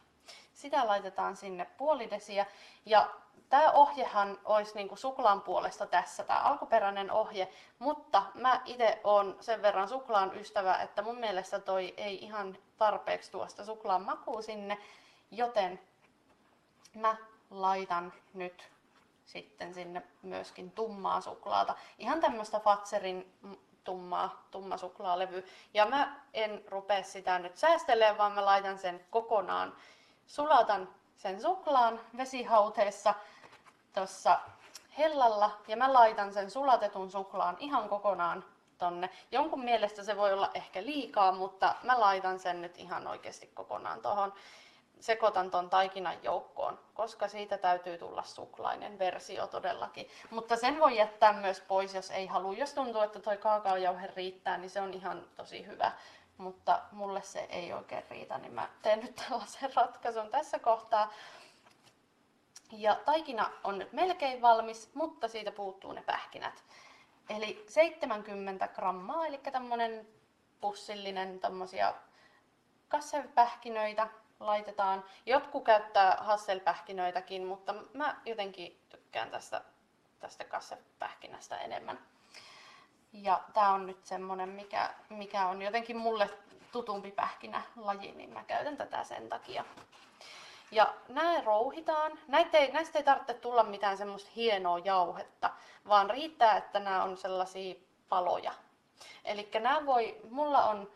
Sitä 0.54 0.86
laitetaan 0.86 1.36
sinne 1.36 1.64
puoli 1.64 2.10
desiä. 2.10 2.46
Ja 2.86 3.10
Tämä 3.48 3.70
ohjehan 3.70 4.38
olisi 4.44 4.74
niin 4.74 4.88
kuin 4.88 4.98
suklaan 4.98 5.40
puolesta 5.40 5.86
tässä, 5.86 6.24
tämä 6.24 6.38
alkuperäinen 6.38 7.10
ohje, 7.10 7.48
mutta 7.78 8.22
mä 8.34 8.60
itse 8.64 9.00
olen 9.04 9.36
sen 9.40 9.62
verran 9.62 9.88
suklaan 9.88 10.38
ystävä, 10.38 10.76
että 10.76 11.02
mun 11.02 11.18
mielestä 11.18 11.58
toi 11.58 11.94
ei 11.96 12.24
ihan 12.24 12.58
tarpeeksi 12.76 13.30
tuosta 13.30 13.64
suklaan 13.64 14.02
makuu 14.02 14.42
sinne, 14.42 14.78
joten 15.30 15.80
mä 16.94 17.16
laitan 17.50 18.12
nyt 18.34 18.70
sitten 19.24 19.74
sinne 19.74 20.02
myöskin 20.22 20.70
tummaa 20.70 21.20
suklaata. 21.20 21.74
Ihan 21.98 22.20
tämmöistä 22.20 22.60
Fatserin 22.60 23.34
tummaa, 23.84 24.46
tumma 24.50 24.76
suklaalevy. 24.76 25.44
Ja 25.74 25.86
mä 25.86 26.20
en 26.34 26.64
rupea 26.68 27.02
sitä 27.02 27.38
nyt 27.38 27.56
säästelemään, 27.56 28.18
vaan 28.18 28.32
mä 28.32 28.44
laitan 28.44 28.78
sen 28.78 29.06
kokonaan. 29.10 29.76
Sulatan 30.26 30.88
sen 31.16 31.40
suklaan 31.42 32.00
vesihauteessa 32.16 33.14
tuossa 33.92 34.40
hellalla 34.98 35.50
ja 35.68 35.76
mä 35.76 35.92
laitan 35.92 36.32
sen 36.32 36.50
sulatetun 36.50 37.10
suklaan 37.10 37.56
ihan 37.60 37.88
kokonaan 37.88 38.44
tonne. 38.78 39.10
Jonkun 39.32 39.64
mielestä 39.64 40.02
se 40.04 40.16
voi 40.16 40.32
olla 40.32 40.50
ehkä 40.54 40.82
liikaa, 40.82 41.32
mutta 41.32 41.74
mä 41.82 42.00
laitan 42.00 42.38
sen 42.38 42.62
nyt 42.62 42.78
ihan 42.78 43.06
oikeasti 43.06 43.46
kokonaan 43.46 44.02
tuohon. 44.02 44.32
Sekoitan 45.00 45.50
ton 45.50 45.70
taikinan 45.70 46.22
joukkoon, 46.22 46.78
koska 46.94 47.28
siitä 47.28 47.58
täytyy 47.58 47.98
tulla 47.98 48.22
suklainen 48.22 48.98
versio 48.98 49.46
todellakin. 49.46 50.08
Mutta 50.30 50.56
sen 50.56 50.80
voi 50.80 50.96
jättää 50.96 51.32
myös 51.32 51.60
pois, 51.60 51.94
jos 51.94 52.10
ei 52.10 52.26
halua. 52.26 52.52
Jos 52.52 52.72
tuntuu, 52.72 53.02
että 53.02 53.20
toi 53.20 53.36
kaakaojauhe 53.36 54.06
riittää, 54.16 54.58
niin 54.58 54.70
se 54.70 54.80
on 54.80 54.94
ihan 54.94 55.24
tosi 55.36 55.66
hyvä. 55.66 55.92
Mutta 56.38 56.82
mulle 56.92 57.22
se 57.22 57.40
ei 57.40 57.72
oikein 57.72 58.04
riitä, 58.10 58.38
niin 58.38 58.52
mä 58.52 58.68
teen 58.82 59.00
nyt 59.00 59.14
tällaisen 59.16 59.74
ratkaisun 59.76 60.30
tässä 60.30 60.58
kohtaa. 60.58 61.12
Ja 62.72 62.94
taikina 62.94 63.50
on 63.64 63.78
nyt 63.78 63.92
melkein 63.92 64.42
valmis, 64.42 64.94
mutta 64.94 65.28
siitä 65.28 65.52
puuttuu 65.52 65.92
ne 65.92 66.02
pähkinät. 66.02 66.64
Eli 67.28 67.64
70 67.68 68.68
grammaa, 68.68 69.26
eli 69.26 69.38
tämmönen 69.38 70.08
pussillinen 70.60 71.40
tämmöisiä 71.40 71.94
kasselpähkinöitä 72.88 74.08
laitetaan. 74.40 75.04
Jotkut 75.26 75.64
käyttää 75.64 76.16
hasselpähkinöitäkin, 76.20 77.46
mutta 77.46 77.74
mä 77.94 78.20
jotenkin 78.24 78.80
tykkään 78.88 79.30
tästä, 79.30 79.60
tästä 80.20 80.44
kassepähkinästä 80.44 81.56
enemmän. 81.58 81.98
Ja 83.22 83.40
tää 83.52 83.70
on 83.70 83.86
nyt 83.86 84.04
semmonen, 84.04 84.48
mikä, 84.48 84.94
mikä 85.08 85.46
on 85.46 85.62
jotenkin 85.62 85.96
mulle 85.96 86.30
tutumpi 86.72 87.10
pähkinälaji, 87.10 88.12
niin 88.12 88.30
mä 88.30 88.44
käytän 88.44 88.76
tätä 88.76 89.04
sen 89.04 89.28
takia. 89.28 89.64
Ja 90.70 90.94
nämä 91.08 91.40
rouhitaan. 91.40 92.18
Näitä 92.28 92.58
ei, 92.58 92.72
näistä 92.72 92.98
ei 92.98 93.04
tarvitse 93.04 93.34
tulla 93.34 93.62
mitään 93.62 93.96
semmoista 93.96 94.30
hienoa 94.36 94.78
jauhetta, 94.78 95.50
vaan 95.88 96.10
riittää, 96.10 96.56
että 96.56 96.80
nämä 96.80 97.02
on 97.02 97.16
sellaisia 97.16 97.74
paloja. 98.08 98.52
Eli 99.24 99.50
nämä 99.60 99.86
voi, 99.86 100.20
mulla 100.30 100.64
on 100.64 100.90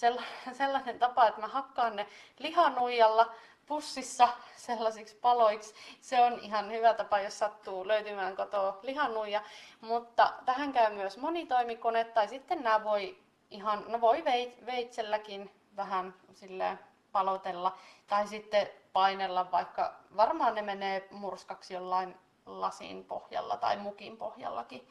sellainen 0.52 0.98
tapa, 0.98 1.26
että 1.26 1.40
mä 1.40 1.48
hakkaan 1.48 1.96
ne 1.96 2.06
lihanuijalla 2.38 3.32
pussissa 3.70 4.28
sellaisiksi 4.56 5.16
paloiksi. 5.16 5.74
Se 6.00 6.20
on 6.20 6.38
ihan 6.38 6.72
hyvä 6.72 6.94
tapa, 6.94 7.18
jos 7.18 7.38
sattuu 7.38 7.88
löytymään 7.88 8.36
kotoa 8.36 8.78
lihanuija. 8.82 9.42
Mutta 9.80 10.32
tähän 10.44 10.72
käy 10.72 10.94
myös 10.94 11.18
monitoimikone, 11.18 12.04
tai 12.04 12.28
sitten 12.28 12.62
nämä 12.62 12.84
voi 12.84 13.18
ihan, 13.50 13.84
no 13.88 14.00
voi 14.00 14.24
veitselläkin 14.66 15.50
vähän 15.76 16.14
silleen 16.34 16.78
palotella. 17.12 17.76
Tai 18.06 18.26
sitten 18.26 18.70
painella, 18.92 19.50
vaikka 19.50 19.94
varmaan 20.16 20.54
ne 20.54 20.62
menee 20.62 21.08
murskaksi 21.10 21.74
jollain 21.74 22.16
lasin 22.46 23.04
pohjalla 23.04 23.56
tai 23.56 23.76
mukin 23.76 24.16
pohjallakin. 24.16 24.88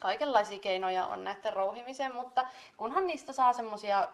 Kaikenlaisia 0.00 0.58
keinoja 0.58 1.06
on 1.06 1.24
näiden 1.24 1.52
rouhimiseen, 1.52 2.14
mutta 2.14 2.46
kunhan 2.76 3.06
niistä 3.06 3.32
saa 3.32 3.52
semmosia, 3.52 4.08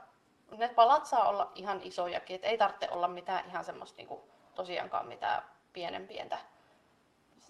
ne 0.58 0.68
palat 0.68 1.06
saa 1.06 1.28
olla 1.28 1.52
ihan 1.54 1.80
isojakin, 1.82 2.36
et 2.36 2.44
ei 2.44 2.58
tarvitse 2.58 2.88
olla 2.90 3.08
mitään 3.08 3.46
ihan 3.46 3.64
semmoista 3.64 3.96
niinku, 3.96 4.28
tosiaankaan 4.54 5.06
mitään 5.06 5.42
pienen 5.72 6.08
pientä 6.08 6.38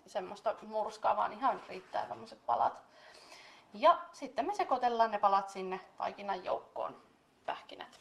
semmoista 0.06 0.54
murskaa, 0.62 1.16
vaan 1.16 1.32
ihan 1.32 1.62
riittää 1.68 2.06
tämmöiset 2.06 2.46
palat. 2.46 2.82
Ja 3.74 3.98
sitten 4.12 4.46
me 4.46 4.54
sekoitellaan 4.54 5.10
ne 5.10 5.18
palat 5.18 5.50
sinne 5.50 5.80
taikinan 5.96 6.44
joukkoon, 6.44 7.02
pähkinät. 7.46 8.00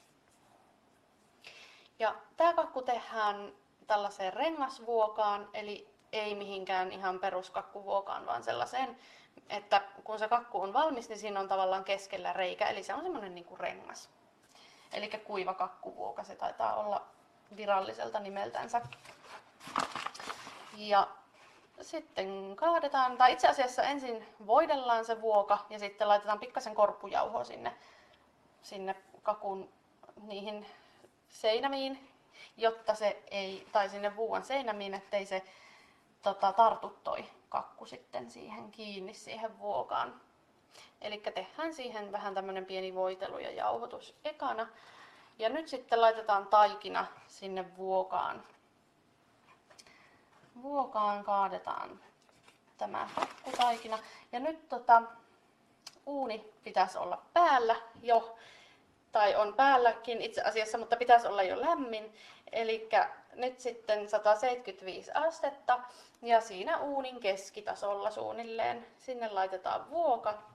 Ja 1.99 2.15
tämä 2.37 2.53
kakku 2.53 2.81
tehdään 2.81 3.53
tällaiseen 3.87 4.33
rengasvuokaan, 4.33 5.49
eli 5.53 5.93
ei 6.11 6.35
mihinkään 6.35 6.91
ihan 6.91 7.19
peruskakkuvuokaan, 7.19 8.25
vaan 8.25 8.43
sellaiseen, 8.43 8.97
että 9.49 9.81
kun 10.03 10.19
se 10.19 10.27
kakku 10.27 10.61
on 10.61 10.73
valmis, 10.73 11.09
niin 11.09 11.19
siinä 11.19 11.39
on 11.39 11.47
tavallaan 11.47 11.83
keskellä 11.83 12.33
reikä, 12.33 12.65
eli 12.65 12.83
se 12.83 12.93
on 12.93 13.03
semmoinen 13.03 13.35
niin 13.35 13.45
kuin 13.45 13.59
rengas. 13.59 14.09
Eli 14.93 15.09
kuiva 15.09 15.53
kakkuvuoka, 15.53 16.23
se 16.23 16.35
taitaa 16.35 16.75
olla 16.75 17.01
viralliselta 17.55 18.19
nimeltänsä. 18.19 18.81
Ja 20.77 21.07
sitten 21.81 22.55
kaadetaan, 22.55 23.17
tai 23.17 23.33
itse 23.33 23.47
asiassa 23.47 23.83
ensin 23.83 24.27
voidellaan 24.47 25.05
se 25.05 25.21
vuoka 25.21 25.65
ja 25.69 25.79
sitten 25.79 26.07
laitetaan 26.07 26.39
pikkasen 26.39 26.75
korppujauhoa 26.75 27.43
sinne, 27.43 27.75
sinne 28.61 28.95
kakun 29.23 29.69
niihin 30.21 30.65
seinämiin, 31.29 32.09
jotta 32.57 32.95
se 32.95 33.23
ei, 33.31 33.67
tai 33.71 33.89
sinne 33.89 34.15
vuuan 34.15 34.43
seinämiin, 34.43 34.93
ettei 34.93 35.25
se 35.25 35.43
tota, 36.21 36.53
tartu 36.53 36.99
toi 37.03 37.25
kakku 37.49 37.85
sitten 37.85 38.31
siihen 38.31 38.71
kiinni 38.71 39.13
siihen 39.13 39.59
vuokaan. 39.59 40.21
Eli 41.01 41.17
tehdään 41.17 41.73
siihen 41.73 42.11
vähän 42.11 42.33
tämmönen 42.33 42.65
pieni 42.65 42.95
voitelu 42.95 43.37
ja 43.37 43.51
jauhotus 43.51 44.15
ekana. 44.25 44.67
Ja 45.39 45.49
nyt 45.49 45.67
sitten 45.67 46.01
laitetaan 46.01 46.47
taikina 46.47 47.05
sinne 47.27 47.77
vuokaan. 47.77 48.43
Vuokaan 50.61 51.23
kaadetaan 51.23 51.99
tämä 52.77 53.09
kakkutaikina. 53.15 53.99
Ja 54.31 54.39
nyt 54.39 54.69
tota, 54.69 55.01
uuni 56.05 56.53
pitäisi 56.63 56.97
olla 56.97 57.21
päällä 57.33 57.75
jo 58.01 58.35
tai 59.11 59.35
on 59.35 59.53
päälläkin 59.53 60.21
itse 60.21 60.41
asiassa, 60.41 60.77
mutta 60.77 60.95
pitäisi 60.95 61.27
olla 61.27 61.43
jo 61.43 61.61
lämmin. 61.61 62.13
Eli 62.51 62.89
nyt 63.33 63.59
sitten 63.59 64.09
175 64.09 65.11
astetta 65.13 65.79
ja 66.21 66.41
siinä 66.41 66.77
uunin 66.77 67.19
keskitasolla 67.19 68.11
suunnilleen. 68.11 68.87
Sinne 68.99 69.29
laitetaan 69.29 69.89
vuoka 69.89 70.52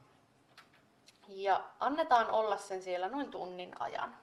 ja 1.29 1.61
annetaan 1.81 2.31
olla 2.31 2.57
sen 2.57 2.83
siellä 2.83 3.09
noin 3.09 3.31
tunnin 3.31 3.73
ajan. 3.81 4.17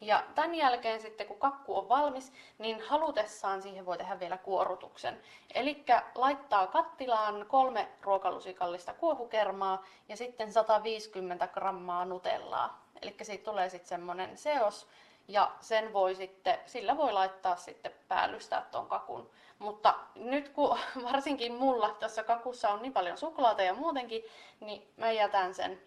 Ja 0.00 0.24
tämän 0.34 0.54
jälkeen 0.54 1.00
sitten 1.00 1.26
kun 1.26 1.38
kakku 1.38 1.78
on 1.78 1.88
valmis, 1.88 2.32
niin 2.58 2.80
halutessaan 2.80 3.62
siihen 3.62 3.86
voi 3.86 3.98
tehdä 3.98 4.20
vielä 4.20 4.38
kuorutuksen. 4.38 5.20
Eli 5.54 5.84
laittaa 6.14 6.66
kattilaan 6.66 7.46
kolme 7.48 7.88
ruokalusikallista 8.02 8.94
kuohukermaa 8.94 9.84
ja 10.08 10.16
sitten 10.16 10.52
150 10.52 11.48
grammaa 11.48 12.04
nutellaa. 12.04 12.86
Eli 13.02 13.16
siitä 13.22 13.44
tulee 13.44 13.68
sitten 13.68 13.88
semmoinen 13.88 14.36
seos, 14.36 14.88
Ja 15.28 15.52
sen 15.60 15.92
voi 15.92 16.14
sitten, 16.14 16.58
sillä 16.66 16.96
voi 16.96 17.12
laittaa 17.12 17.56
sitten 17.56 17.92
päällystää 18.08 18.66
tuon 18.70 18.88
kakun. 18.88 19.30
Mutta 19.58 19.94
nyt 20.14 20.48
kun 20.48 20.78
varsinkin 21.12 21.54
mulla 21.54 21.96
tässä 22.00 22.22
kakussa 22.22 22.70
on 22.70 22.82
niin 22.82 22.92
paljon 22.92 23.18
suklaata 23.18 23.62
ja 23.62 23.74
muutenkin, 23.74 24.24
niin 24.60 24.92
mä 24.96 25.12
jätän 25.12 25.54
sen 25.54 25.82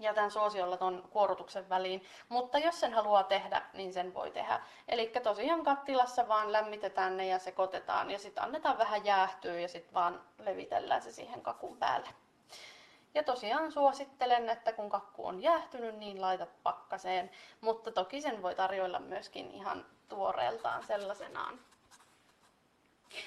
jätän 0.00 0.30
suosiolla 0.30 0.76
ton 0.76 1.08
kuorutuksen 1.10 1.68
väliin, 1.68 2.04
mutta 2.28 2.58
jos 2.58 2.80
sen 2.80 2.94
haluaa 2.94 3.22
tehdä, 3.22 3.62
niin 3.72 3.92
sen 3.92 4.14
voi 4.14 4.30
tehdä. 4.30 4.60
Eli 4.88 5.12
tosiaan 5.22 5.64
kattilassa 5.64 6.28
vaan 6.28 6.52
lämmitetään 6.52 7.16
ne 7.16 7.26
ja 7.26 7.38
sekoitetaan 7.38 8.10
ja 8.10 8.18
sitten 8.18 8.44
annetaan 8.44 8.78
vähän 8.78 9.04
jäähtyä 9.04 9.60
ja 9.60 9.68
sitten 9.68 9.94
vaan 9.94 10.20
levitellään 10.38 11.02
se 11.02 11.12
siihen 11.12 11.42
kakun 11.42 11.76
päälle. 11.76 12.08
Ja 13.14 13.22
tosiaan 13.22 13.72
suosittelen, 13.72 14.48
että 14.48 14.72
kun 14.72 14.90
kakku 14.90 15.26
on 15.26 15.42
jäähtynyt, 15.42 15.98
niin 15.98 16.20
laitat 16.20 16.62
pakkaseen, 16.62 17.30
mutta 17.60 17.90
toki 17.90 18.20
sen 18.20 18.42
voi 18.42 18.54
tarjoilla 18.54 18.98
myöskin 18.98 19.50
ihan 19.50 19.86
tuoreeltaan 20.08 20.86
sellaisenaan. 20.86 21.60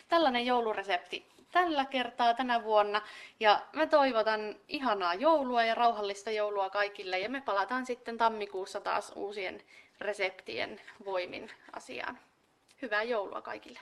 Tällainen 0.10 0.46
jouluresepti 0.46 1.33
tällä 1.54 1.86
kertaa 1.86 2.34
tänä 2.34 2.64
vuonna. 2.64 3.02
Ja 3.40 3.60
mä 3.74 3.88
toivotan 3.88 4.56
ihanaa 4.68 5.14
joulua 5.14 5.64
ja 5.64 5.76
rauhallista 5.76 6.32
joulua 6.32 6.70
kaikille. 6.70 7.20
Ja 7.20 7.30
me 7.30 7.42
palataan 7.42 7.86
sitten 7.86 8.18
tammikuussa 8.18 8.82
taas 8.82 9.12
uusien 9.16 9.62
reseptien 10.00 10.82
voimin 11.06 11.52
asiaan. 11.74 12.20
Hyvää 12.82 13.04
joulua 13.04 13.42
kaikille! 13.42 13.80